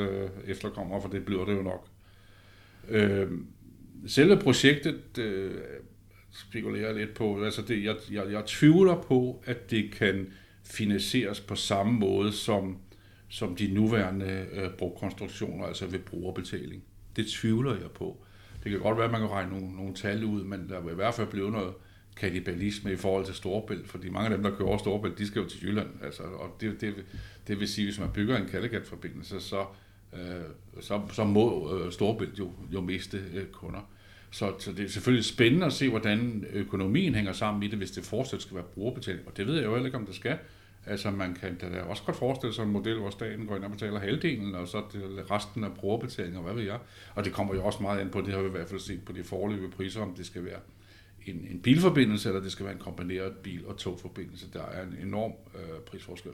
efterkommere, 0.47 1.01
for 1.01 1.09
det 1.09 1.25
bliver 1.25 1.45
det 1.45 1.55
jo 1.57 1.61
nok. 1.61 1.87
selve 4.07 4.37
projektet 4.37 5.19
spekulerer 6.37 6.93
lidt 6.93 7.13
på. 7.13 7.43
Altså 7.43 7.61
det, 7.61 7.83
jeg, 7.83 7.95
jeg, 8.11 8.31
jeg 8.31 8.45
tvivler 8.45 9.01
på, 9.01 9.43
at 9.45 9.71
det 9.71 9.91
kan 9.91 10.27
finansieres 10.63 11.39
på 11.39 11.55
samme 11.55 11.93
måde 11.93 12.31
som, 12.31 12.77
som 13.29 13.55
de 13.55 13.73
nuværende 13.73 14.47
øh, 14.51 14.69
brugkonstruktioner, 14.77 15.65
altså 15.65 15.85
ved 15.85 15.99
brugerbetaling. 15.99 16.83
Det 17.15 17.27
tvivler 17.27 17.75
jeg 17.75 17.91
på. 17.91 18.17
Det 18.63 18.71
kan 18.71 18.81
godt 18.81 18.97
være, 18.97 19.05
at 19.05 19.11
man 19.11 19.21
kan 19.21 19.29
regne 19.29 19.59
nogle, 19.59 19.75
nogle 19.75 19.93
tal 19.93 20.23
ud, 20.23 20.43
men 20.43 20.69
der 20.69 20.81
vil 20.81 20.91
i 20.91 20.95
hvert 20.95 21.13
fald 21.13 21.27
blive 21.27 21.51
noget 21.51 21.73
kanibalisme 22.15 22.91
i 22.91 22.95
forhold 22.95 23.25
til 23.25 23.35
Storebælt, 23.35 23.87
fordi 23.87 24.09
mange 24.09 24.29
af 24.29 24.35
dem, 24.35 24.43
der 24.43 24.57
kører 24.57 24.67
over 24.67 24.77
Storebælt, 24.77 25.17
de 25.17 25.27
skal 25.27 25.41
jo 25.41 25.49
til 25.49 25.63
Jylland. 25.63 25.87
Altså, 26.03 26.23
og 26.23 26.57
det, 26.61 26.81
det, 26.81 26.95
det 27.47 27.59
vil 27.59 27.67
sige, 27.67 27.85
hvis 27.85 27.99
man 27.99 28.09
bygger 28.13 28.37
en 28.37 28.47
Kattegat-forbindelse, 28.47 29.39
så, 29.39 29.65
øh, 30.13 30.81
så, 30.81 31.01
så 31.11 31.23
må 31.23 31.77
øh, 31.77 31.91
Storebælt 31.91 32.39
jo, 32.39 32.51
jo 32.73 32.81
miste 32.81 33.23
øh, 33.33 33.45
kunder. 33.45 33.89
Så, 34.31 34.53
så 34.59 34.71
det 34.71 34.85
er 34.85 34.89
selvfølgelig 34.89 35.25
spændende 35.25 35.65
at 35.65 35.73
se, 35.73 35.89
hvordan 35.89 36.45
økonomien 36.53 37.15
hænger 37.15 37.33
sammen 37.33 37.63
i 37.63 37.67
det, 37.67 37.77
hvis 37.77 37.91
det 37.91 38.03
fortsat 38.03 38.41
skal 38.41 38.55
være 38.55 38.65
brugerbetaling. 38.73 39.27
Og 39.27 39.37
det 39.37 39.47
ved 39.47 39.55
jeg 39.55 39.65
jo 39.65 39.71
heller 39.71 39.85
ikke, 39.85 39.97
om 39.97 40.05
det 40.05 40.15
skal. 40.15 40.37
Altså 40.85 41.11
man 41.11 41.33
kan 41.33 41.57
da 41.57 41.81
også 41.81 42.03
godt 42.03 42.17
forestille 42.17 42.53
sig 42.53 42.63
en 42.63 42.71
model, 42.71 42.99
hvor 42.99 43.09
staten 43.09 43.45
går 43.45 43.55
ind 43.55 43.63
og 43.63 43.71
betaler 43.71 43.99
halvdelen, 43.99 44.55
og 44.55 44.67
så 44.67 44.77
resten 45.31 45.63
af 45.63 45.73
brugerbetaling, 45.73 46.37
og 46.37 46.43
hvad 46.43 46.53
ved 46.53 46.63
jeg. 46.63 46.79
Og 47.15 47.25
det 47.25 47.33
kommer 47.33 47.55
jo 47.55 47.65
også 47.65 47.81
meget 47.81 48.01
ind 48.01 48.09
på, 48.09 48.21
det 48.21 48.33
har 48.33 48.41
vi 48.41 48.47
i 48.47 48.51
hvert 48.51 48.69
fald 48.69 48.79
set 48.79 49.05
på 49.05 49.11
de 49.11 49.23
forløbige 49.23 49.71
priser, 49.71 50.01
om 50.01 50.13
det 50.13 50.25
skal 50.25 50.45
være 50.45 50.59
en, 51.25 51.47
en 51.51 51.59
bilforbindelse, 51.59 52.29
eller 52.29 52.41
det 52.41 52.51
skal 52.51 52.65
være 52.65 52.73
en 52.73 52.79
kombineret 52.79 53.31
bil- 53.31 53.65
og 53.65 53.77
togforbindelse. 53.77 54.45
Der 54.53 54.63
er 54.63 54.83
en 54.83 55.07
enorm 55.07 55.31
øh, 55.55 55.79
prisforskel. 55.85 56.31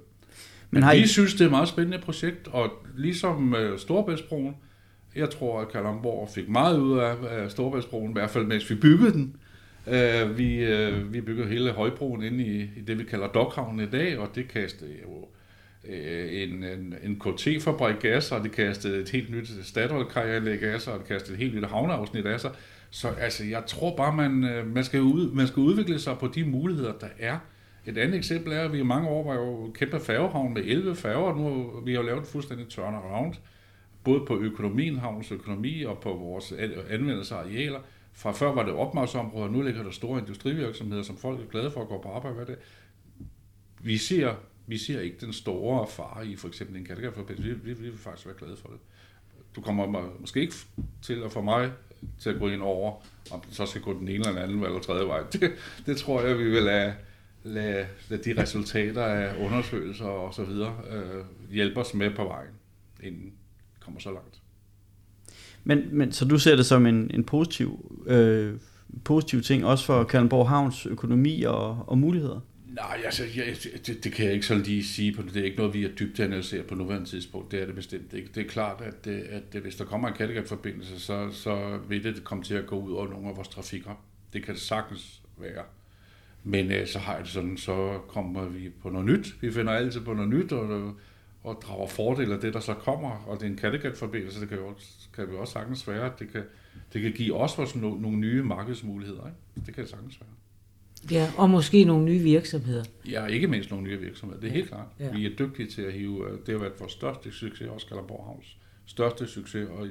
Men 0.72 0.84
har 0.84 0.94
I... 0.94 1.02
vi 1.02 1.08
synes, 1.08 1.34
det 1.34 1.42
er 1.42 1.46
et 1.46 1.52
meget 1.52 1.68
spændende 1.68 2.00
projekt, 2.00 2.48
og 2.48 2.86
ligesom 2.98 3.56
øh, 3.56 3.80
Storebæltsbroen, 3.80 4.56
jeg 5.16 5.30
tror, 5.30 5.62
at 5.62 5.70
Kalundborg 5.70 6.30
fik 6.30 6.50
meget 6.50 6.80
ud 6.80 7.00
af 7.30 7.52
Storbæltsbroen, 7.52 8.10
i 8.10 8.14
hvert 8.14 8.30
fald 8.30 8.46
mens 8.46 8.70
vi 8.70 8.76
byggede 8.76 9.14
den. 9.14 9.36
Øh, 9.88 10.38
vi, 10.38 10.64
øh, 10.64 11.14
vi 11.14 11.22
byggede 11.22 11.48
hele 11.48 11.72
højbroen 11.72 12.24
inde 12.24 12.44
i, 12.44 12.62
i 12.62 12.82
det, 12.88 13.00
vi 13.00 13.04
kalder 13.04 13.28
Dokhavn 13.28 13.80
i 13.80 13.86
dag, 13.86 14.18
og 14.18 14.30
det 14.36 14.48
kastede 14.48 14.92
jo 15.04 15.28
øh, 15.94 16.44
en, 16.44 16.64
en, 16.64 16.96
en 17.04 17.20
KT-fabrik 17.20 17.96
gas, 18.00 18.32
og 18.32 18.44
det 18.44 18.52
kastede 18.52 19.02
et 19.02 19.10
helt 19.10 19.32
nyt 19.32 19.48
Statoil-kajanlæg 19.64 20.60
gas, 20.60 20.88
og 20.88 21.00
det 21.00 21.08
kastede 21.08 21.34
et 21.34 21.40
helt 21.40 21.56
nyt 21.56 21.66
havneafsnit 21.66 22.26
af 22.26 22.40
sig. 22.40 22.52
Så 22.90 23.08
altså, 23.20 23.46
jeg 23.46 23.64
tror 23.68 23.96
bare, 23.96 24.16
man, 24.16 24.44
øh, 24.44 24.74
man, 24.74 24.84
skal 24.84 25.02
ud, 25.02 25.32
man 25.32 25.48
skal 25.48 25.60
udvikle 25.60 26.00
sig 26.00 26.18
på 26.20 26.28
de 26.28 26.44
muligheder, 26.44 26.94
der 26.94 27.08
er. 27.20 27.38
Et 27.86 27.98
andet 27.98 28.18
eksempel 28.18 28.54
er, 28.54 28.62
at 28.62 28.74
vi 28.74 28.80
i 28.80 28.84
mange 28.84 29.10
år 29.10 29.24
var 29.24 29.36
jo 29.36 29.72
kæmpe 29.74 30.00
færgehavn 30.00 30.54
med 30.54 30.62
11 30.66 30.96
færger, 30.96 31.32
og 31.32 31.38
nu 31.38 31.44
har 31.44 31.82
vi 31.86 31.94
jo 31.94 32.02
lavet 32.02 32.28
fuldstændig 32.28 32.68
turnaround 32.68 33.34
både 34.04 34.26
på 34.26 34.38
økonomien, 34.38 34.98
havnens 34.98 35.32
økonomi 35.32 35.84
og 35.84 36.00
på 36.00 36.14
vores 36.14 36.52
anvendelse 36.90 37.36
af 37.36 37.40
arealer. 37.40 37.80
Fra 38.14 38.32
før 38.32 38.52
var 38.52 38.64
det 38.64 38.74
opmartsområder, 38.74 39.50
nu 39.50 39.62
ligger 39.62 39.84
der 39.84 39.92
store 39.92 40.20
industrivirksomheder, 40.20 41.04
som 41.04 41.18
folk 41.18 41.40
er 41.40 41.46
glade 41.46 41.72
for 41.72 41.82
at 41.82 41.88
gå 41.88 42.02
på 42.02 42.10
arbejde 42.10 42.36
hver 42.36 42.46
dag. 42.46 42.56
Vi 43.80 43.98
ser, 43.98 44.36
vi 44.68 44.78
ser 44.78 45.02
ikke 45.02 45.18
den 45.26 45.34
store 45.34 45.88
fare 45.88 46.28
i 46.28 46.36
for 46.36 46.48
eksempel 46.48 46.78
en 46.78 46.86
Kattegat-forbindelse. 46.86 47.50
Vi, 47.50 47.54
vi, 47.54 47.74
vi 47.74 47.90
vil 47.90 47.98
faktisk 47.98 48.28
være 48.28 48.36
glade 48.38 48.58
for 48.58 48.70
det. 48.70 48.80
Du 49.56 49.62
kommer 49.62 50.10
måske 50.20 50.42
ikke 50.42 50.54
til 51.02 51.24
at 51.24 51.32
få 51.32 51.42
mig 51.42 51.72
til 52.20 52.30
at 52.30 52.40
gå 52.40 52.50
ind 52.50 52.62
over, 52.62 53.06
om 53.32 53.42
det 53.42 53.56
så 53.56 53.66
skal 53.66 53.82
gå 53.82 53.94
den 53.94 54.08
ene 54.08 54.14
eller 54.14 54.32
den 54.32 54.38
anden 54.38 54.64
eller 54.64 54.80
tredje 54.80 55.08
vej. 55.08 55.24
Det, 55.34 55.52
det 55.86 55.98
tror 55.98 56.22
jeg, 56.22 56.40
vi 56.40 56.50
vil 56.50 56.64
lade, 56.64 56.94
lade, 57.44 57.88
lade 58.10 58.24
de 58.24 58.42
resultater 58.42 59.04
af 59.04 59.46
undersøgelser 59.46 60.06
og 60.06 60.34
så 60.34 60.44
videre 60.44 60.82
øh, 60.90 61.26
hjælpe 61.52 61.80
os 61.80 61.94
med 61.94 62.16
på 62.16 62.24
vejen, 62.24 62.54
inden 63.04 63.34
kommer 63.84 64.00
så 64.00 64.12
langt. 64.12 64.42
Men, 65.64 65.80
men 65.92 66.12
så 66.12 66.26
du 66.26 66.40
ser 66.40 66.56
det 66.56 66.66
som 66.66 66.86
en, 66.86 67.12
en 67.14 67.24
positiv, 67.24 68.02
øh, 68.08 68.60
positiv 69.04 69.42
ting, 69.42 69.66
også 69.66 69.86
for 69.86 70.04
Kalundborg 70.04 70.50
Havns 70.50 70.86
økonomi 70.86 71.44
og, 71.44 71.84
og 71.88 71.98
muligheder? 71.98 72.40
Nej, 72.68 73.02
altså, 73.06 73.24
jeg, 73.36 73.46
det, 73.88 74.04
det 74.04 74.14
kan 74.14 74.26
jeg 74.26 74.34
ikke 74.34 74.46
så 74.46 74.56
lige 74.56 74.84
sige 74.84 75.14
på 75.14 75.22
det. 75.22 75.34
Det 75.34 75.40
er 75.40 75.46
ikke 75.46 75.58
noget, 75.58 75.74
vi 75.74 75.86
er 75.86 75.90
dybt 75.90 76.20
analyseret 76.20 76.66
på 76.66 76.76
nuværende 76.76 77.10
tidspunkt. 77.10 77.52
Det 77.52 77.62
er 77.62 77.66
det 77.66 77.76
bestemt 77.76 78.14
ikke. 78.14 78.30
Det 78.36 78.46
er 78.46 78.50
klart, 78.50 78.82
at, 78.82 79.06
det, 79.06 79.22
at 79.22 79.62
hvis 79.62 79.76
der 79.76 79.86
kommer 79.86 80.08
en 80.08 80.14
Kattegat-forbindelse, 80.14 81.00
så, 81.00 81.32
så 81.32 81.80
vil 81.90 82.04
det 82.04 82.24
komme 82.24 82.44
til 82.44 82.54
at 82.54 82.66
gå 82.66 82.80
ud 82.80 82.92
over 82.92 83.08
nogle 83.08 83.30
af 83.30 83.36
vores 83.36 83.48
trafikker. 83.48 84.04
Det 84.34 84.44
kan 84.44 84.54
det 84.54 84.62
sagtens 84.62 85.22
være. 85.38 85.64
Men 86.44 86.72
øh, 86.72 86.88
så 86.88 87.00
har 87.00 87.16
jeg 87.16 87.24
det 87.24 87.32
sådan, 87.32 87.58
så 87.58 88.00
kommer 88.08 88.46
vi 88.46 88.70
på 88.82 88.90
noget 88.90 89.06
nyt. 89.06 89.36
Vi 89.42 89.52
finder 89.52 89.74
altid 89.74 90.02
på 90.02 90.14
noget 90.14 90.30
nyt, 90.30 90.52
og 90.52 90.94
og 91.44 91.60
drager 91.62 91.88
fordel 91.88 92.32
af 92.32 92.40
det, 92.40 92.54
der 92.54 92.60
så 92.60 92.74
kommer, 92.74 93.10
og 93.28 93.40
det 93.40 93.46
er 93.46 93.50
en 93.50 93.58
Kattegat-forbindelse, 93.58 94.42
det 94.42 94.50
kan 94.50 94.58
jo 94.58 94.76
kan 95.16 95.32
vi 95.32 95.36
også 95.36 95.54
sagtens 95.54 95.88
være, 95.88 96.06
at 96.06 96.20
det 96.20 96.32
kan, 96.32 96.44
det 96.94 97.02
kan 97.02 97.12
give 97.12 97.36
os 97.36 97.56
for 97.56 97.78
no, 97.78 97.96
nogle 97.96 98.18
nye 98.18 98.44
markedsmuligheder. 98.44 99.26
Ikke? 99.26 99.66
Det 99.66 99.76
kan 99.76 99.84
det 99.84 99.92
sagtens 99.92 100.20
være. 100.22 100.30
Ja, 101.12 101.32
og 101.38 101.50
måske 101.50 101.84
nogle 101.84 102.06
nye 102.06 102.20
virksomheder. 102.20 102.84
Ja, 103.10 103.26
ikke 103.26 103.48
mindst 103.48 103.72
nogle 103.72 103.86
nye 103.86 104.00
virksomheder, 104.00 104.42
det 104.42 104.48
er 104.48 104.52
ja. 104.52 104.56
helt 104.56 104.70
klart. 104.70 104.88
Ja. 105.00 105.12
Vi 105.12 105.26
er 105.26 105.36
dygtige 105.36 105.70
til 105.70 105.82
at 105.82 105.94
hive, 105.94 106.30
øh, 106.30 106.40
det 106.46 106.48
har 106.54 106.58
været 106.58 106.80
vores 106.80 106.92
største 106.92 107.32
succes, 107.32 107.68
også 107.68 107.88
Kalderborg 107.88 108.26
Havns 108.26 108.58
største 108.86 109.28
succes, 109.28 109.70
og, 109.70 109.88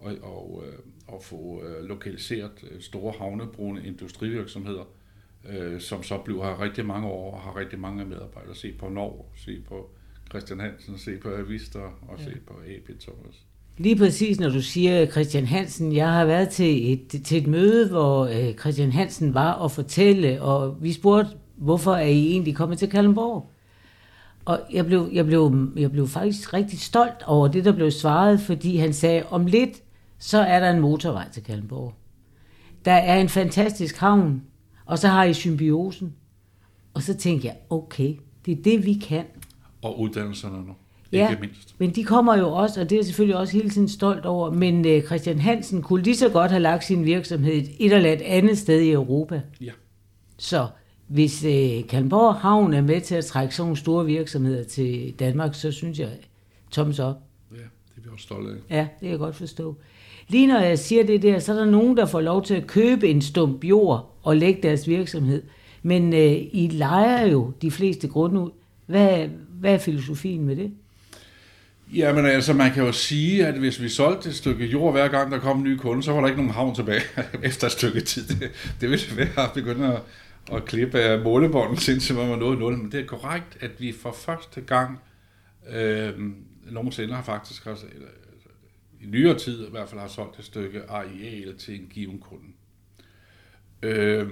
og, 0.00 0.14
og, 0.22 0.64
øh, 0.66 0.78
og 1.06 1.22
få 1.22 1.62
øh, 1.64 1.84
lokaliseret 1.84 2.50
store 2.80 3.14
havnebrugende 3.18 3.86
industrivirksomheder, 3.86 4.84
som 5.78 6.02
så 6.02 6.18
bliver 6.18 6.44
her 6.44 6.60
rigtig 6.60 6.86
mange 6.86 7.08
år 7.08 7.34
og 7.34 7.40
har 7.40 7.56
rigtig 7.56 7.78
mange 7.78 8.04
medarbejdere. 8.04 8.54
Se 8.54 8.72
på 8.72 8.88
Norge, 8.88 9.24
se 9.36 9.62
på 9.68 9.90
Christian 10.32 10.60
Hansen, 10.60 10.98
se 10.98 11.16
på 11.16 11.28
Avista 11.28 11.78
og 11.78 12.18
ja. 12.18 12.24
se 12.24 12.30
på 12.46 12.54
AP 12.54 13.00
Thomas. 13.00 13.34
Lige 13.78 13.96
præcis, 13.96 14.40
når 14.40 14.48
du 14.48 14.62
siger 14.62 15.06
Christian 15.06 15.46
Hansen. 15.46 15.96
Jeg 15.96 16.12
har 16.12 16.24
været 16.24 16.48
til 16.48 16.92
et, 16.92 17.22
til 17.24 17.38
et 17.38 17.46
møde, 17.46 17.88
hvor 17.88 18.26
øh, 18.26 18.54
Christian 18.54 18.92
Hansen 18.92 19.34
var 19.34 19.52
og 19.52 19.70
fortælle, 19.70 20.42
og 20.42 20.82
vi 20.82 20.92
spurgte, 20.92 21.30
hvorfor 21.56 21.92
er 21.92 22.06
I 22.06 22.30
egentlig 22.30 22.56
kommet 22.56 22.78
til 22.78 22.90
Kalundborg? 22.90 23.50
Og 24.44 24.60
jeg 24.72 24.86
blev, 24.86 25.10
jeg, 25.12 25.26
blev, 25.26 25.68
jeg 25.76 25.92
blev 25.92 26.08
faktisk 26.08 26.54
rigtig 26.54 26.80
stolt 26.80 27.22
over 27.26 27.48
det, 27.48 27.64
der 27.64 27.72
blev 27.72 27.90
svaret, 27.90 28.40
fordi 28.40 28.76
han 28.76 28.92
sagde, 28.92 29.22
om 29.30 29.46
lidt, 29.46 29.82
så 30.18 30.38
er 30.38 30.60
der 30.60 30.70
en 30.70 30.80
motorvej 30.80 31.30
til 31.32 31.42
Kalmborg. 31.42 31.94
Der 32.84 32.92
er 32.92 33.20
en 33.20 33.28
fantastisk 33.28 33.96
havn, 33.96 34.42
og 34.84 34.98
så 34.98 35.08
har 35.08 35.24
I 35.24 35.34
symbiosen. 35.34 36.14
Og 36.94 37.02
så 37.02 37.16
tænkte 37.16 37.46
jeg, 37.46 37.56
okay, 37.70 38.14
det 38.46 38.58
er 38.58 38.62
det, 38.62 38.86
vi 38.86 38.94
kan. 38.94 39.24
Og 39.82 40.00
uddannelserne 40.00 40.56
nu, 40.66 40.72
Ja, 41.12 41.30
ikke 41.30 41.40
mindst. 41.40 41.74
men 41.78 41.90
de 41.90 42.04
kommer 42.04 42.36
jo 42.38 42.48
også, 42.52 42.80
og 42.80 42.90
det 42.90 42.98
er 42.98 43.02
selvfølgelig 43.04 43.36
også 43.36 43.52
hele 43.52 43.70
tiden 43.70 43.88
stolt 43.88 44.26
over, 44.26 44.50
men 44.50 44.86
øh, 44.86 45.02
Christian 45.02 45.38
Hansen 45.38 45.82
kunne 45.82 46.02
lige 46.02 46.16
så 46.16 46.28
godt 46.28 46.50
have 46.50 46.62
lagt 46.62 46.84
sin 46.84 47.04
virksomhed 47.04 47.52
et, 47.52 47.68
et 47.78 47.92
eller 47.92 48.16
andet 48.24 48.58
sted 48.58 48.80
i 48.80 48.90
Europa. 48.90 49.40
Ja. 49.60 49.70
Så 50.38 50.66
hvis 51.08 51.44
øh, 51.44 51.86
Kalmborg 51.88 52.34
Havn 52.34 52.74
er 52.74 52.80
med 52.80 53.00
til 53.00 53.14
at 53.14 53.24
trække 53.24 53.54
sådan 53.54 53.66
nogle 53.66 53.76
store 53.76 54.06
virksomheder 54.06 54.64
til 54.64 55.14
Danmark, 55.18 55.54
så 55.54 55.72
synes 55.72 55.98
jeg, 55.98 56.08
thumbs 56.72 57.00
up. 57.00 57.16
ja, 57.52 57.56
det 57.56 57.64
er 57.96 58.00
vi 58.02 58.08
også 58.12 58.22
stolte 58.22 58.50
af. 58.50 58.76
Ja, 58.76 58.80
det 58.80 59.00
kan 59.00 59.10
jeg 59.10 59.18
godt 59.18 59.36
forstå. 59.36 59.76
Lige 60.28 60.46
når 60.46 60.58
jeg 60.60 60.78
siger 60.78 61.04
det 61.06 61.22
der, 61.22 61.38
så 61.38 61.52
er 61.52 61.56
der 61.56 61.64
nogen, 61.70 61.96
der 61.96 62.06
får 62.06 62.20
lov 62.20 62.44
til 62.44 62.54
at 62.54 62.66
købe 62.66 63.08
en 63.08 63.22
stump 63.22 63.64
jord 63.64 64.16
og 64.22 64.36
lægge 64.36 64.62
deres 64.62 64.88
virksomhed. 64.88 65.42
Men 65.82 66.12
øh, 66.12 66.32
I 66.52 66.68
leger 66.72 67.26
jo 67.26 67.52
de 67.62 67.70
fleste 67.70 68.08
grunde 68.08 68.40
ud. 68.40 68.50
Hvad, 68.86 69.28
hvad 69.62 69.74
er 69.74 69.78
filosofien 69.78 70.44
med 70.44 70.56
det? 70.56 70.72
Jamen 71.94 72.26
altså, 72.26 72.52
man 72.52 72.72
kan 72.72 72.84
jo 72.84 72.92
sige, 72.92 73.46
at 73.46 73.54
hvis 73.54 73.82
vi 73.82 73.88
solgte 73.88 74.28
et 74.28 74.34
stykke 74.34 74.66
jord 74.66 74.92
hver 74.92 75.08
gang, 75.08 75.32
der 75.32 75.38
kom 75.38 75.58
en 75.58 75.64
ny 75.64 75.76
kunde, 75.76 76.02
så 76.02 76.12
var 76.12 76.20
der 76.20 76.28
ikke 76.28 76.36
nogen 76.36 76.54
havn 76.54 76.74
tilbage 76.74 77.02
efter 77.42 77.66
et 77.66 77.72
stykke 77.72 78.00
tid. 78.00 78.26
Det, 78.26 78.50
det 78.80 78.90
ville 78.90 79.16
være 79.16 79.44
at 79.48 79.52
begynde 79.54 79.86
at, 79.86 80.02
at 80.56 80.64
klippe 80.64 81.00
af 81.00 81.20
målebåndet, 81.20 81.88
indtil 81.88 82.14
man 82.14 82.30
var 82.30 82.36
nået 82.36 82.58
nul. 82.58 82.78
Men 82.78 82.92
det 82.92 83.00
er 83.00 83.06
korrekt, 83.06 83.58
at 83.60 83.70
vi 83.78 83.92
for 83.92 84.12
første 84.12 84.60
gang 84.60 85.00
øh, 85.70 86.12
nogensinde 86.70 87.14
har 87.14 87.22
faktisk, 87.22 87.66
også, 87.66 87.86
eller, 87.94 88.08
i 89.00 89.06
nyere 89.06 89.38
tid 89.38 89.66
i 89.66 89.70
hvert 89.70 89.88
fald, 89.88 90.00
har 90.00 90.08
solgt 90.08 90.38
et 90.38 90.44
stykke 90.44 90.82
areal 90.88 91.56
til 91.58 91.80
en 91.80 91.86
given 91.90 92.18
kunde. 92.18 92.52
Øh, 93.82 94.28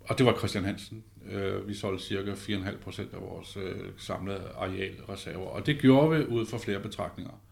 og 0.00 0.18
det 0.18 0.26
var 0.26 0.38
Christian 0.38 0.64
Hansen. 0.64 1.04
Øh, 1.30 1.68
vi 1.68 1.74
solgte 1.74 2.04
cirka 2.04 2.32
4,5 2.32 2.76
procent 2.76 3.14
af 3.14 3.20
vores 3.20 3.56
øh, 3.56 3.76
samlede 3.96 4.48
arealreserver. 4.56 5.46
Og 5.46 5.66
det 5.66 5.78
gjorde 5.78 6.18
vi 6.18 6.24
ud 6.24 6.46
fra 6.46 6.58
flere 6.58 6.80
betragtninger. 6.80 7.42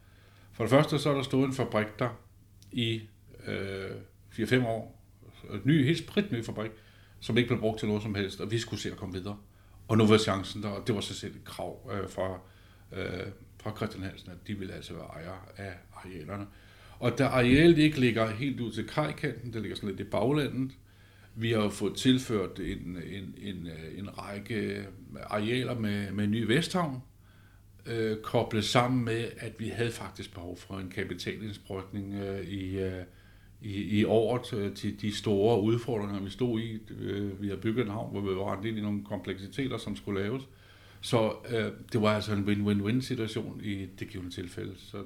For 0.53 0.65
det 0.65 0.71
første 0.71 0.99
så 0.99 1.11
er 1.11 1.15
der 1.15 1.23
stået 1.23 1.47
en 1.47 1.53
fabrik 1.53 1.99
der 1.99 2.09
i 2.73 3.03
øh, 3.47 3.91
4-5 4.33 4.67
år. 4.67 5.03
En 5.53 5.61
ny, 5.65 5.85
helt 5.85 5.99
spritny 5.99 6.45
fabrik, 6.45 6.71
som 7.21 7.37
ikke 7.37 7.49
blev 7.49 7.61
brugt 7.61 7.79
til 7.79 7.89
noget 7.89 8.03
som 8.03 8.15
helst, 8.15 8.41
og 8.41 8.51
vi 8.51 8.59
skulle 8.59 8.81
se 8.81 8.91
at 8.91 8.97
komme 8.97 9.15
videre. 9.15 9.37
Og 9.89 9.99
nu 9.99 10.07
var 10.07 10.19
chancen 10.19 10.63
der, 10.63 10.69
og 10.69 10.87
det 10.87 10.95
var 10.95 11.01
så 11.01 11.15
set 11.15 11.31
et 11.31 11.45
krav 11.45 11.91
øh, 11.93 12.09
fra, 12.09 12.41
øh, 12.93 13.27
fra 13.63 13.77
Christian 13.77 14.05
Hansen, 14.05 14.31
at 14.31 14.47
de 14.47 14.59
ville 14.59 14.75
altså 14.75 14.95
være 14.95 15.05
ejere 15.05 15.39
af 15.57 15.73
arealerne. 15.95 16.47
Og 16.99 17.19
da 17.19 17.25
arealet 17.27 17.79
ikke 17.79 18.01
ligger 18.01 18.31
helt 18.31 18.61
ud 18.61 18.73
til 18.73 18.89
kajkanten, 18.89 19.53
det 19.53 19.63
ligger 19.63 19.77
sådan 19.77 19.89
lidt 19.89 20.01
i 20.01 20.05
baglandet, 20.11 20.71
vi 21.35 21.53
har 21.53 21.63
jo 21.63 21.69
fået 21.69 21.97
tilført 21.97 22.61
en, 22.61 22.99
en, 23.07 23.35
en, 23.43 23.67
øh, 23.67 23.99
en 23.99 24.19
række 24.19 24.87
arealer 25.23 25.79
med, 25.79 26.13
med 26.13 26.27
ny 26.27 26.47
Vesthavn, 26.47 27.03
øh, 27.87 28.17
koblet 28.17 28.65
sammen 28.65 29.05
med, 29.05 29.29
at 29.37 29.53
vi 29.59 29.69
havde 29.69 29.91
faktisk 29.91 30.35
behov 30.35 30.57
for 30.57 30.79
en 30.79 30.91
kapitalindsprøjtning 30.91 32.15
øh, 32.15 32.47
i, 32.47 32.79
øh, 32.79 33.03
i, 33.63 34.01
i 34.01 34.05
året 34.05 34.43
til, 34.45 34.75
til 34.75 35.01
de 35.01 35.17
store 35.17 35.63
udfordringer, 35.63 36.21
vi 36.21 36.31
stod 36.31 36.61
i. 36.61 36.79
Øh, 37.01 37.43
vi 37.43 37.49
har 37.49 37.57
bygget 37.57 37.85
en 37.85 37.91
havn, 37.91 38.11
hvor 38.11 38.21
vi 38.21 38.37
var 38.37 38.65
ind 38.65 38.79
i 38.79 38.81
nogle 38.81 39.05
kompleksiteter, 39.05 39.79
som 39.79 39.97
skulle 39.97 40.23
laves. 40.23 40.43
Så 41.01 41.33
øh, 41.51 41.73
det 41.93 42.03
var 42.03 42.15
altså 42.15 42.33
en 42.33 42.45
win-win-win 42.45 43.01
situation 43.01 43.61
i 43.65 43.87
det 43.99 44.09
givende 44.09 44.31
tilfælde. 44.35 44.73
Så, 44.77 44.97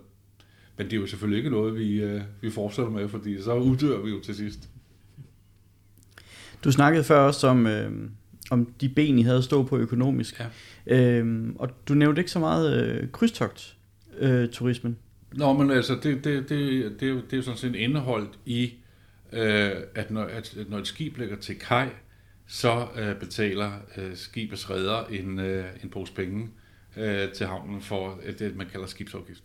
men 0.76 0.86
det 0.86 0.92
er 0.92 1.00
jo 1.00 1.06
selvfølgelig 1.06 1.38
ikke 1.38 1.50
noget, 1.50 1.78
vi, 1.78 2.02
øh, 2.02 2.22
vi 2.40 2.50
fortsætter 2.50 2.92
med, 2.92 3.08
fordi 3.08 3.42
så 3.42 3.54
uddør 3.54 4.02
vi 4.02 4.10
jo 4.10 4.20
til 4.20 4.34
sidst. 4.34 4.68
Du 6.64 6.72
snakkede 6.72 7.04
før 7.04 7.18
også 7.18 7.48
om, 7.48 7.66
øh, 7.66 8.10
om 8.50 8.66
de 8.80 8.88
ben, 8.88 9.18
I 9.18 9.22
havde 9.22 9.42
stå 9.42 9.62
på 9.62 9.78
økonomisk. 9.78 10.42
Ja. 10.86 10.96
Øh, 11.20 11.48
og 11.58 11.70
du 11.88 11.94
nævnte 11.94 12.20
ikke 12.20 12.30
så 12.30 12.38
meget 12.38 12.82
øh, 12.82 13.08
krydstogt 13.12 13.76
øh, 14.18 14.48
turismen. 14.48 14.96
Nå, 15.32 15.52
men 15.52 15.70
altså, 15.70 15.94
det, 15.94 16.04
det, 16.04 16.24
det, 16.24 16.48
det, 16.48 17.00
det, 17.00 17.08
er 17.08 17.12
jo- 17.12 17.20
det 17.20 17.32
er 17.32 17.36
jo 17.36 17.42
sådan 17.42 17.58
set 17.58 17.74
indeholdt 17.74 18.38
i, 18.46 18.72
øh, 19.32 19.70
at, 19.94 20.10
når, 20.10 20.22
at 20.24 20.56
når 20.68 20.78
et 20.78 20.86
skib 20.86 21.16
ligger 21.18 21.36
til 21.36 21.58
kaj, 21.58 21.88
så 22.46 22.86
øh, 22.98 23.16
betaler 23.20 23.70
øh, 23.96 24.16
skibets 24.16 24.70
redder 24.70 25.04
en, 25.04 25.38
øh, 25.38 25.64
en 25.82 25.90
pose 25.90 26.12
penge 26.12 26.48
øh, 26.96 27.32
til 27.32 27.46
havnen 27.46 27.80
for 27.80 28.18
øh, 28.26 28.38
det, 28.38 28.56
man 28.56 28.66
kalder 28.72 28.86
skibsafgift. 28.86 29.42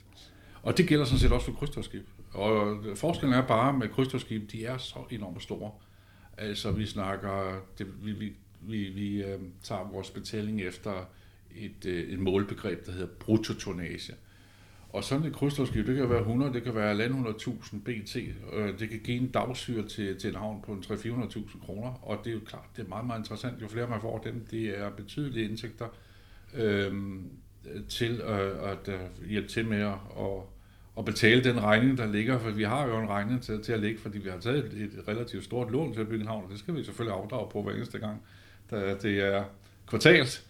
Og 0.63 0.77
det 0.77 0.87
gælder 0.87 1.05
sådan 1.05 1.19
set 1.19 1.31
også 1.31 1.45
for 1.45 1.53
krydstogsskib. 1.53 2.03
Og 2.33 2.77
forskellen 2.95 3.33
er 3.39 3.47
bare 3.47 3.73
med 3.73 3.87
krydstogsskib, 3.87 4.51
de 4.51 4.65
er 4.65 4.77
så 4.77 4.99
enormt 5.11 5.43
store. 5.43 5.71
Altså, 6.37 6.71
vi 6.71 6.85
snakker, 6.85 7.61
det, 7.77 8.05
vi, 8.05 8.11
vi, 8.11 8.33
vi, 8.61 8.83
vi 8.89 9.23
øh, 9.23 9.39
tager 9.63 9.91
vores 9.91 10.09
betaling 10.09 10.61
efter 10.61 11.09
et, 11.55 11.85
øh, 11.85 12.09
et 12.09 12.19
målbegreb, 12.19 12.85
der 12.85 12.91
hedder 12.91 13.07
bruttotonnage. 13.19 14.13
Og 14.89 15.03
sådan 15.03 15.25
et 15.25 15.33
krydstogsskib, 15.33 15.87
det 15.87 15.95
kan 15.97 16.09
være 16.09 16.19
100, 16.19 16.53
det 16.53 16.63
kan 16.63 16.75
være 16.75 17.05
100.000 17.05 17.79
BT. 17.85 18.15
Øh, 18.53 18.79
Det 18.79 18.89
kan 18.89 18.99
give 19.03 19.17
en 19.17 19.27
dagsyre 19.27 19.87
til, 19.87 20.19
til 20.19 20.29
en 20.29 20.35
havn 20.35 20.61
på 20.61 20.71
en 20.71 20.79
300-400.000 20.79 21.65
kroner. 21.65 21.89
Og 22.01 22.19
det 22.23 22.29
er 22.29 22.33
jo 22.33 22.39
klart, 22.45 22.65
det 22.75 22.83
er 22.83 22.89
meget, 22.89 23.07
meget 23.07 23.19
interessant. 23.19 23.61
Jo 23.61 23.67
flere 23.67 23.89
man 23.89 24.01
får 24.01 24.17
dem, 24.17 24.47
det 24.51 24.79
er 24.79 24.89
betydelige 24.89 25.49
indtægter 25.49 25.87
øh, 26.53 26.93
til 27.89 28.21
øh, 28.21 28.71
at 28.71 28.87
øh, 28.87 29.27
hjælpe 29.29 29.47
til 29.47 29.65
med 29.67 29.81
at, 29.81 29.93
at, 30.19 30.43
at 30.97 31.05
betale 31.05 31.43
den 31.43 31.63
regning, 31.63 31.97
der 31.97 32.11
ligger. 32.11 32.39
For 32.39 32.49
vi 32.49 32.63
har 32.63 32.87
jo 32.87 32.99
en 32.99 33.09
regning 33.09 33.41
til, 33.41 33.63
til 33.63 33.73
at 33.73 33.79
ligge, 33.79 33.99
fordi 34.01 34.17
vi 34.17 34.29
har 34.29 34.39
taget 34.39 34.57
et, 34.57 34.81
et 34.81 35.07
relativt 35.07 35.43
stort 35.43 35.71
lån 35.71 35.93
til 35.93 36.01
at 36.01 36.07
bygge 36.07 36.21
en 36.21 36.27
havn. 36.27 36.43
Og 36.43 36.49
det 36.51 36.59
skal 36.59 36.75
vi 36.75 36.83
selvfølgelig 36.83 37.17
afdrage 37.17 37.49
på 37.51 37.61
hver 37.61 37.73
eneste 37.73 37.99
gang. 37.99 38.21
Da 38.71 38.95
det 39.01 39.19
er 39.19 39.43
kvartals, 39.87 40.45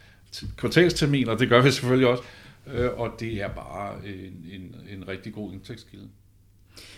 kvartalstermin, 0.57 1.29
og 1.29 1.39
det 1.39 1.49
gør 1.49 1.61
vi 1.61 1.71
selvfølgelig 1.71 2.07
også. 2.07 2.23
Øh, 2.67 2.89
og 2.97 3.11
det 3.19 3.41
er 3.41 3.49
bare 3.49 3.95
en, 4.05 4.45
en, 4.51 4.75
en 4.89 5.07
rigtig 5.07 5.33
god 5.33 5.53
indtægtskilde. 5.53 6.07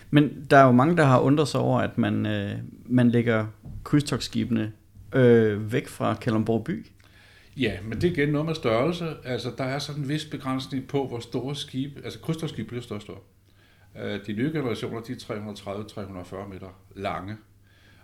Men 0.10 0.48
der 0.50 0.58
er 0.58 0.66
jo 0.66 0.72
mange, 0.72 0.98
der 0.98 1.04
har 1.04 1.20
undret 1.20 1.48
sig 1.48 1.60
over, 1.60 1.80
at 1.80 1.98
man, 1.98 2.26
øh, 2.26 2.52
man 2.86 3.10
lægger 3.10 3.46
krydstogsskibene 3.84 4.72
øh, 5.14 5.72
væk 5.72 5.88
fra 5.88 6.14
Kalundborg 6.14 6.64
by. 6.64 6.86
Ja, 7.58 7.78
men 7.84 8.02
det 8.02 8.04
er 8.04 8.12
igen 8.12 8.30
noget 8.30 8.46
med 8.46 8.56
størrelse. 8.56 9.16
Altså, 9.26 9.52
der 9.58 9.64
er 9.64 9.80
sådan 9.80 10.02
en 10.02 10.10
vis 10.10 10.26
begrænsning 10.26 10.88
på, 10.88 11.08
hvor 11.08 11.20
store 11.20 11.56
skibe, 11.56 12.02
altså 12.04 12.20
krydstogsskib 12.20 12.68
bliver 12.68 12.82
større 12.82 12.98
og 12.98 13.02
større. 13.02 13.20
Øh, 14.00 14.26
de 14.28 14.34
nye 14.34 14.52
generationer, 14.54 15.02
de 15.02 15.12
er 15.12 16.44
330-340 16.46 16.48
meter 16.48 16.80
lange. 16.96 17.38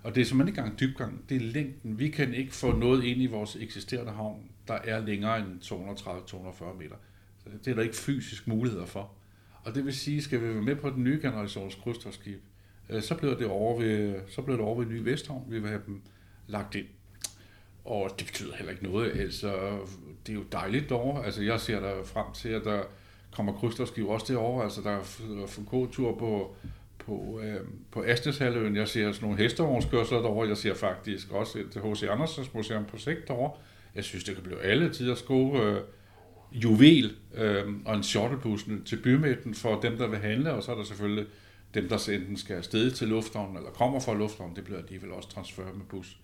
Og 0.03 0.15
det 0.15 0.21
er 0.21 0.25
simpelthen 0.25 0.47
ikke 0.47 0.59
engang 0.59 0.79
dybgang, 0.79 1.29
det 1.29 1.37
er 1.37 1.41
længden. 1.41 1.99
Vi 1.99 2.09
kan 2.09 2.33
ikke 2.33 2.53
få 2.53 2.71
noget 2.71 3.03
ind 3.03 3.21
i 3.21 3.25
vores 3.25 3.55
eksisterende 3.55 4.11
havn, 4.11 4.51
der 4.67 4.73
er 4.73 4.99
længere 4.99 5.39
end 5.39 5.61
230-240 5.61 6.77
meter. 6.77 6.95
Så 7.43 7.49
det 7.65 7.71
er 7.71 7.75
der 7.75 7.81
ikke 7.81 7.95
fysisk 7.95 8.47
muligheder 8.47 8.85
for. 8.85 9.11
Og 9.63 9.75
det 9.75 9.85
vil 9.85 9.93
sige, 9.93 10.21
skal 10.21 10.41
vi 10.41 10.47
være 10.47 10.61
med 10.61 10.75
på 10.75 10.89
den 10.89 11.03
nye 11.03 11.19
generations 11.21 11.75
krydstogsskib, 11.75 12.41
øh, 12.89 13.01
så 13.01 13.15
bliver 13.15 13.37
det 13.37 13.47
over 13.47 13.79
ved, 13.79 14.15
så 14.27 14.41
bliver 14.41 14.57
det 14.57 14.65
over 14.65 14.77
ved 14.77 14.85
Ny 14.85 15.03
Vesthavn. 15.03 15.45
Vi 15.47 15.59
vil 15.59 15.69
have 15.69 15.81
dem 15.85 16.01
lagt 16.47 16.75
ind. 16.75 16.87
Og 17.85 18.09
det 18.19 18.27
betyder 18.27 18.55
heller 18.55 18.71
ikke 18.71 18.83
noget. 18.83 19.19
Altså, 19.19 19.79
det 20.27 20.33
er 20.33 20.37
jo 20.37 20.43
dejligt 20.51 20.89
derovre. 20.89 21.25
Altså, 21.25 21.43
jeg 21.43 21.59
ser 21.59 21.79
der 21.79 22.03
frem 22.03 22.33
til, 22.33 22.49
at 22.49 22.63
der 22.63 22.83
kommer 23.31 23.53
krydstogsskib 23.53 24.05
også 24.07 24.33
derovre. 24.33 24.63
Altså, 24.63 24.81
der 24.81 24.91
er 24.91 25.01
Foucault-tur 25.47 26.15
på, 26.15 26.55
på, 27.05 27.39
øh, 27.43 27.59
på 27.91 28.03
Asteshalvøen. 28.03 28.75
Jeg 28.75 28.87
ser 28.87 29.11
sådan 29.11 29.25
nogle 29.29 29.43
hestevognskørsler 29.43 30.21
derovre. 30.21 30.47
Jeg 30.47 30.57
ser 30.57 30.73
faktisk 30.73 31.31
også 31.31 31.59
et 31.59 31.81
H.C. 31.83 32.03
Andersens 32.03 32.53
Museum 32.53 32.85
på 32.85 32.97
sigt 32.97 33.27
derovre. 33.27 33.51
Jeg 33.95 34.03
synes, 34.03 34.23
det 34.23 34.35
kan 34.35 34.43
blive 34.43 34.61
alle 34.61 34.93
tiders 34.93 35.21
gode 35.21 35.61
øh, 35.61 35.81
juvel 36.51 37.15
øh, 37.35 37.65
og 37.85 37.95
en 37.95 38.03
shuttlebus 38.03 38.65
til 38.85 39.01
bymidten 39.01 39.55
for 39.55 39.79
dem, 39.79 39.97
der 39.97 40.07
vil 40.07 40.19
handle. 40.19 40.53
Og 40.53 40.63
så 40.63 40.71
er 40.71 40.75
der 40.75 40.83
selvfølgelig 40.83 41.25
dem, 41.73 41.89
der 41.89 42.09
enten 42.13 42.37
skal 42.37 42.55
afsted 42.55 42.91
til 42.91 43.07
lufthavnen 43.07 43.57
eller 43.57 43.69
kommer 43.69 43.99
fra 43.99 44.13
lufthavnen. 44.13 44.55
Det 44.55 44.63
bliver 44.63 44.79
alligevel 44.79 45.11
også 45.11 45.29
transfer 45.29 45.63
med 45.63 45.85
bus. 45.89 46.17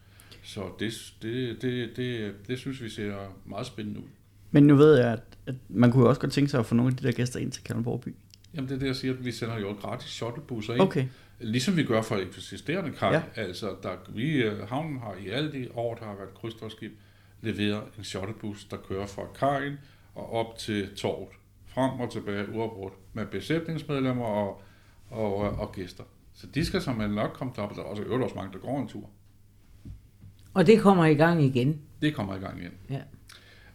Så 0.43 0.61
det, 0.79 1.13
det, 1.21 1.61
det, 1.61 1.97
det, 1.97 2.33
det 2.47 2.59
synes 2.59 2.83
vi 2.83 2.89
ser 2.89 3.15
meget 3.45 3.67
spændende 3.67 3.99
ud. 3.99 4.07
Men 4.55 4.67
nu 4.67 4.75
ved 4.75 4.97
jeg, 4.97 5.11
at, 5.11 5.21
at 5.47 5.55
man 5.69 5.91
kunne 5.91 6.03
jo 6.03 6.09
også 6.09 6.21
godt 6.21 6.31
tænke 6.31 6.51
sig 6.51 6.59
at 6.59 6.65
få 6.65 6.75
nogle 6.75 6.91
af 6.91 6.97
de 6.97 7.07
der 7.07 7.11
gæster 7.11 7.39
ind 7.39 7.51
til 7.51 7.63
Kalundborg 7.63 8.01
by. 8.01 8.15
Jamen 8.53 8.69
det 8.69 8.75
er 8.75 8.79
det, 8.79 8.87
jeg 8.87 8.95
siger, 8.95 9.13
at 9.13 9.25
vi 9.25 9.31
sender 9.31 9.59
jo 9.59 9.71
gratis 9.81 10.09
shuttlebusser 10.09 10.73
ind. 10.73 10.81
Okay. 10.81 11.05
Ligesom 11.39 11.77
vi 11.77 11.83
gør 11.83 12.01
for 12.01 12.15
eksisterende 12.15 12.91
kaj. 12.91 13.11
Ja. 13.11 13.21
Altså, 13.35 13.75
der, 13.83 13.89
vi, 14.09 14.31
øh, 14.31 14.67
havnen 14.69 14.99
har 14.99 15.15
i 15.25 15.29
alle 15.29 15.51
de 15.51 15.67
år, 15.73 15.95
der 15.95 16.05
har 16.05 16.15
været 16.15 16.33
krydstogsskib, 16.33 16.91
leveret 17.41 17.83
en 17.97 18.03
shuttlebus, 18.03 18.65
der 18.65 18.77
kører 18.77 19.05
fra 19.05 19.23
kajen 19.39 19.77
og 20.15 20.33
op 20.33 20.57
til 20.57 20.95
torvet. 20.95 21.29
Frem 21.67 21.99
og 21.99 22.11
tilbage 22.11 22.49
uafbrudt 22.53 22.93
med 23.13 23.25
besætningsmedlemmer 23.25 24.25
og, 24.25 24.61
og, 25.09 25.35
og 25.35 25.71
gæster. 25.71 26.03
Så 26.33 26.47
de 26.47 26.65
skal 26.65 26.81
som 26.81 26.95
nok 26.95 27.31
komme 27.33 27.53
derop, 27.55 27.69
og 27.69 27.75
der 27.75 27.83
er 27.83 27.87
også, 27.87 28.03
øvrigt 28.03 28.23
også 28.23 28.35
mange, 28.35 28.53
der 28.53 28.59
går 28.59 28.81
en 28.81 28.87
tur. 28.87 29.09
Og 30.53 30.67
det 30.67 30.81
kommer 30.81 31.05
i 31.05 31.13
gang 31.13 31.43
igen. 31.43 31.81
Det 32.01 32.15
kommer 32.15 32.35
i 32.35 32.39
gang 32.39 32.59
igen. 32.59 32.71
Ja. 32.89 33.01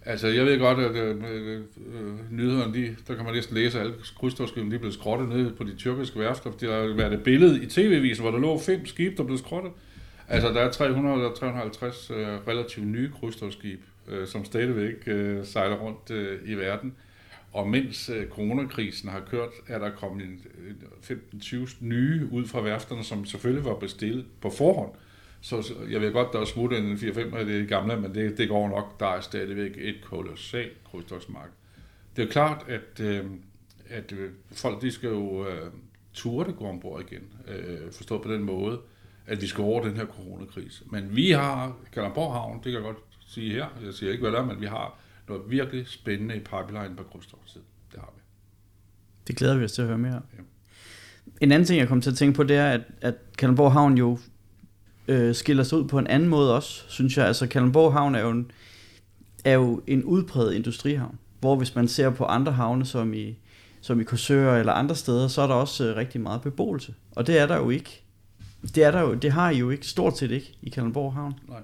Altså, 0.07 0.29
jeg 0.29 0.47
ved 0.47 0.59
godt, 0.59 0.79
at 0.79 0.97
øh, 0.97 1.17
øh, 1.31 1.61
øh, 1.95 2.33
nyhederne, 2.33 2.75
de, 2.75 2.97
der 3.09 3.15
kan 3.15 3.25
man 3.25 3.35
næsten 3.35 3.55
læse, 3.57 3.79
at 3.79 3.85
alle 3.85 3.97
krydstogsskibene 4.19 4.71
de 4.71 4.75
er 4.75 4.79
blevet 4.79 4.95
skrottet 4.95 5.29
ned 5.29 5.53
på 5.53 5.65
de 5.65 5.77
tyrkiske 5.77 6.19
værfter. 6.19 6.51
Der 6.51 6.81
har 6.81 6.97
været 6.97 7.13
et 7.13 7.23
billede 7.23 7.63
i 7.63 7.67
tv-visen, 7.67 8.23
hvor 8.23 8.31
der 8.31 8.39
lå 8.39 8.59
fem 8.59 8.87
skibe, 8.87 9.17
der 9.17 9.23
blev 9.23 9.39
skrottet. 9.39 9.73
Altså, 10.29 10.49
der 10.49 10.61
er 10.61 10.71
300 10.71 11.17
eller 11.17 11.35
350 11.35 12.11
øh, 12.11 12.17
relativt 12.49 12.87
nye 12.87 13.11
krydstogsskib, 13.21 13.81
øh, 14.09 14.27
som 14.27 14.45
stadigvæk 14.45 14.95
øh, 15.07 15.47
sejler 15.47 15.77
rundt 15.77 16.11
øh, 16.11 16.39
i 16.45 16.55
verden. 16.55 16.95
Og 17.53 17.69
mens 17.69 18.09
øh, 18.09 18.29
coronakrisen 18.29 19.09
har 19.09 19.21
kørt, 19.31 19.51
er 19.69 19.79
der 19.79 19.91
kommet 19.91 20.27
15-20 21.11 21.75
nye 21.81 22.29
ud 22.31 22.47
fra 22.47 22.61
værfterne, 22.61 23.05
som 23.05 23.25
selvfølgelig 23.25 23.65
var 23.65 23.75
bestilt 23.75 24.27
på 24.41 24.51
forhånd. 24.51 24.91
Øh, 24.95 25.10
så 25.41 25.75
jeg 25.91 26.01
ved 26.01 26.13
godt, 26.13 26.33
der 26.33 26.41
er 26.41 26.45
smuttet 26.45 26.79
en 26.79 26.95
4-5 26.95 27.37
af 27.37 27.45
det 27.45 27.69
gamle, 27.69 28.01
men 28.01 28.15
det, 28.15 28.39
det 28.39 28.49
går 28.49 28.69
nok. 28.69 29.01
Der 29.01 29.07
er 29.07 29.21
stadigvæk 29.21 29.73
et 29.77 29.97
kolossalt 30.05 30.85
krydstogsmarked. 30.85 31.53
Det 32.17 32.25
er 32.25 32.29
klart, 32.33 32.65
at, 32.69 33.01
øh, 33.01 33.25
at 33.89 34.13
øh, 34.13 34.31
folk 34.53 34.83
de 34.83 34.91
skal 34.91 35.09
jo 35.09 35.47
øh, 35.49 35.71
ture 36.15 36.47
det 36.47 36.57
gå 36.57 36.65
ombord 36.65 37.03
igen. 37.11 37.23
Øh, 37.49 37.93
forstået 37.93 38.23
på 38.23 38.33
den 38.33 38.43
måde, 38.43 38.81
at 39.27 39.43
vi 39.43 39.47
skal 39.47 39.65
over 39.65 39.83
den 39.85 39.97
her 39.97 40.07
coronakrise. 40.07 40.85
Men 40.91 41.17
vi 41.17 41.31
har 41.31 41.77
Kalamborg 41.93 42.33
Havn, 42.33 42.57
det 42.57 42.65
kan 42.65 42.73
jeg 42.73 42.83
godt 42.83 42.99
sige 43.27 43.53
her, 43.53 43.67
jeg 43.85 43.95
siger 43.95 44.13
ikke, 44.13 44.23
hvad 44.23 44.33
der 44.33 44.39
er, 44.39 44.47
men 44.47 44.61
vi 44.61 44.67
har 44.67 44.99
noget 45.29 45.43
virkelig 45.51 45.89
spændende 45.89 46.37
i 46.37 46.39
pipeline 46.39 46.97
på 46.97 47.03
krydstogtid. 47.03 47.61
Det 47.93 48.01
har 48.01 48.13
vi. 48.17 48.21
Det 49.27 49.37
glæder 49.37 49.59
vi 49.59 49.65
os 49.65 49.73
til 49.73 49.83
at 49.83 49.89
høre 49.89 49.99
mere. 49.99 50.23
Ja. 50.39 50.43
En 51.41 51.53
anden 51.53 51.67
ting, 51.67 51.81
jeg 51.81 51.89
kom 51.89 52.01
til 52.01 52.11
at 52.11 52.17
tænke 52.17 52.37
på, 52.37 52.43
det 52.43 52.57
er, 52.57 52.71
at, 52.71 52.81
at 53.01 53.15
Kalundborg 53.39 53.73
Havn 53.73 53.99
jo 53.99 54.19
øh, 55.11 55.35
skiller 55.35 55.63
sig 55.63 55.79
ud 55.79 55.89
på 55.89 55.99
en 55.99 56.07
anden 56.07 56.29
måde 56.29 56.57
også, 56.57 56.85
synes 56.89 57.17
jeg. 57.17 57.27
Altså 57.27 57.47
Kalundborg 57.47 57.93
Havn 57.93 58.15
er 58.15 58.21
jo 58.21 58.31
en, 58.31 58.51
er 59.45 59.53
jo 59.53 59.83
en 59.87 60.05
udpræget 60.05 60.55
industrihavn, 60.55 61.19
hvor 61.41 61.57
hvis 61.57 61.75
man 61.75 61.89
ser 61.89 62.11
på 62.11 62.25
andre 62.25 62.53
havne, 62.53 62.87
som 62.87 63.15
i, 63.15 63.39
som 63.81 64.01
i 64.01 64.05
Korsør 64.05 64.57
eller 64.57 64.73
andre 64.73 64.95
steder, 64.95 65.29
så 65.29 65.43
er 65.43 65.47
der 65.47 65.55
også 65.55 65.85
øh, 65.85 65.97
rigtig 65.97 66.21
meget 66.21 66.43
beboelse. 66.43 66.95
Og 67.17 67.27
det 67.27 67.39
er 67.39 67.47
der 67.47 67.57
jo 67.57 67.71
ikke. 67.71 68.03
Det, 68.75 68.85
er 68.85 68.91
der 68.91 69.01
jo, 69.01 69.15
det 69.15 69.33
har 69.33 69.51
I 69.51 69.59
jo 69.59 69.71
ikke, 69.71 69.87
stort 69.87 70.19
set 70.19 70.31
ikke, 70.31 70.53
i 70.63 70.71
Kalundborg 70.71 71.13
Havn. 71.13 71.35
Nej. 71.49 71.61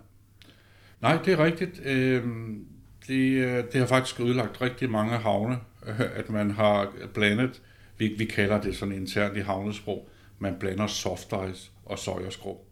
Nej, 1.00 1.18
det 1.24 1.32
er 1.32 1.44
rigtigt. 1.44 1.80
Øhm, 1.84 2.66
øh, 3.08 3.16
det, 3.56 3.72
det 3.72 3.80
har 3.80 3.86
faktisk 3.86 4.20
ødelagt 4.20 4.60
rigtig 4.60 4.90
mange 4.90 5.16
havne, 5.16 5.58
at 6.18 6.30
man 6.30 6.50
har 6.50 6.92
blandet, 7.14 7.62
vi, 7.98 8.14
vi 8.18 8.24
kalder 8.24 8.60
det 8.60 8.76
sådan 8.76 8.94
internt 8.94 9.36
i 9.36 9.40
havnesprog, 9.40 10.08
man 10.38 10.54
blander 10.60 10.86
soft 10.86 11.32
ice 11.50 11.70
og 11.84 11.98
sojaskrå. 11.98 12.65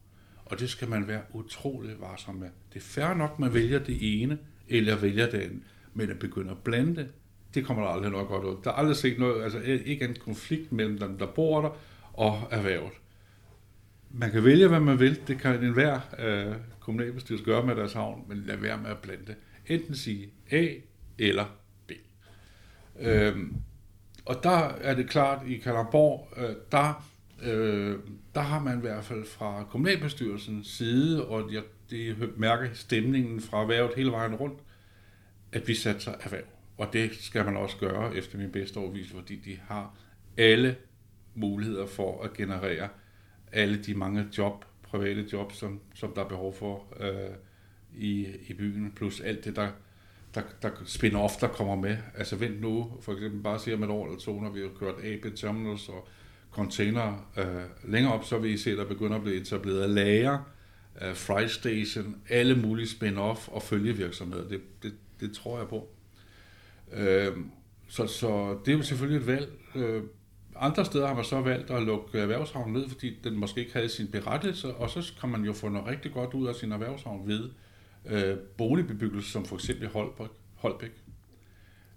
Og 0.44 0.60
det 0.60 0.70
skal 0.70 0.88
man 0.88 1.08
være 1.08 1.22
utrolig 1.32 2.00
varsom 2.00 2.34
med. 2.34 2.48
Det 2.72 2.76
er 2.76 2.84
fair 2.84 3.14
nok, 3.14 3.38
man 3.38 3.54
vælger 3.54 3.78
det 3.78 4.22
ene, 4.22 4.38
eller 4.68 4.96
vælger 4.96 5.30
det 5.30 5.38
andet, 5.38 5.62
men 5.94 6.10
at 6.10 6.18
begynde 6.18 6.50
at 6.50 6.58
blande 6.58 6.96
det, 6.96 7.08
det 7.54 7.64
kommer 7.64 7.82
der 7.82 7.90
aldrig 7.90 8.10
nok 8.10 8.28
godt 8.28 8.44
ud. 8.44 8.56
Der 8.64 8.70
er 8.70 8.74
aldrig 8.74 8.96
set 8.96 9.18
noget, 9.18 9.44
altså 9.44 9.58
e- 9.58 9.62
ikke 9.64 10.04
en 10.04 10.16
konflikt 10.20 10.72
mellem 10.72 10.98
dem, 10.98 11.18
der 11.18 11.26
bor 11.26 11.60
der, 11.60 11.70
og 12.12 12.48
erhvervet. 12.50 12.92
Man 14.10 14.30
kan 14.30 14.44
vælge, 14.44 14.68
hvad 14.68 14.80
man 14.80 15.00
vil. 15.00 15.20
Det 15.28 15.38
kan 15.38 15.64
enhver 15.64 16.00
øh, 16.18 16.54
kommunalbestyrelse 16.80 17.44
gøre 17.44 17.66
med 17.66 17.76
deres 17.76 17.92
havn, 17.92 18.24
men 18.28 18.38
lad 18.38 18.56
være 18.56 18.78
med 18.78 18.90
at 18.90 18.98
blande 18.98 19.26
det 19.26 19.36
enten 19.66 19.94
sige 19.94 20.32
A 20.50 20.66
eller 21.18 21.44
B. 21.86 21.92
Øhm, 23.00 23.56
og 24.24 24.42
der 24.42 24.68
er 24.68 24.94
det 24.94 25.10
klart, 25.10 25.46
i 25.46 25.56
Kalamborg, 25.56 26.28
øh, 26.36 26.56
der, 26.72 27.06
øh, 27.44 27.98
der 28.34 28.40
har 28.40 28.60
man 28.60 28.78
i 28.78 28.80
hvert 28.80 29.04
fald 29.04 29.24
fra 29.24 29.64
kommunalbestyrelsens 29.70 30.66
side, 30.66 31.28
og 31.28 31.52
jeg, 31.52 31.62
det 31.90 32.38
mærker 32.38 32.68
stemningen 32.72 33.40
fra 33.40 33.62
erhvervet 33.62 33.94
hele 33.96 34.10
vejen 34.10 34.34
rundt, 34.34 34.58
at 35.52 35.68
vi 35.68 35.74
satser 35.74 36.12
erhverv. 36.20 36.44
Og 36.78 36.92
det 36.92 37.14
skal 37.14 37.44
man 37.44 37.56
også 37.56 37.76
gøre 37.76 38.16
efter 38.16 38.38
min 38.38 38.50
bedste 38.50 38.76
overvise, 38.76 39.14
fordi 39.14 39.36
de 39.36 39.58
har 39.68 39.96
alle 40.36 40.76
muligheder 41.34 41.86
for 41.86 42.22
at 42.22 42.32
generere 42.32 42.88
alle 43.52 43.82
de 43.82 43.94
mange 43.94 44.26
job, 44.38 44.64
private 44.82 45.26
job, 45.32 45.52
som, 45.52 45.80
som 45.94 46.12
der 46.14 46.24
er 46.24 46.28
behov 46.28 46.54
for 46.54 46.94
øh, 47.00 47.36
i, 47.96 48.26
i 48.48 48.54
byen, 48.54 48.92
plus 48.96 49.20
alt 49.20 49.44
det, 49.44 49.56
der, 49.56 49.68
der, 50.34 50.42
der 50.62 50.70
spin-off, 50.84 51.40
der 51.40 51.48
kommer 51.48 51.74
med. 51.74 51.96
Altså 52.14 52.36
vent 52.36 52.60
nu, 52.60 52.92
for 53.00 53.12
eksempel 53.12 53.42
bare 53.42 53.58
siger 53.58 53.76
om 53.76 53.82
et 53.82 53.90
år 53.90 54.06
eller 54.06 54.18
to, 54.18 54.40
når 54.40 54.50
vi 54.50 54.60
har 54.60 54.70
kørt 54.78 54.94
AB 55.04 55.34
Terminals 55.36 55.88
og 55.88 56.08
container 56.54 57.30
øh, 57.38 57.90
længere 57.92 58.12
op, 58.14 58.24
så 58.24 58.38
vil 58.38 58.50
I 58.50 58.56
se, 58.56 58.70
at 58.70 58.78
der 58.78 58.84
begynder 58.84 59.16
at 59.16 59.22
blive 59.22 59.36
etableret 59.40 59.90
lager, 59.90 60.38
øh, 61.02 61.14
fry 61.14 61.46
station, 61.46 62.16
alle 62.28 62.54
mulige 62.54 62.86
spin-off 62.86 63.48
og 63.54 63.62
følgevirksomheder. 63.62 64.48
Det, 64.48 64.60
det, 64.82 64.94
det 65.20 65.32
tror 65.32 65.58
jeg 65.58 65.68
på. 65.68 65.88
Øh, 66.92 67.36
så, 67.88 68.06
så 68.06 68.58
det 68.64 68.72
er 68.72 68.76
jo 68.76 68.82
selvfølgelig 68.82 69.20
et 69.20 69.26
valg. 69.26 69.52
Øh, 69.74 70.02
andre 70.56 70.84
steder 70.84 71.06
har 71.06 71.14
man 71.14 71.24
så 71.24 71.40
valgt 71.40 71.70
at 71.70 71.82
lukke 71.82 72.18
erhvervshavnen 72.18 72.72
ned, 72.72 72.88
fordi 72.88 73.18
den 73.24 73.36
måske 73.36 73.60
ikke 73.60 73.72
havde 73.72 73.88
sin 73.88 74.06
berettelse, 74.06 74.74
og 74.74 74.90
så 74.90 75.12
kan 75.20 75.28
man 75.28 75.44
jo 75.44 75.52
få 75.52 75.68
noget 75.68 75.88
rigtig 75.88 76.12
godt 76.12 76.34
ud 76.34 76.46
af 76.46 76.54
sin 76.54 76.72
erhvervshavn 76.72 77.28
ved 77.28 77.50
øh, 78.06 78.36
boligbebyggelse, 78.38 79.30
som 79.30 79.44
for 79.44 79.54
eksempel 79.56 79.88
Holbæk. 79.88 80.28
Holbæk. 80.54 80.90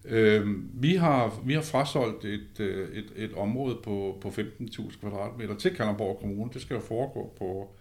Øh, 0.09 0.47
vi, 0.73 0.95
har, 0.95 1.41
vi 1.45 1.53
har 1.53 1.61
frasolgt 1.61 2.25
et, 2.25 2.59
øh, 2.59 2.89
et, 2.89 3.11
et 3.15 3.33
område 3.33 3.77
på, 3.83 4.17
på 4.21 4.27
15.000 4.27 4.99
kvadratmeter 4.99 5.55
til 5.55 5.75
Kalundborg 5.75 6.19
Kommune. 6.19 6.51
Det 6.53 6.61
skal 6.61 6.73
jo 6.73 6.79
foregå 6.79 7.33
på, 7.39 7.75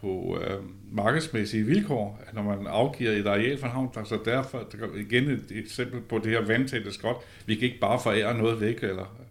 på 0.00 0.38
øh, 0.42 0.62
markedsmæssige 0.92 1.64
vilkår, 1.64 2.22
når 2.32 2.42
man 2.42 2.66
afgiver 2.66 3.10
et 3.10 3.26
areal 3.26 3.58
for 3.58 3.66
en 3.66 3.72
havn. 3.72 4.04
Så 4.04 4.18
derfor 4.24 4.66
igen 4.96 5.30
et 5.30 5.44
eksempel 5.50 6.00
på 6.00 6.18
det 6.18 6.32
her 6.32 6.46
vandtætte 6.46 6.92
skot. 6.92 7.16
Vi 7.46 7.54
kan 7.54 7.64
ikke 7.64 7.80
bare 7.80 8.00
forære 8.00 8.38
noget 8.38 8.60
væk. 8.60 8.82
Eller, 8.82 9.26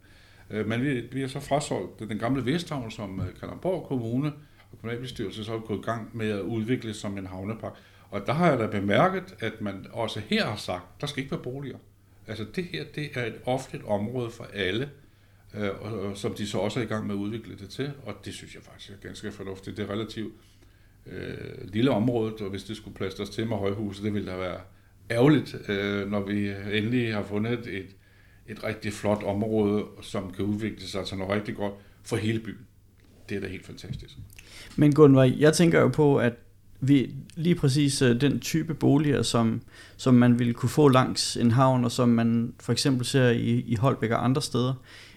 øh, 0.49 0.67
men 0.67 0.83
vi, 0.83 1.01
vi 1.11 1.21
har 1.21 1.27
så 1.27 1.39
frasolgt 1.39 1.99
den 1.99 2.19
gamle 2.19 2.45
Vesthavn, 2.45 2.91
som 2.91 3.19
øh, 3.19 3.39
Kalundborg 3.39 3.87
Kommune 3.87 4.31
og 4.71 4.79
kommunalbestyrelsen 4.81 5.43
så 5.43 5.51
har 5.51 5.59
gået 5.59 5.79
i 5.79 5.81
gang 5.81 6.17
med 6.17 6.29
at 6.29 6.41
udvikle 6.41 6.93
som 6.93 7.17
en 7.17 7.27
havnepark. 7.27 7.73
Og 8.11 8.21
der 8.25 8.33
har 8.33 8.49
jeg 8.49 8.59
da 8.59 8.67
bemærket, 8.67 9.35
at 9.39 9.61
man 9.61 9.85
også 9.91 10.21
her 10.29 10.45
har 10.45 10.55
sagt, 10.55 11.01
der 11.01 11.07
skal 11.07 11.23
ikke 11.23 11.31
være 11.31 11.43
boliger. 11.43 11.77
Altså 12.29 12.45
det 12.55 12.63
her, 12.63 12.83
det 12.95 13.09
er 13.13 13.25
et 13.25 13.35
offentligt 13.45 13.85
område 13.85 14.29
for 14.29 14.47
alle, 14.53 14.89
øh, 15.57 15.69
og, 15.81 15.99
og, 15.99 16.17
som 16.17 16.33
de 16.33 16.47
så 16.47 16.57
også 16.57 16.79
er 16.79 16.83
i 16.83 16.87
gang 16.87 17.07
med 17.07 17.15
at 17.15 17.19
udvikle 17.19 17.55
det 17.55 17.69
til, 17.69 17.91
og 18.05 18.15
det 18.25 18.33
synes 18.33 18.55
jeg 18.55 18.63
faktisk 18.63 18.91
er 18.91 19.07
ganske 19.07 19.31
fornuftigt. 19.31 19.77
Det 19.77 19.89
er 19.89 19.93
relativt 19.93 20.33
øh, 21.05 21.37
lille 21.63 21.91
område, 21.91 22.33
og 22.41 22.49
hvis 22.49 22.63
det 22.63 22.77
skulle 22.77 22.95
plastres 22.95 23.29
til 23.29 23.47
med 23.47 23.57
højhuset, 23.57 24.03
det 24.03 24.13
ville 24.13 24.31
da 24.31 24.37
være 24.37 24.59
ærgerligt, 25.11 25.69
øh, 25.69 26.11
når 26.11 26.19
vi 26.19 26.49
endelig 26.49 27.13
har 27.13 27.23
fundet 27.23 27.67
et, 27.67 27.95
et 28.47 28.63
rigtig 28.63 28.93
flot 28.93 29.23
område, 29.23 29.85
som 30.01 30.33
kan 30.33 30.45
udvikle 30.45 30.87
sig 30.87 31.05
til 31.05 31.17
noget 31.17 31.33
rigtig 31.33 31.55
godt 31.55 31.73
for 32.03 32.15
hele 32.15 32.39
byen. 32.39 32.67
Det 33.29 33.37
er 33.37 33.41
da 33.41 33.47
helt 33.47 33.65
fantastisk. 33.65 34.17
Men 34.75 34.93
Gunvar, 34.93 35.23
jeg 35.23 35.53
tænker 35.53 35.79
jo 35.79 35.87
på, 35.87 36.17
at 36.17 36.33
vi, 36.81 37.13
lige 37.35 37.55
præcis 37.55 38.01
øh, 38.01 38.21
den 38.21 38.39
type 38.39 38.73
boliger, 38.73 39.21
som, 39.21 39.61
som 39.97 40.13
man 40.13 40.39
ville 40.39 40.53
kunne 40.53 40.69
få 40.69 40.87
langs 40.87 41.37
en 41.37 41.51
havn, 41.51 41.85
og 41.85 41.91
som 41.91 42.09
man 42.09 42.53
for 42.59 42.71
eksempel 42.71 43.05
ser 43.05 43.29
i, 43.29 43.59
i 43.67 43.75
Holbæk 43.75 44.11
og 44.11 44.25
andre 44.25 44.41
steder, 44.41 44.73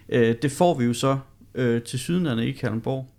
øh, 0.09 0.35
det 0.41 0.51
får 0.51 0.77
vi 0.77 0.85
jo 0.85 0.93
så 0.93 1.17
øh, 1.55 1.81
til 1.81 1.99
sydenlandet 1.99 2.43
i 2.43 2.51
Kalundborg. 2.51 3.09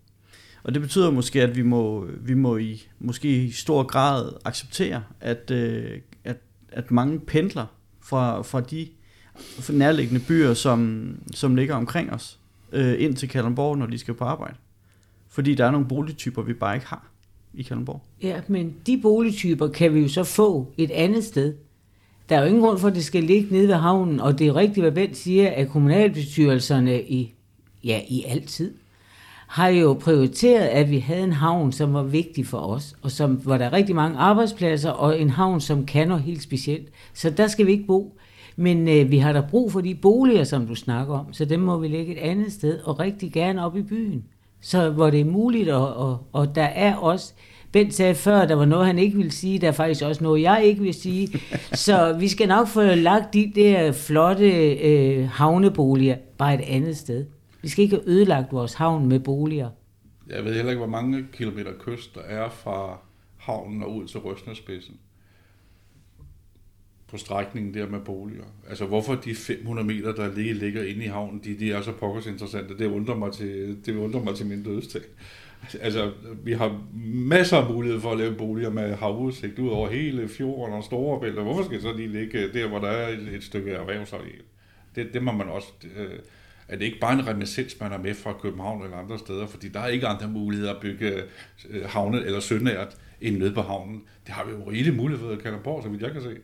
Og 0.63 0.75
det 0.75 0.83
betyder 0.83 1.11
måske, 1.11 1.43
at 1.43 1.57
vi 1.57 1.63
må, 1.63 2.07
vi 2.21 2.35
må 2.35 2.57
i 2.57 2.89
måske 2.99 3.45
i 3.45 3.51
stor 3.51 3.83
grad 3.83 4.33
acceptere, 4.45 5.03
at, 5.21 5.51
øh, 5.51 5.99
at, 6.25 6.37
at 6.73 6.91
mange 6.91 7.21
pendler 7.21 7.67
fra, 8.01 8.43
fra 8.43 8.61
de 8.61 8.89
nærliggende 9.73 10.25
byer, 10.29 10.55
som, 10.55 11.09
som 11.35 11.57
ligger 11.57 11.75
omkring 11.75 12.13
os, 12.13 12.39
øh, 12.73 12.95
ind 12.99 13.17
til 13.17 13.29
Kalundborg, 13.29 13.79
når 13.79 13.87
de 13.87 13.99
skal 13.99 14.15
på 14.15 14.25
arbejde. 14.25 14.57
Fordi 15.29 15.55
der 15.55 15.67
er 15.67 15.71
nogle 15.71 15.89
boligtyper, 15.89 16.43
vi 16.43 16.53
bare 16.53 16.75
ikke 16.75 16.87
har 16.87 17.14
i 17.57 17.63
Kalundborg. 17.63 18.01
Ja, 18.23 18.41
men 18.49 18.75
de 18.87 18.99
boligtyper 19.03 19.69
kan 19.69 19.95
vi 19.95 20.01
jo 20.01 20.09
så 20.09 20.25
få 20.25 20.73
et 20.79 20.91
andet 20.91 21.25
sted. 21.25 21.55
Der 22.29 22.37
er 22.37 22.41
jo 22.41 22.47
ingen 22.47 22.63
grund 22.63 22.79
for, 22.79 22.89
at 22.89 22.95
det 22.95 23.05
skal 23.05 23.25
ligge 23.25 23.55
nede 23.55 23.69
ved 23.69 23.75
havnen, 23.75 24.21
og 24.21 24.39
det 24.39 24.47
er 24.47 24.57
rigtigt, 24.57 24.85
hvad 24.85 24.93
Bent 24.93 25.17
siger, 25.17 25.51
at 25.51 25.69
kommunalbestyrelserne 25.69 27.03
i, 27.03 27.35
ja, 27.85 28.01
i 28.09 28.25
altid 28.29 28.75
har 29.47 29.69
jo 29.69 29.93
prioriteret, 29.93 30.67
at 30.67 30.91
vi 30.91 30.99
havde 30.99 31.25
en 31.25 31.33
havn, 31.33 31.73
som 31.73 31.95
var 31.95 32.03
vigtig 32.03 32.47
for 32.47 32.59
os, 32.59 32.97
og 33.03 33.11
som, 33.11 33.35
hvor 33.35 33.57
der 33.57 33.65
er 33.65 33.73
rigtig 33.73 33.95
mange 33.95 34.19
arbejdspladser, 34.19 34.91
og 34.91 35.21
en 35.21 35.31
havn, 35.31 35.61
som 35.61 35.87
kan 35.87 36.09
noget 36.09 36.23
helt 36.23 36.43
specielt. 36.43 36.89
Så 37.15 37.31
der 37.31 37.47
skal 37.47 37.67
vi 37.67 37.73
ikke 37.73 37.87
bo. 37.87 38.19
Men 38.57 38.89
øh, 38.89 39.11
vi 39.11 39.19
har 39.19 39.33
da 39.33 39.41
brug 39.51 39.73
for 39.73 39.81
de 39.81 39.95
boliger, 39.95 40.45
som 40.45 40.67
du 40.67 40.75
snakker 40.75 41.15
om, 41.15 41.33
så 41.33 41.45
dem 41.45 41.61
må 41.61 41.79
vi 41.79 41.89
lægge 41.89 42.13
et 42.13 42.19
andet 42.19 42.53
sted, 42.53 42.79
og 42.79 43.01
rigtig 43.01 43.33
gerne 43.33 43.65
op 43.65 43.77
i 43.77 43.83
byen 43.83 44.25
så 44.65 44.91
hvor 44.91 45.11
det 45.11 45.21
er 45.21 45.25
muligt, 45.25 45.69
og, 45.69 45.97
og, 45.97 46.27
og 46.33 46.55
der 46.55 46.63
er 46.63 46.97
også, 46.97 47.33
Bent 47.73 47.95
sagde 47.95 48.15
før, 48.15 48.47
der 48.47 48.55
var 48.55 48.65
noget, 48.65 48.87
han 48.87 48.99
ikke 48.99 49.17
ville 49.17 49.33
sige, 49.33 49.59
der 49.59 49.69
er 49.69 49.73
faktisk 49.73 50.05
også 50.05 50.25
noget, 50.25 50.43
jeg 50.43 50.65
ikke 50.65 50.83
vil 50.83 50.95
sige. 50.95 51.41
Så 51.87 52.17
vi 52.21 52.29
skal 52.29 52.49
nok 52.49 52.69
få 52.69 52.83
lagt 52.83 53.35
de 53.35 53.53
der 53.55 53.93
flotte 53.93 54.75
øh, 54.75 55.29
havneboliger 55.29 56.17
bare 56.39 56.55
et 56.55 56.61
andet 56.61 56.97
sted. 56.97 57.27
Vi 57.63 57.69
skal 57.69 57.85
ikke 57.85 57.97
have 57.97 58.09
ødelagt 58.09 58.53
vores 58.53 58.75
havn 58.75 59.09
med 59.09 59.21
boliger. 59.21 59.71
Jeg 60.31 60.45
ved 60.45 60.55
heller 60.55 60.71
ikke, 60.71 60.79
hvor 60.79 61.01
mange 61.01 61.27
kilometer 61.33 61.71
kyst 61.81 62.15
der 62.15 62.21
er 62.21 62.49
fra 62.49 62.99
havnen 63.37 63.83
og 63.83 63.97
ud 63.97 64.07
til 64.07 64.21
Røsnerspidsen 64.21 64.95
på 67.15 67.19
strækningen 67.19 67.75
der 67.75 67.89
med 67.89 68.01
boliger. 68.01 68.45
Altså 68.69 68.87
hvorfor 68.87 69.15
de 69.15 69.35
500 69.35 69.87
meter, 69.87 70.15
der 70.15 70.35
lige 70.35 70.53
ligger 70.53 70.83
inde 70.83 71.05
i 71.05 71.09
havnen, 71.09 71.41
de, 71.45 71.59
de 71.59 71.73
er 71.73 71.83
så 71.83 71.93
pokkers 71.93 72.27
interessante, 72.27 72.79
det 72.79 72.87
undrer 72.87 73.15
mig 73.15 73.33
til, 73.33 73.79
det 73.87 73.97
undrer 73.97 74.23
mig 74.23 74.35
til 74.35 74.47
min 74.47 74.63
dødsdag. 74.63 75.03
Altså, 75.81 76.13
vi 76.45 76.53
har 76.53 76.83
masser 77.05 77.57
af 77.57 77.73
mulighed 77.73 78.01
for 78.01 78.13
at 78.13 78.19
lave 78.19 78.35
boliger 78.35 78.71
med 78.71 78.95
havudsigt 78.95 79.59
ud 79.59 79.69
over 79.69 79.89
hele 79.89 80.29
fjorden 80.29 80.75
og 80.75 80.85
store 80.85 81.21
bælter. 81.21 81.43
Hvorfor 81.43 81.65
skal 81.65 81.83
så 81.83 81.93
lige 81.93 82.09
ligge 82.09 82.53
der, 82.53 82.69
hvor 82.69 82.79
der 82.79 82.89
er 82.89 83.09
et, 83.09 83.29
et 83.35 83.45
stykke 83.45 83.73
erhvervsareal? 83.73 84.43
Det, 84.97 85.15
det 85.15 85.23
må 85.23 85.33
man 85.33 85.49
også... 85.49 85.69
Øh, 85.97 86.19
er 86.69 86.77
det 86.77 86.85
ikke 86.85 87.01
bare 87.01 87.13
en 87.13 87.27
reminiscens, 87.27 87.81
man 87.81 87.93
er 87.93 87.99
med 87.99 88.15
fra 88.15 88.33
København 88.43 88.85
eller 88.85 88.97
andre 88.97 89.19
steder? 89.19 89.47
Fordi 89.47 89.69
der 89.69 89.81
er 89.81 89.89
ikke 89.89 90.07
andre 90.07 90.29
muligheder 90.29 90.75
at 90.75 90.81
bygge 90.81 91.23
øh, 91.71 91.85
havne 91.85 92.25
eller 92.25 92.41
søndært 92.41 92.97
end 93.21 93.39
nede 93.39 93.55
på 93.55 93.61
havnen. 93.61 94.03
Det 94.27 94.35
har 94.35 94.45
vi 94.45 94.51
jo 94.51 94.71
rigeligt 94.71 94.97
mulighed 94.97 95.27
for 95.27 95.33
at 95.33 95.43
Kalundborg, 95.43 95.83
så 95.83 95.89
vidt 95.89 96.03
jeg 96.03 96.13
kan 96.13 96.23
se. 96.23 96.37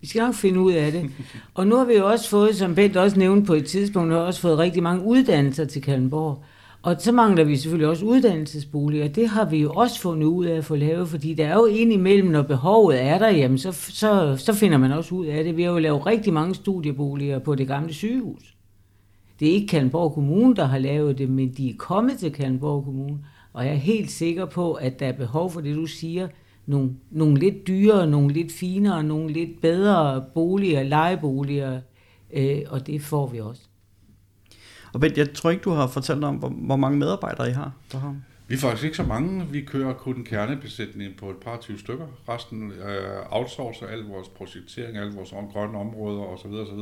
Vi 0.00 0.06
skal 0.06 0.22
nok 0.22 0.34
finde 0.34 0.60
ud 0.60 0.72
af 0.72 0.92
det. 0.92 1.10
Og 1.54 1.66
nu 1.66 1.76
har 1.76 1.84
vi 1.84 1.94
jo 1.94 2.10
også 2.10 2.28
fået, 2.28 2.56
som 2.56 2.74
Bent 2.74 2.96
også 2.96 3.18
nævnte 3.18 3.46
på 3.46 3.54
et 3.54 3.66
tidspunkt, 3.66 4.12
har 4.12 4.20
også 4.20 4.40
fået 4.40 4.58
rigtig 4.58 4.82
mange 4.82 5.04
uddannelser 5.04 5.64
til 5.64 5.82
Kalundborg. 5.82 6.42
Og 6.82 6.96
så 6.98 7.12
mangler 7.12 7.44
vi 7.44 7.56
selvfølgelig 7.56 7.88
også 7.88 8.04
uddannelsesboliger. 8.04 9.08
Det 9.08 9.28
har 9.28 9.44
vi 9.44 9.58
jo 9.58 9.72
også 9.72 10.00
fundet 10.00 10.26
ud 10.26 10.46
af 10.46 10.56
at 10.56 10.64
få 10.64 10.76
lavet, 10.76 11.08
fordi 11.08 11.34
der 11.34 11.46
er 11.46 11.54
jo 11.54 11.64
indimellem, 11.64 12.28
når 12.28 12.42
behovet 12.42 13.02
er 13.02 13.18
der, 13.18 13.28
jamen 13.28 13.58
så, 13.58 13.72
så, 13.72 14.36
så 14.36 14.52
finder 14.52 14.78
man 14.78 14.92
også 14.92 15.14
ud 15.14 15.26
af 15.26 15.44
det. 15.44 15.56
Vi 15.56 15.62
har 15.62 15.70
jo 15.70 15.78
lavet 15.78 16.06
rigtig 16.06 16.32
mange 16.32 16.54
studieboliger 16.54 17.38
på 17.38 17.54
det 17.54 17.66
gamle 17.66 17.94
sygehus. 17.94 18.54
Det 19.40 19.48
er 19.48 19.52
ikke 19.52 19.66
Kalundborg 19.66 20.12
Kommune, 20.12 20.56
der 20.56 20.64
har 20.64 20.78
lavet 20.78 21.18
det, 21.18 21.30
men 21.30 21.54
de 21.56 21.70
er 21.70 21.74
kommet 21.78 22.18
til 22.18 22.32
Kalundborg 22.32 22.84
Kommune. 22.84 23.18
Og 23.52 23.64
jeg 23.64 23.72
er 23.72 23.78
helt 23.78 24.10
sikker 24.10 24.44
på, 24.44 24.72
at 24.72 25.00
der 25.00 25.06
er 25.06 25.12
behov 25.12 25.50
for 25.50 25.60
det, 25.60 25.76
du 25.76 25.86
siger. 25.86 26.28
Nogle, 26.68 26.90
nogle 27.10 27.38
lidt 27.38 27.66
dyrere, 27.66 28.06
nogle 28.06 28.32
lidt 28.32 28.52
finere, 28.52 29.02
nogle 29.02 29.32
lidt 29.32 29.60
bedre 29.60 30.24
boliger, 30.34 30.82
lejeboliger. 30.82 31.80
Øh, 32.32 32.58
og 32.68 32.86
det 32.86 33.02
får 33.02 33.26
vi 33.26 33.40
også. 33.40 33.62
Og 34.92 35.00
Bent, 35.00 35.18
jeg 35.18 35.32
tror 35.34 35.50
ikke, 35.50 35.62
du 35.62 35.70
har 35.70 35.86
fortalt 35.86 36.24
om, 36.24 36.36
hvor, 36.36 36.48
hvor 36.48 36.76
mange 36.76 36.98
medarbejdere 36.98 37.48
I 37.48 37.52
har 37.52 37.72
på 37.92 37.98
havnen. 37.98 38.24
Vi 38.48 38.54
er 38.54 38.58
faktisk 38.58 38.84
ikke 38.84 38.96
så 38.96 39.02
mange. 39.02 39.46
Vi 39.50 39.60
kører 39.60 39.92
kun 39.92 40.16
en 40.16 40.24
kernebesætning 40.24 41.16
på 41.16 41.30
et 41.30 41.36
par 41.36 41.56
20 41.60 41.78
stykker. 41.78 42.06
Resten 42.28 42.72
øh, 42.72 43.08
outsourcer 43.30 43.86
al 43.86 43.98
vores 43.98 44.28
projektering, 44.28 44.96
alle 44.96 45.12
vores 45.12 45.30
grønne 45.52 45.78
områder 45.78 46.20
osv. 46.20 46.52
osv. 46.52 46.78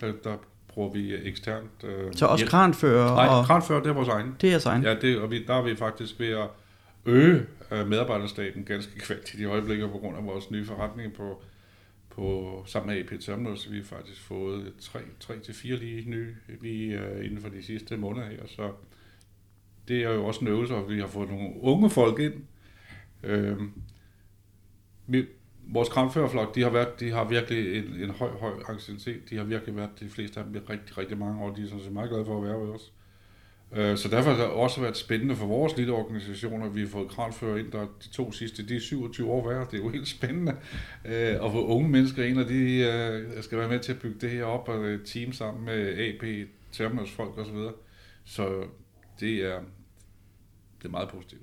Der, 0.00 0.12
der 0.24 0.36
bruger 0.68 0.92
vi 0.92 1.14
eksternt. 1.14 1.84
Øh, 1.84 2.12
så 2.14 2.26
også 2.26 2.46
kranfører? 2.46 3.14
Nej, 3.14 3.26
og... 3.26 3.44
kranfører, 3.44 3.82
det 3.82 3.88
er 3.88 3.94
vores 3.94 4.08
egen. 4.08 4.36
Det 4.40 4.46
er 4.46 4.50
jeres 4.50 4.66
egen? 4.66 4.82
Ja, 4.82 4.94
det, 4.94 5.18
og 5.18 5.30
vi, 5.30 5.44
der 5.46 5.54
er 5.54 5.62
vi 5.62 5.76
faktisk 5.76 6.20
ved 6.20 6.28
at 6.28 6.46
øge 7.06 7.46
Øh, 7.72 7.88
medarbejderstaten 7.88 8.64
ganske 8.64 9.00
kvægt 9.00 9.34
i 9.34 9.36
de 9.36 9.44
øjeblikke 9.44 9.88
på 9.88 9.98
grund 9.98 10.16
af 10.16 10.24
vores 10.24 10.50
nye 10.50 10.64
forretning 10.64 11.12
på, 11.12 11.42
på 12.10 12.64
sammen 12.66 12.94
med 12.94 13.04
AP 13.04 13.20
Terminals. 13.20 13.72
Vi 13.72 13.76
har 13.76 13.84
faktisk 13.84 14.20
fået 14.20 14.72
3, 14.78 15.00
3 15.20 15.38
til 15.38 15.54
fire 15.54 15.76
lige 15.76 16.10
nye 16.10 16.36
lige, 16.60 17.00
uh, 17.00 17.24
inden 17.24 17.40
for 17.40 17.48
de 17.48 17.62
sidste 17.62 17.96
måneder 17.96 18.26
her, 18.26 18.46
så 18.46 18.72
det 19.88 20.02
er 20.02 20.10
jo 20.10 20.24
også 20.24 20.40
en 20.40 20.48
øvelse, 20.48 20.74
at 20.74 20.88
vi 20.88 21.00
har 21.00 21.06
fået 21.06 21.28
nogle 21.28 21.50
unge 21.60 21.90
folk 21.90 22.18
ind. 22.18 22.34
Øh, 23.22 23.56
vi, 25.06 25.26
vores 25.68 25.88
kramførerflok, 25.88 26.54
de 26.54 26.62
har, 26.62 26.70
været, 26.70 27.00
de 27.00 27.10
har 27.10 27.24
virkelig 27.24 27.78
en, 27.78 27.84
en 27.84 28.10
høj, 28.10 28.30
høj 28.30 28.52
anciennitet. 28.68 29.30
De 29.30 29.36
har 29.36 29.44
virkelig 29.44 29.76
været, 29.76 29.90
de 30.00 30.08
fleste 30.08 30.40
af 30.40 30.46
dem, 30.46 30.62
rigtig, 30.70 30.98
rigtig 30.98 31.18
mange 31.18 31.42
år. 31.42 31.54
De 31.54 31.62
er 31.62 31.66
sådan 31.66 31.82
set 31.82 31.92
meget 31.92 32.10
glade 32.10 32.24
for 32.24 32.36
at 32.36 32.44
være 32.44 32.60
ved 32.60 32.68
os. 32.68 32.92
Øh, 33.74 33.96
så 33.96 34.08
derfor 34.08 34.30
har 34.30 34.36
det 34.36 34.46
også 34.46 34.80
været 34.80 34.96
spændende 34.96 35.36
for 35.36 35.46
vores 35.46 35.76
lille 35.76 35.92
organisation, 35.92 36.62
at 36.62 36.74
vi 36.74 36.80
har 36.80 36.88
fået 36.88 37.08
kranfører 37.08 37.56
ind, 37.56 37.72
der 37.72 37.80
de 38.04 38.08
to 38.12 38.32
sidste, 38.32 38.68
de 38.68 38.76
er 38.76 38.80
27 38.80 39.30
år 39.30 39.48
værre. 39.48 39.66
Det 39.70 39.78
er 39.78 39.84
jo 39.84 39.88
helt 39.88 40.08
spændende 40.08 40.56
øh, 41.04 41.34
at 41.44 41.52
få 41.52 41.66
unge 41.66 41.88
mennesker 41.88 42.24
ind, 42.24 42.38
og 42.38 42.48
de 42.48 42.78
øh, 42.78 43.42
skal 43.42 43.58
være 43.58 43.68
med 43.68 43.80
til 43.80 43.92
at 43.92 43.98
bygge 43.98 44.18
det 44.20 44.30
her 44.30 44.44
op, 44.44 44.68
og 44.68 44.84
et 44.84 45.00
team 45.04 45.32
sammen 45.32 45.64
med 45.64 45.98
AP, 45.98 46.48
Terminals 46.72 47.10
folk 47.10 47.38
osv. 47.38 47.56
Så 48.24 48.64
det 49.20 49.34
er, 49.34 49.58
det 50.78 50.84
er 50.84 50.90
meget 50.90 51.08
positivt. 51.08 51.42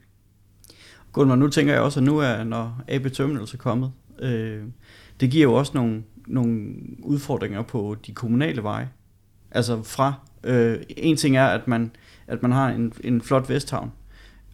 Gunnar, 1.11 1.35
nu 1.35 1.47
tænker 1.47 1.73
jeg 1.73 1.81
også, 1.81 1.99
at 1.99 2.03
nu 2.03 2.17
er, 2.17 2.43
når 2.43 2.81
AP 2.87 3.11
Terminals 3.13 3.53
er 3.53 3.57
kommet, 3.57 3.91
øh, 4.19 4.63
det 5.19 5.31
giver 5.31 5.43
jo 5.43 5.53
også 5.53 5.71
nogle, 5.75 6.03
nogle 6.27 6.75
udfordringer 7.03 7.61
på 7.61 7.95
de 8.07 8.13
kommunale 8.13 8.63
veje. 8.63 8.89
Altså 9.51 9.83
fra, 9.83 10.13
øh, 10.43 10.77
en 10.89 11.17
ting 11.17 11.37
er, 11.37 11.45
at 11.45 11.67
man, 11.67 11.91
at 12.29 12.41
man 12.41 12.51
har 12.51 12.69
en, 12.69 12.93
en 13.03 13.21
flot 13.21 13.49
Vesthavn, 13.49 13.91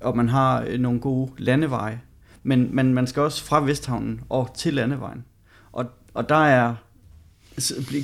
og 0.01 0.17
man 0.17 0.29
har 0.29 0.65
øh, 0.67 0.79
nogle 0.79 0.99
gode 0.99 1.31
landeveje, 1.37 2.01
men, 2.43 2.69
men 2.75 2.93
man 2.93 3.07
skal 3.07 3.21
også 3.21 3.43
fra 3.43 3.63
Vesthavnen 3.63 4.21
og 4.29 4.49
til 4.57 4.73
landevejen. 4.73 5.25
Og, 5.71 5.85
og 6.13 6.29
der 6.29 6.45
er, 6.45 6.75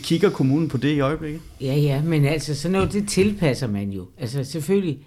kigger 0.04 0.30
kommunen 0.30 0.70
på 0.70 0.78
det 0.78 0.90
i 0.90 1.00
øjeblikket? 1.00 1.42
Ja, 1.62 1.76
ja, 1.76 2.02
men 2.02 2.26
altså 2.26 2.56
sådan 2.56 2.72
noget, 2.72 2.94
det 2.94 3.08
tilpasser 3.08 3.68
man 3.68 3.90
jo. 3.90 4.06
Altså 4.18 4.44
selvfølgelig, 4.44 5.00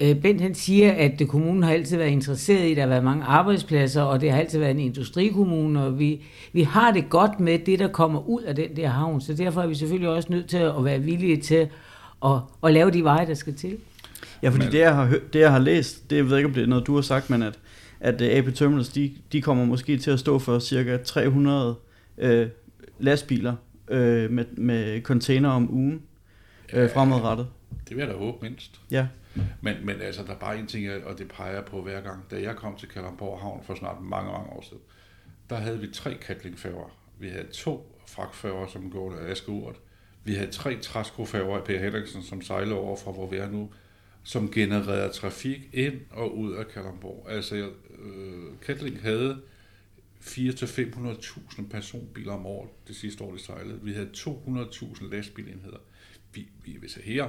øh, 0.00 0.16
Bent 0.16 0.40
han 0.40 0.54
siger, 0.54 0.92
at 0.92 1.22
kommunen 1.28 1.62
har 1.62 1.72
altid 1.72 1.96
været 1.96 2.10
interesseret 2.10 2.66
i, 2.66 2.70
at 2.70 2.76
der 2.76 2.82
har 2.82 2.88
været 2.88 3.04
mange 3.04 3.24
arbejdspladser, 3.24 4.02
og 4.02 4.20
det 4.20 4.30
har 4.30 4.38
altid 4.38 4.58
været 4.58 4.70
en 4.70 4.78
industrikommune, 4.78 5.82
og 5.82 5.98
vi, 5.98 6.22
vi 6.52 6.62
har 6.62 6.90
det 6.90 7.08
godt 7.08 7.40
med 7.40 7.58
det, 7.58 7.78
der 7.78 7.88
kommer 7.88 8.28
ud 8.28 8.42
af 8.42 8.54
den 8.54 8.76
der 8.76 8.88
havn, 8.88 9.20
så 9.20 9.34
derfor 9.34 9.62
er 9.62 9.66
vi 9.66 9.74
selvfølgelig 9.74 10.08
også 10.08 10.28
nødt 10.32 10.48
til 10.48 10.56
at 10.56 10.84
være 10.84 11.00
villige 11.00 11.36
til 11.36 11.68
at, 12.24 12.38
at 12.64 12.72
lave 12.72 12.90
de 12.90 13.04
veje, 13.04 13.26
der 13.26 13.34
skal 13.34 13.54
til. 13.54 13.76
Ja, 14.42 14.48
fordi 14.48 14.64
men... 14.64 14.72
det, 14.72 14.78
jeg 14.78 14.94
har, 14.94 15.18
det, 15.32 15.40
jeg 15.40 15.52
har 15.52 15.58
læst, 15.58 16.10
det 16.10 16.16
jeg 16.16 16.30
ved 16.30 16.36
ikke, 16.36 16.46
om 16.46 16.54
det 16.54 16.62
er 16.62 16.66
noget, 16.66 16.86
du 16.86 16.94
har 16.94 17.02
sagt, 17.02 17.30
men 17.30 17.42
at, 17.42 17.58
at 18.00 18.20
øh, 18.20 18.28
AP 18.30 18.54
Terminals, 18.54 18.88
de, 18.88 19.14
de 19.32 19.42
kommer 19.42 19.64
måske 19.64 19.98
til 19.98 20.10
at 20.10 20.18
stå 20.18 20.38
for 20.38 20.58
cirka 20.58 20.96
300 20.96 21.76
øh, 22.18 22.48
lastbiler 22.98 23.56
øh, 23.88 24.30
med, 24.30 24.44
med 24.56 25.02
container 25.02 25.48
om 25.48 25.74
ugen 25.74 26.02
øh, 26.72 26.90
fremadrettet. 26.90 27.46
Det 27.88 27.96
vil 27.96 28.02
jeg 28.02 28.08
da 28.08 28.18
håbe 28.18 28.38
mindst. 28.42 28.80
Ja. 28.90 29.06
Men, 29.60 29.74
men 29.82 30.00
altså, 30.00 30.22
der 30.22 30.32
er 30.32 30.38
bare 30.38 30.58
en 30.58 30.66
ting, 30.66 31.04
og 31.04 31.18
det 31.18 31.28
peger 31.28 31.62
på 31.62 31.82
hver 31.82 32.00
gang. 32.00 32.24
Da 32.30 32.42
jeg 32.42 32.56
kom 32.56 32.76
til 32.76 32.88
Kalundborg 32.88 33.40
Havn 33.40 33.62
for 33.64 33.74
snart 33.74 33.96
mange, 34.02 34.32
mange 34.32 34.50
år 34.50 34.64
siden, 34.68 34.82
der 35.50 35.56
havde 35.56 35.80
vi 35.80 35.86
tre 35.92 36.14
katlingfærger. 36.14 36.90
Vi 37.18 37.28
havde 37.28 37.46
to 37.52 38.00
fragtfærger, 38.06 38.66
som 38.66 38.90
går 38.90 39.14
af 39.14 39.30
Askeurt. 39.30 39.76
Vi 40.24 40.34
havde 40.34 40.50
tre 40.50 40.78
træskofærger 40.80 41.56
af 41.56 41.64
Per 41.64 41.78
Henriksen, 41.78 42.22
som 42.22 42.42
sejler 42.42 42.76
over 42.76 42.96
fra, 42.96 43.12
hvor 43.12 43.30
vi 43.30 43.36
er 43.36 43.50
nu, 43.50 43.70
som 44.26 44.50
genererede 44.50 45.12
trafik 45.12 45.68
ind 45.72 46.00
og 46.10 46.38
ud 46.38 46.52
af 46.52 46.68
Kalundborg. 46.68 47.26
Altså, 47.28 47.56
øh, 47.98 48.44
Kettling 48.62 49.02
havde 49.02 49.40
400-500.000 50.20 51.68
personbiler 51.68 52.32
om 52.32 52.46
året 52.46 52.70
det 52.88 52.96
sidste 52.96 53.24
år, 53.24 53.32
de 53.32 53.38
sejlede. 53.38 53.80
Vi 53.82 53.92
havde 53.92 54.10
200.000 54.16 55.10
lastbilenheder. 55.10 55.78
Vi, 56.34 56.48
vi, 56.64 56.76
hvis 56.80 56.94
her 56.94 57.28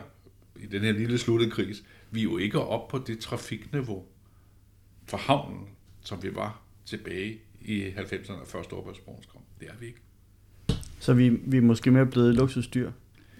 i 0.59 0.65
den 0.65 0.81
her 0.81 0.91
lille 0.91 1.17
sluttede 1.17 1.51
kris, 1.51 1.83
vi 2.11 2.19
er 2.19 2.23
jo 2.23 2.37
ikke 2.37 2.59
op 2.59 2.87
på 2.87 2.97
det 2.97 3.19
trafikniveau 3.19 4.05
for 5.05 5.17
havnen, 5.17 5.67
som 6.01 6.23
vi 6.23 6.35
var 6.35 6.61
tilbage 6.85 7.39
i 7.61 7.89
90'erne 7.89 8.41
og 8.41 8.47
første 8.47 8.69
Storbritannien 8.69 9.23
kom. 9.33 9.41
Det 9.59 9.67
er 9.67 9.77
vi 9.79 9.85
ikke. 9.85 9.99
Så 10.99 11.13
vi, 11.13 11.29
vi 11.29 11.57
er 11.57 11.61
måske 11.61 11.91
mere 11.91 12.05
blevet 12.05 12.35
luksusdyr? 12.35 12.91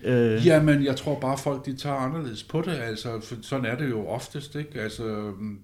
Øh. 0.03 0.45
Jamen, 0.45 0.83
jeg 0.83 0.95
tror 0.95 1.19
bare, 1.19 1.37
folk 1.37 1.65
de 1.65 1.75
tager 1.75 1.95
anderledes 1.95 2.43
på 2.43 2.61
det. 2.61 2.71
Altså, 2.71 3.19
for 3.21 3.35
sådan 3.41 3.65
er 3.65 3.77
det 3.77 3.89
jo 3.89 4.07
oftest. 4.07 4.55
Ikke? 4.55 4.81
Altså, 4.81 5.33
mm, 5.39 5.59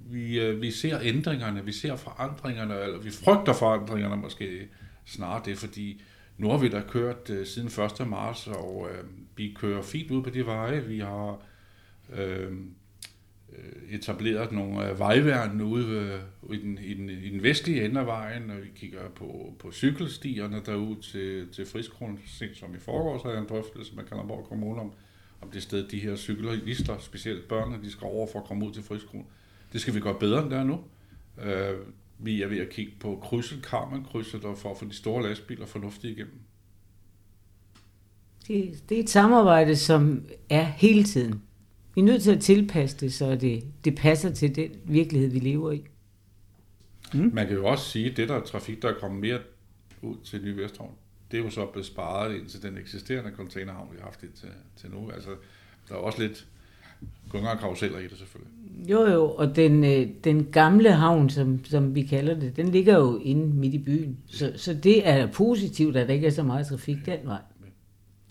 vi, 0.00 0.40
øh, 0.40 0.62
vi, 0.62 0.70
ser 0.70 0.98
ændringerne, 1.02 1.64
vi 1.64 1.72
ser 1.72 1.96
forandringerne, 1.96 2.80
eller 2.80 2.98
vi 2.98 3.10
frygter 3.10 3.52
forandringerne 3.52 4.16
måske 4.16 4.68
snarere 5.04 5.42
det, 5.44 5.58
fordi 5.58 6.02
nu 6.38 6.50
har 6.50 6.58
vi 6.58 6.68
da 6.68 6.82
kørt 6.88 7.30
uh, 7.30 7.46
siden 7.46 7.84
1. 8.00 8.08
marts, 8.08 8.46
og 8.46 8.76
uh, 8.76 8.88
vi 9.36 9.56
kører 9.60 9.82
fint 9.82 10.10
ud 10.10 10.22
på 10.22 10.30
de 10.30 10.46
veje. 10.46 10.84
Vi 10.84 10.98
har 10.98 11.40
Øhm, 12.12 12.20
øh, 12.20 12.52
Øh, 13.58 13.94
etableret 13.94 14.52
nogle 14.52 14.98
vejværn 14.98 15.60
ude 15.60 15.86
øh, 15.86 16.56
i, 16.56 16.60
den, 16.60 16.78
i, 16.78 16.94
den, 16.94 17.10
i 17.10 17.30
den 17.30 17.42
vestlige 17.42 17.84
ende 17.84 18.00
af 18.00 18.06
vejen, 18.06 18.50
og 18.50 18.56
vi 18.56 18.68
kigger 18.76 19.08
på, 19.14 19.54
på 19.58 19.72
cykelstierne 19.72 20.62
derude 20.66 21.00
til, 21.02 21.48
til 21.52 21.66
Friskronen, 21.66 22.18
som 22.54 22.74
i 22.74 22.78
forgårs 22.78 23.22
havde 23.22 23.38
en 23.38 23.46
drøftelse 23.48 23.96
med 23.96 24.04
Kalundborg 24.04 24.46
Kommune 24.48 24.80
om, 24.80 24.92
om 25.40 25.50
det 25.50 25.62
sted, 25.62 25.88
de 25.88 25.98
her 25.98 26.16
cyklister, 26.16 26.98
specielt 26.98 27.48
børnene, 27.48 27.84
de 27.84 27.90
skal 27.90 28.04
over 28.04 28.26
for 28.32 28.38
at 28.38 28.44
komme 28.44 28.66
ud 28.66 28.72
til 28.72 28.82
Friskronen. 28.82 29.26
Det 29.72 29.80
skal 29.80 29.94
vi 29.94 30.00
gøre 30.00 30.18
bedre 30.20 30.42
end 30.42 30.50
der 30.50 30.64
nu. 30.64 30.80
Øh, 31.42 31.78
vi 32.18 32.42
er 32.42 32.48
ved 32.48 32.58
at 32.58 32.70
kigge 32.70 32.92
på 33.00 33.20
krydset, 33.22 33.64
Carmen-krydset, 33.64 34.40
for 34.56 34.70
at 34.70 34.78
få 34.78 34.84
de 34.84 34.94
store 34.94 35.22
lastbiler 35.22 35.66
fornuftigt 35.66 36.18
igennem. 36.18 36.40
Det, 38.48 38.88
det 38.88 38.98
er 38.98 39.02
et 39.02 39.10
samarbejde, 39.10 39.76
som 39.76 40.24
er 40.50 40.64
hele 40.64 41.04
tiden. 41.04 41.42
Vi 41.94 42.00
er 42.00 42.04
nødt 42.04 42.22
til 42.22 42.34
at 42.34 42.40
tilpasse 42.40 42.96
det, 42.96 43.14
så 43.14 43.36
det, 43.36 43.64
det 43.84 43.94
passer 43.96 44.32
til 44.32 44.56
den 44.56 44.70
virkelighed, 44.84 45.30
vi 45.30 45.38
lever 45.38 45.72
i. 45.72 45.84
Mm. 47.14 47.30
Man 47.34 47.46
kan 47.46 47.56
jo 47.56 47.66
også 47.66 47.90
sige, 47.90 48.10
at 48.10 48.16
det 48.16 48.28
der 48.28 48.34
er 48.34 48.40
trafik, 48.40 48.82
der 48.82 48.88
er 48.88 48.98
kommet 49.00 49.20
mere 49.20 49.38
ud 50.02 50.16
til 50.24 50.44
Nye 50.44 50.56
Vesthavn, 50.56 50.94
det 51.30 51.40
er 51.40 51.44
jo 51.44 51.50
så 51.50 51.66
blevet 51.66 51.86
sparet 51.86 52.34
ind 52.34 52.46
til 52.46 52.62
den 52.62 52.78
eksisterende 52.78 53.30
containerhavn, 53.36 53.88
vi 53.92 53.96
har 53.98 54.04
haft 54.04 54.22
indtil 54.22 54.48
til 54.76 54.90
nu. 54.90 55.10
Altså, 55.10 55.30
der 55.88 55.94
er 55.94 55.98
også 55.98 56.22
lidt 56.22 56.46
Gå 57.30 57.38
engang 57.38 57.60
karuseller 57.60 57.98
i 57.98 58.08
det 58.08 58.18
selvfølgelig. 58.18 58.52
Jo, 58.90 59.06
jo, 59.06 59.30
og 59.30 59.56
den, 59.56 59.84
øh, 59.84 60.08
den 60.24 60.44
gamle 60.44 60.92
havn, 60.92 61.30
som, 61.30 61.64
som 61.64 61.94
vi 61.94 62.02
kalder 62.02 62.40
det, 62.40 62.56
den 62.56 62.68
ligger 62.68 62.98
jo 62.98 63.18
inde 63.18 63.46
midt 63.46 63.74
i 63.74 63.78
byen. 63.78 64.18
Så, 64.26 64.52
så 64.56 64.74
det 64.74 65.08
er 65.08 65.32
positivt, 65.32 65.96
at 65.96 66.08
der 66.08 66.14
ikke 66.14 66.26
er 66.26 66.30
så 66.30 66.42
meget 66.42 66.66
trafik 66.66 66.96
den 67.06 67.18
vej. 67.24 67.40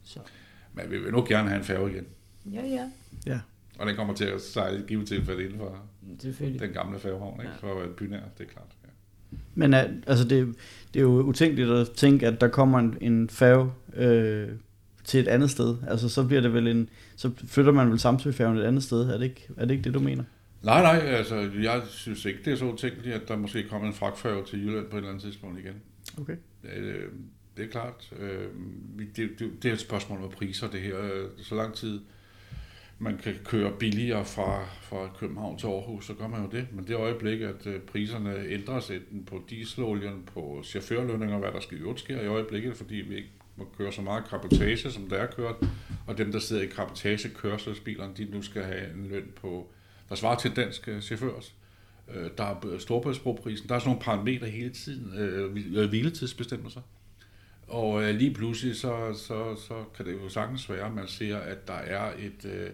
Så, 0.04 0.20
Men 0.74 0.92
vi 0.92 0.98
vil 0.98 1.12
nu 1.12 1.26
gerne 1.28 1.50
have 1.50 1.60
en 1.60 1.66
færge 1.66 1.92
igen. 1.92 2.06
ja, 2.54 2.66
ja, 2.66 2.90
Ja. 3.26 3.40
Og 3.84 3.90
den 3.90 3.96
kommer 3.96 4.14
til 4.14 4.26
at 4.26 4.42
sejle 4.42 4.80
i 4.80 4.82
givet 4.88 5.08
tilfælde 5.08 5.44
inden 5.44 5.60
for 5.60 5.78
den 6.60 6.74
gamle 6.74 7.00
færgehavn, 7.00 7.42
ikke? 7.42 7.54
for 7.60 7.72
at 7.72 7.78
være 7.78 7.88
bynær, 7.88 8.20
det 8.38 8.44
er 8.44 8.50
klart. 8.50 8.68
Ja. 8.84 8.90
Men 9.56 9.74
uh, 9.74 9.80
altså 10.08 10.28
det, 10.28 10.56
det 10.94 11.00
er 11.00 11.04
jo 11.04 11.22
utænkeligt 11.22 11.70
at 11.70 11.90
tænke, 11.90 12.28
at 12.28 12.42
der 12.42 12.48
kommer 12.48 12.80
en, 12.80 12.98
en 13.02 13.30
færge 13.30 13.72
øh, 13.96 14.50
til 15.04 15.20
et 15.20 15.28
andet 15.28 15.52
sted. 15.52 15.76
Altså 15.88 16.10
så 16.10 16.24
bliver 16.24 16.42
det 16.42 16.54
vel 16.54 16.68
en, 16.68 16.90
så 17.16 17.32
flytter 17.48 17.72
man 17.72 17.92
vel 17.92 18.00
Samsø-færgen 18.00 18.58
et 18.58 18.64
andet 18.64 18.84
sted. 18.84 19.10
Er 19.10 19.18
det 19.18 19.24
ikke, 19.24 19.48
er 19.58 19.66
det, 19.66 19.72
ikke 19.72 19.84
det, 19.84 19.94
du 19.94 20.00
mener? 20.00 20.24
Nej, 20.64 20.82
nej, 20.82 21.06
altså 21.06 21.50
jeg 21.62 21.82
synes 21.88 22.26
ikke, 22.26 22.40
det 22.46 22.54
er 22.54 22.58
så 22.58 22.66
utænkeligt, 22.66 23.16
at 23.16 23.28
der 23.28 23.38
måske 23.38 23.64
kommer 23.70 23.88
en 23.88 23.94
fragtfærge 23.94 24.46
til 24.46 24.66
Jylland 24.66 24.86
på 24.86 24.96
et 24.96 25.00
eller 25.00 25.10
andet 25.10 25.24
tidspunkt 25.24 25.60
igen. 25.60 25.76
Okay. 26.22 26.36
Øh, 26.64 27.06
det 27.58 27.66
er 27.66 27.70
klart. 27.70 28.14
Øh, 28.20 28.48
det, 29.16 29.30
det, 29.40 29.52
det 29.64 29.70
er 29.70 29.74
et 29.74 29.80
spørgsmål 29.80 30.24
om 30.24 30.30
priser, 30.30 30.70
det 30.70 30.82
her. 30.82 31.02
Øh, 31.02 31.30
Så 31.38 31.56
lang 31.56 31.74
tid 31.74 32.00
man 33.04 33.18
kan 33.18 33.36
køre 33.46 33.72
billigere 33.80 34.26
fra, 34.26 34.66
fra 34.82 35.10
København 35.20 35.58
til 35.58 35.68
Aarhus, 35.68 36.06
så 36.06 36.14
gør 36.14 36.28
man 36.28 36.42
jo 36.42 36.50
det. 36.52 36.68
Men 36.72 36.88
det 36.88 36.96
øjeblik, 36.96 37.42
at 37.42 37.68
øh, 37.68 37.82
priserne 37.82 38.46
ændres 38.48 38.90
enten 38.90 39.26
på 39.26 39.42
dieselolien, 39.50 40.24
på 40.34 40.62
chaufførlønninger, 40.66 41.38
hvad 41.38 41.52
der 41.52 41.60
skal 41.60 41.78
i 41.78 41.82
øvrigt 41.82 42.00
sker 42.00 42.22
i 42.22 42.28
øjeblikket, 42.28 42.78
fordi 42.78 42.96
vi 42.96 43.16
ikke 43.16 43.30
må 43.56 43.68
køre 43.78 43.92
så 43.92 44.02
meget 44.02 44.30
kapotage, 44.30 44.92
som 44.92 45.10
der 45.10 45.18
er 45.18 45.28
kørt, 45.28 45.56
og 46.08 46.18
dem, 46.18 46.32
der 46.32 46.40
sidder 46.40 46.64
i 46.64 46.66
kapotagekørselsbilerne, 46.66 48.14
de 48.18 48.26
nu 48.26 48.42
skal 48.42 48.64
have 48.64 48.94
en 48.94 49.08
løn 49.08 49.32
på, 49.36 49.68
der 50.10 50.16
svarer 50.16 50.38
til 50.38 50.56
dansk 50.56 50.88
øh, 50.88 51.02
chaufførs. 51.02 51.56
Øh, 52.16 52.30
der 52.38 52.44
er 52.44 52.78
storbæltsbroprisen, 52.80 53.70
der 53.70 53.76
er 53.76 53.80
sådan 53.80 53.90
nogle 53.90 54.02
parametre 54.02 54.48
hele 54.48 54.70
tiden, 54.70 55.14
øh, 55.18 55.58
øh, 55.76 55.90
hviletidsbestemmelser. 55.90 56.82
Og 57.68 58.04
øh, 58.04 58.16
lige 58.16 58.34
pludselig, 58.34 58.76
så, 58.76 59.14
så, 59.14 59.56
så 59.56 59.84
kan 59.98 60.06
det 60.06 60.14
jo 60.14 60.30
sagtens 60.30 60.70
være, 60.70 60.86
at 60.86 60.94
man 60.94 61.08
ser, 61.08 61.38
at 61.38 61.68
der 61.68 61.74
er 61.74 62.14
et, 62.20 62.46
øh, 62.46 62.70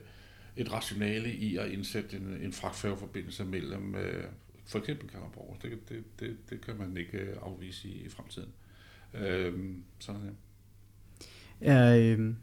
et 0.59 0.73
rationale 0.73 1.33
i 1.33 1.57
at 1.57 1.67
indsætte 1.67 2.17
en, 2.17 2.37
en 2.41 2.53
fragtfærgeforbindelse 2.53 3.45
mellem 3.45 3.95
øh, 3.95 4.23
for 4.67 4.79
eksempel 4.79 5.09
Kalundborg. 5.09 5.57
Det, 5.61 5.89
det, 5.89 6.03
det, 6.19 6.37
det 6.49 6.61
kan 6.61 6.77
man 6.79 6.97
ikke 6.97 7.17
øh, 7.17 7.35
afvise 7.41 7.87
i, 7.87 8.05
i 8.05 8.09
fremtiden. 8.09 8.49
Øh, 9.13 9.53
sådan 9.99 10.21
er 10.21 10.25
det. 10.25 10.35
Er, 11.61 11.95
øh, 11.95 12.33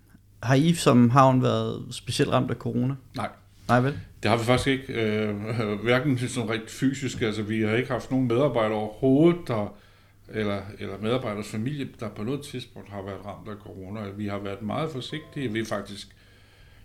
har 0.43 0.55
I 0.55 0.75
som 0.75 1.11
havn 1.11 1.43
været 1.43 1.95
specielt 1.95 2.33
ramt 2.33 2.51
af 2.51 2.57
corona? 2.57 2.95
Nej, 3.17 3.31
Nej 3.69 3.81
vel? 3.81 4.01
Det 4.23 4.31
har 4.31 4.39
vi 4.39 4.45
faktisk 4.45 4.69
ikke. 4.69 4.93
Øh, 4.93 5.37
hverken 5.83 6.19
sådan 6.19 6.51
rent 6.51 6.71
fysisk, 6.71 7.23
altså 7.23 7.43
vi 7.43 7.63
har 7.63 7.75
ikke 7.75 7.91
haft 7.91 8.11
nogen 8.11 8.29
medarbejdere 8.29 8.79
overhovedet, 8.79 9.41
der, 9.49 9.77
eller, 10.29 10.63
eller 10.79 10.99
medarbejders 10.99 11.49
familie, 11.49 11.89
der 12.01 12.09
på 12.09 12.23
noget 12.23 12.43
tidspunkt 12.43 12.89
har 12.89 13.03
været 13.03 13.27
ramt 13.27 13.49
af 13.49 13.57
corona. 13.57 14.09
Vi 14.09 14.27
har 14.27 14.39
været 14.39 14.63
meget 14.63 14.91
forsigtige. 14.91 15.53
Vi 15.53 15.61
er 15.61 15.65
faktisk, 15.65 16.17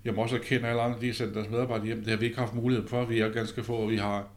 jeg 0.05 0.13
må 0.13 0.21
også 0.21 0.35
erkende, 0.35 0.63
at 0.63 0.69
alle 0.69 0.81
andre 0.81 1.01
de 1.01 1.05
har 1.05 1.13
sendt 1.13 1.35
deres 1.35 1.49
medarbejdere 1.49 1.85
hjem. 1.85 1.99
Det 1.99 2.09
har 2.09 2.17
vi 2.17 2.25
ikke 2.25 2.37
haft 2.37 2.53
mulighed 2.53 2.87
for. 2.87 3.05
Vi 3.05 3.19
er 3.19 3.29
ganske 3.29 3.63
få, 3.63 3.73
og 3.75 3.89
vi 3.89 3.97
har 3.97 4.27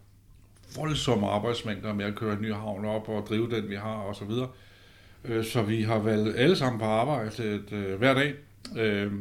voldsomme 0.77 1.27
arbejdsmængder 1.27 1.95
med 1.95 2.05
at 2.05 2.15
køre 2.15 2.33
en 2.33 2.43
ny 2.43 2.53
havn 2.53 2.85
op 2.85 3.09
og 3.09 3.27
drive 3.29 3.51
den, 3.51 3.71
vi 3.71 3.75
har 3.75 4.03
osv. 4.03 4.29
videre. 4.29 4.49
Øh, 5.25 5.45
så 5.45 5.63
vi 5.63 5.83
har 5.83 5.99
valgt 5.99 6.37
alle 6.39 6.57
sammen 6.57 6.79
på 6.79 6.85
arbejde 6.85 7.55
et, 7.55 7.73
øh, 7.73 7.99
hver 7.99 8.15
dag. 8.15 8.35
Øh, 8.79 9.13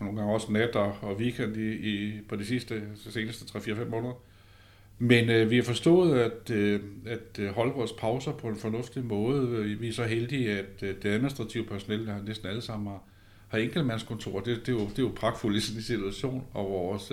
nogle 0.00 0.16
gange 0.16 0.32
også 0.32 0.52
nat 0.52 0.76
og, 0.76 1.16
weekend 1.18 1.56
i, 1.56 1.72
i, 1.72 2.20
på 2.28 2.36
de 2.36 2.46
sidste, 2.46 2.74
de 2.74 3.12
seneste 3.12 3.58
3-4-5 3.58 3.84
måneder. 3.84 4.14
Men 4.98 5.30
øh, 5.30 5.50
vi 5.50 5.56
har 5.56 5.62
forstået 5.62 6.18
at, 6.18 6.50
øh, 6.50 6.80
at 7.06 7.52
holde 7.54 7.72
vores 7.72 7.92
pauser 7.92 8.32
på 8.32 8.48
en 8.48 8.56
fornuftig 8.56 9.04
måde. 9.04 9.64
Vi 9.80 9.88
er 9.88 9.92
så 9.92 10.04
heldige, 10.04 10.58
at 10.58 10.82
øh, 10.82 10.94
det 11.02 11.08
administrative 11.08 11.64
personale, 11.64 12.06
der 12.06 12.22
næsten 12.26 12.48
alle 12.48 12.62
sammen 12.62 12.88
har, 12.88 13.02
har 13.50 13.58
enkeltmandskontor. 13.58 14.40
Det, 14.40 14.66
det, 14.66 14.68
er 14.68 14.72
jo, 14.72 14.88
det 14.88 14.98
er 14.98 15.02
jo 15.02 15.12
pragtfuldt 15.16 15.56
i 15.56 15.60
sådan 15.60 15.78
en 15.78 15.82
situation. 15.82 16.46
Og 16.54 16.70
vores, 16.70 17.12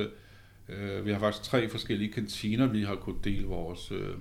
øh, 0.69 1.05
vi 1.05 1.11
har 1.11 1.19
faktisk 1.19 1.43
tre 1.43 1.69
forskellige 1.69 2.11
kantiner, 2.11 2.67
vi 2.67 2.83
har 2.83 2.95
kunnet 2.95 3.25
dele 3.25 3.45
vores, 3.45 3.91
øh, 3.91 4.15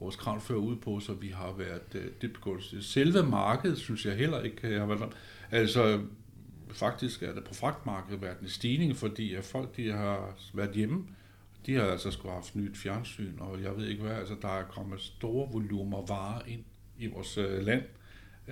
vores 0.00 0.16
kranfører 0.16 0.58
ud 0.58 0.76
på, 0.76 1.00
så 1.00 1.12
vi 1.12 1.28
har 1.28 1.52
været 1.58 1.94
øh, 1.94 2.06
dybt 2.22 2.40
gunstige. 2.40 2.82
Selve 2.82 3.22
markedet, 3.22 3.78
synes 3.78 4.06
jeg 4.06 4.16
heller 4.16 4.42
ikke 4.42 4.70
jeg 4.70 4.80
har 4.80 4.86
været. 4.86 5.12
Altså, 5.50 6.00
faktisk 6.72 7.22
er 7.22 7.34
det 7.34 7.44
på 7.44 7.54
fragtmarkedet 7.54 8.22
været 8.22 8.40
en 8.40 8.48
stigning, 8.48 8.96
fordi 8.96 9.34
at 9.34 9.44
folk, 9.44 9.76
de 9.76 9.92
har 9.92 10.38
været 10.54 10.74
hjemme, 10.74 11.06
de 11.66 11.74
har 11.74 11.82
altså 11.82 12.10
skulle 12.10 12.32
have 12.32 12.42
haft 12.42 12.56
nyt 12.56 12.76
fjernsyn, 12.76 13.38
og 13.38 13.62
jeg 13.62 13.76
ved 13.76 13.86
ikke 13.86 14.02
hvad, 14.02 14.16
altså 14.16 14.34
der 14.42 14.48
er 14.48 14.64
kommet 14.64 15.00
store 15.00 15.48
volumer 15.52 16.06
varer 16.06 16.42
ind 16.46 16.64
i 16.98 17.06
vores 17.06 17.38
øh, 17.38 17.62
land, 17.62 17.82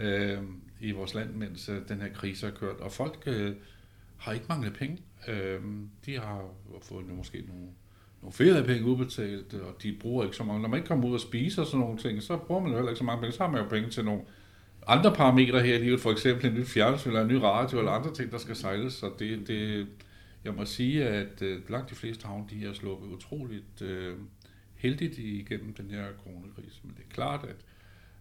øh, 0.01 0.39
i 0.81 0.93
vores 0.93 1.15
land, 1.15 1.35
mens 1.35 1.69
øh, 1.69 1.89
den 1.89 2.01
her 2.01 2.09
krise 2.09 2.47
har 2.47 2.55
kørt, 2.55 2.77
og 2.77 2.93
folk 2.93 3.23
øh, 3.27 3.55
har 4.17 4.33
ikke 4.33 4.47
manglet 4.49 4.75
penge. 4.75 4.99
Øh, 5.29 5.61
de 6.07 6.19
har 6.19 6.45
fået 6.83 7.07
måske 7.07 7.45
nogle, 7.49 7.67
nogle 8.23 8.33
feriepenge 8.33 8.85
udbetalt, 8.85 9.55
og 9.55 9.83
de 9.83 9.97
bruger 10.01 10.25
ikke 10.25 10.37
så 10.37 10.45
mange. 10.45 10.63
Når 10.63 10.69
man 10.69 10.79
ikke 10.79 10.89
kommer 10.89 11.09
ud 11.09 11.15
og 11.15 11.21
spiser 11.21 11.65
sådan 11.65 11.81
nogle 11.81 11.99
ting, 11.99 12.23
så 12.23 12.37
bruger 12.37 12.61
man 12.61 12.71
jo 12.71 12.77
heller 12.77 12.91
ikke 12.91 12.99
så 12.99 13.05
mange 13.05 13.21
penge. 13.21 13.33
Så 13.33 13.43
har 13.43 13.51
man 13.51 13.63
jo 13.63 13.69
penge 13.69 13.91
til 13.91 14.05
nogle 14.05 14.23
andre 14.87 15.15
parametre 15.15 15.61
her 15.61 15.75
i 15.75 15.83
livet, 15.83 16.01
for 16.01 16.11
eksempel 16.11 16.47
en 16.47 16.55
ny 16.55 16.65
fjernsyn 16.65 17.09
eller 17.09 17.23
en 17.23 17.29
ny 17.29 17.35
radio 17.35 17.79
eller 17.79 17.93
andre 17.93 18.15
ting, 18.15 18.33
der 18.33 18.39
skal 18.39 18.57
sejles. 18.57 18.93
Så 18.93 19.11
det, 19.19 19.49
det, 19.49 19.87
jeg 20.45 20.55
må 20.55 20.65
sige, 20.65 21.05
at 21.09 21.43
øh, 21.43 21.71
langt 21.71 21.91
de 21.91 21.95
fleste 21.95 22.27
havne, 22.27 22.45
de 22.51 22.67
er 22.67 22.73
sluppet 22.73 23.07
utroligt 23.09 23.83
øh, 23.83 24.17
heldigt 24.75 25.19
igennem 25.19 25.75
den 25.75 25.91
her 25.91 26.07
coronakrise. 26.25 26.81
Men 26.83 26.95
det 26.97 27.03
er 27.11 27.15
klart, 27.15 27.45
at, 27.45 27.57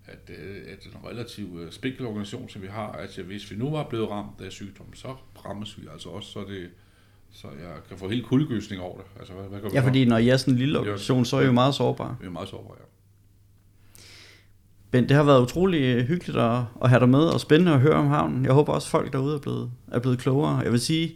at, 0.08 0.30
øh, 0.30 0.56
at 0.68 0.86
en 0.86 1.10
relativt 1.10 1.62
øh, 1.62 1.72
spinkel 1.72 2.06
organisation, 2.06 2.50
som 2.50 2.62
vi 2.62 2.68
har, 2.68 2.92
at 2.92 3.16
hvis 3.16 3.52
vi 3.52 3.56
nu 3.56 3.70
var 3.70 3.84
blevet 3.90 4.10
ramt 4.10 4.42
af 4.42 4.52
sygdom, 4.52 4.94
så 4.94 5.16
rammes 5.46 5.82
vi 5.82 5.88
altså 5.94 6.10
også, 6.10 6.32
så 6.32 6.40
det 6.40 6.70
så 7.32 7.48
jeg 7.48 7.76
kan 7.90 7.98
få 7.98 8.10
helt 8.10 8.26
kuldegysning 8.26 8.82
over 8.82 8.98
det. 8.98 9.06
Altså, 9.20 9.34
hvad, 9.34 9.44
hvad 9.44 9.60
vi 9.60 9.68
Ja, 9.74 9.82
fordi 9.82 10.06
når 10.06 10.18
I 10.18 10.30
er 10.30 10.38
sådan 10.38 10.54
en 10.54 10.60
lille 10.60 10.80
organisation, 10.80 11.26
så 11.26 11.38
er 11.38 11.42
I 11.42 11.46
jo 11.46 11.52
meget 11.52 11.76
sårbare. 11.76 12.16
Vi 12.22 12.26
er 12.26 12.30
meget 12.30 12.50
sårbare, 12.50 12.78
ja. 12.80 12.84
Ben, 14.92 15.10
det 15.10 15.16
har 15.18 15.24
været 15.24 15.42
utrolig 15.42 15.82
øh, 15.82 16.06
hyggeligt 16.06 16.38
at, 16.38 16.62
at 16.84 16.90
have 16.90 17.00
dig 17.00 17.10
med, 17.10 17.20
og 17.20 17.40
spændende 17.40 17.74
at 17.74 17.80
høre 17.80 17.94
om 17.94 18.08
havnen. 18.08 18.46
Jeg 18.46 18.54
håber 18.54 18.74
også, 18.74 18.90
folk 18.90 19.14
derude 19.14 19.36
er 19.36 19.40
blevet, 19.40 19.72
er 19.92 20.00
blevet 20.00 20.20
klogere. 20.20 20.58
Jeg 20.58 20.72
vil 20.72 20.80
sige, 20.80 21.16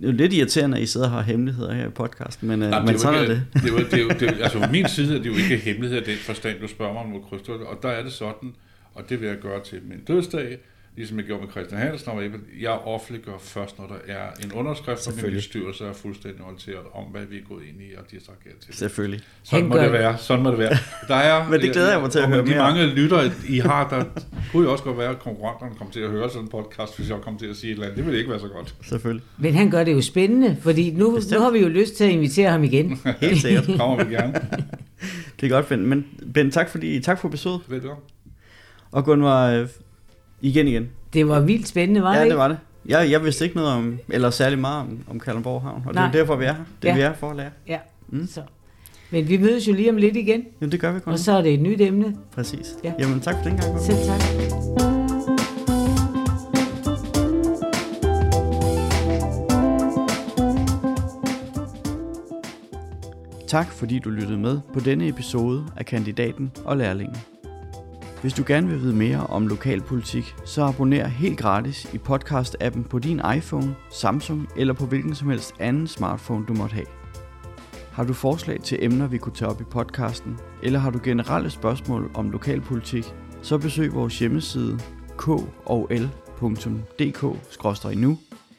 det 0.00 0.04
er 0.08 0.12
jo 0.12 0.16
lidt 0.16 0.32
irriterende, 0.32 0.76
at 0.76 0.82
I 0.82 0.86
sidder 0.86 1.06
og 1.06 1.12
har 1.12 1.22
hemmeligheder 1.22 1.72
her 1.74 1.86
i 1.86 1.90
podcasten, 1.90 2.48
men, 2.48 2.58
Nej, 2.58 2.70
Nej, 2.70 2.80
men 2.80 2.88
det 2.88 3.00
sådan 3.00 3.14
er 3.18 3.22
er 3.22 3.26
det. 3.26 3.42
ikke, 3.56 3.66
det. 3.68 3.74
er 3.74 3.78
jo, 3.82 3.84
det 3.90 3.94
er 3.94 4.02
jo, 4.02 4.08
det 4.08 4.22
er, 4.22 4.36
jo- 4.36 4.42
altså, 4.42 4.58
fra 4.58 4.70
min 4.76 4.88
side 4.88 5.14
er 5.18 5.22
det 5.22 5.26
jo 5.26 5.34
ikke 5.34 5.56
hemmelighed 5.56 5.98
af 5.98 6.04
den 6.04 6.16
forstand, 6.16 6.60
du 6.60 6.68
spørger 6.68 6.92
mig 6.92 7.02
om 7.02 7.08
mod 7.08 7.20
krydstogt, 7.28 7.62
og 7.62 7.78
der 7.82 7.88
er 7.88 8.02
det 8.02 8.12
sådan, 8.12 8.54
og 8.94 9.02
det 9.08 9.20
vil 9.20 9.28
jeg 9.28 9.36
gøre 9.38 9.60
til 9.64 9.78
min 9.88 9.98
dødsdag, 10.08 10.58
ligesom 10.98 11.18
jeg 11.18 11.26
gjorde 11.26 11.42
med 11.42 11.50
Christian 11.50 11.80
Hansen, 11.80 12.08
og 12.12 12.22
jeg 12.60 12.70
offentliggør 12.70 13.32
først, 13.40 13.78
når 13.78 13.86
der 13.86 14.14
er 14.14 14.24
en 14.44 14.52
underskrift, 14.52 15.08
og 15.08 15.14
min 15.22 15.32
bestyrelse 15.32 15.84
er 15.84 15.92
fuldstændig 15.92 16.42
orienteret 16.44 16.84
om, 16.94 17.04
hvad 17.04 17.22
vi 17.30 17.36
er 17.36 17.42
gået 17.48 17.62
ind 17.68 17.80
i, 17.80 17.94
og 17.98 18.04
de 18.10 18.16
har 18.26 18.52
til. 18.66 18.74
Selvfølgelig. 18.74 19.20
Sådan 19.42 19.68
må 19.68 19.76
det 19.76 19.92
være, 19.92 20.18
sådan 20.18 20.42
må 20.42 20.50
det 20.50 20.58
være. 20.58 20.76
Der 21.08 21.14
er, 21.14 21.36
Men 21.50 21.60
det 21.60 21.72
glæder 21.72 21.90
jeg 21.92 22.00
mig 22.00 22.10
til 22.10 22.18
at 22.18 22.28
høre 22.28 22.38
de 22.38 22.44
mere 22.44 22.58
mange 22.58 22.86
lytter, 22.86 23.30
I 23.48 23.58
har, 23.58 23.88
der 23.88 24.04
kunne 24.52 24.64
jo 24.64 24.72
også 24.72 24.84
godt 24.84 24.98
være, 24.98 25.10
at 25.10 25.18
konkurrenterne 25.18 25.74
kommer 25.78 25.92
til 25.92 26.00
at 26.00 26.10
høre 26.10 26.30
sådan 26.30 26.42
en 26.42 26.48
podcast, 26.48 26.96
hvis 26.96 27.10
jeg 27.10 27.18
kommer 27.22 27.40
til 27.40 27.46
at 27.46 27.56
sige 27.56 27.70
et 27.70 27.74
eller 27.74 27.86
andet. 27.86 27.96
Det 27.96 28.06
ville 28.06 28.18
ikke 28.18 28.30
være 28.30 28.40
så 28.40 28.48
godt. 28.48 28.74
Selvfølgelig. 28.82 29.24
Men 29.38 29.54
han 29.54 29.70
gør 29.70 29.84
det 29.84 29.92
jo 29.92 30.00
spændende, 30.00 30.56
fordi 30.62 30.90
nu, 30.90 31.14
Bestemt. 31.14 31.38
nu 31.38 31.44
har 31.44 31.50
vi 31.50 31.58
jo 31.58 31.68
lyst 31.68 31.94
til 31.94 32.04
at 32.04 32.10
invitere 32.10 32.50
ham 32.50 32.64
igen. 32.64 33.00
Helt 33.20 33.40
sikkert. 33.40 33.64
Kommer 33.76 34.04
vi 34.04 34.14
gerne. 34.14 34.32
Det 35.40 35.46
er 35.46 35.48
godt, 35.48 35.68
Ben. 35.68 35.86
Men 35.86 36.06
Ben, 36.34 36.50
tak, 36.50 36.68
fordi, 36.68 37.00
tak 37.00 37.20
for 37.20 37.28
besøget. 37.28 37.60
Velkommen. 37.68 38.02
Og 38.90 39.04
Gunvar, 39.04 39.50
øh, 39.50 39.68
igen 40.40 40.68
igen. 40.68 40.88
Det 41.12 41.28
var 41.28 41.40
vildt 41.40 41.68
spændende, 41.68 42.02
var 42.02 42.08
det 42.12 42.16
Ja, 42.18 42.22
ikke? 42.22 42.30
det 42.30 42.38
var 42.38 42.48
det. 42.48 42.58
Jeg, 42.86 43.10
jeg 43.10 43.24
vidste 43.24 43.44
ikke 43.44 43.56
noget 43.56 43.72
om, 43.72 43.98
eller 44.08 44.30
særlig 44.30 44.58
meget 44.58 44.80
om, 44.80 44.98
om 45.10 45.20
Kalundborg 45.20 45.62
Havn, 45.62 45.82
og 45.86 45.94
det 45.94 46.00
er 46.00 46.02
Nej. 46.02 46.10
jo 46.14 46.18
derfor, 46.18 46.36
vi 46.36 46.44
er 46.44 46.52
her. 46.52 46.64
Det 46.82 46.88
er 46.90 46.92
Ja. 46.92 46.96
vi 46.98 47.02
er 47.02 47.12
for 47.14 47.30
at 47.30 47.36
lære. 47.36 47.50
Ja, 47.68 47.78
Mm. 48.08 48.26
så. 48.26 48.40
Men 49.10 49.28
vi 49.28 49.36
mødes 49.36 49.68
jo 49.68 49.72
lige 49.72 49.90
om 49.90 49.96
lidt 49.96 50.16
igen, 50.16 50.44
Jamen, 50.60 50.72
det 50.72 50.80
gør 50.80 50.92
vi 50.92 51.00
kun. 51.00 51.12
og 51.12 51.18
så 51.18 51.32
er 51.32 51.42
det 51.42 51.54
et 51.54 51.60
nyt 51.60 51.80
emne. 51.80 52.16
Præcis. 52.34 52.74
Ja. 52.84 52.92
Jamen, 52.98 53.20
tak 53.20 53.34
for 53.34 53.42
den 53.42 53.58
gang. 53.58 53.80
Selv 53.80 53.96
tak. 54.06 54.20
Tak 63.48 63.72
fordi 63.72 63.98
du 63.98 64.10
lyttede 64.10 64.38
med 64.38 64.60
på 64.74 64.80
denne 64.80 65.08
episode 65.08 65.66
af 65.76 65.86
Kandidaten 65.86 66.50
og 66.64 66.76
Lærlingen. 66.76 67.16
Hvis 68.20 68.32
du 68.32 68.44
gerne 68.46 68.68
vil 68.68 68.80
vide 68.80 68.96
mere 68.96 69.26
om 69.26 69.46
lokalpolitik, 69.46 70.34
så 70.44 70.62
abonner 70.62 71.06
helt 71.06 71.38
gratis 71.38 71.94
i 71.94 71.98
podcast-appen 72.08 72.82
på 72.82 72.98
din 72.98 73.20
iPhone, 73.36 73.74
Samsung 73.90 74.48
eller 74.56 74.74
på 74.74 74.86
hvilken 74.86 75.14
som 75.14 75.30
helst 75.30 75.54
anden 75.60 75.86
smartphone 75.86 76.46
du 76.46 76.54
måtte 76.54 76.74
have. 76.74 76.86
Har 77.92 78.04
du 78.04 78.12
forslag 78.12 78.60
til 78.60 78.78
emner, 78.84 79.06
vi 79.06 79.18
kunne 79.18 79.34
tage 79.34 79.50
op 79.50 79.60
i 79.60 79.64
podcasten, 79.64 80.38
eller 80.62 80.78
har 80.78 80.90
du 80.90 81.00
generelle 81.04 81.50
spørgsmål 81.50 82.10
om 82.14 82.30
lokalpolitik, 82.30 83.14
så 83.42 83.58
besøg 83.58 83.94
vores 83.94 84.18
hjemmeside 84.18 84.78
kol.dk-nu. 85.16 85.78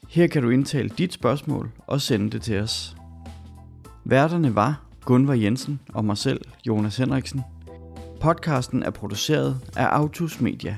Her 0.09 0.27
kan 0.27 0.43
du 0.43 0.49
indtale 0.49 0.89
dit 0.89 1.13
spørgsmål 1.13 1.71
og 1.87 2.01
sende 2.01 2.29
det 2.29 2.41
til 2.41 2.59
os. 2.59 2.95
Værterne 4.05 4.55
var 4.55 4.81
Gunvar 5.05 5.33
Jensen 5.33 5.79
og 5.93 6.05
mig 6.05 6.17
selv, 6.17 6.41
Jonas 6.67 6.97
Henriksen. 6.97 7.41
Podcasten 8.19 8.83
er 8.83 8.89
produceret 8.89 9.57
af 9.75 9.85
Autus 9.85 10.41
Media. 10.41 10.77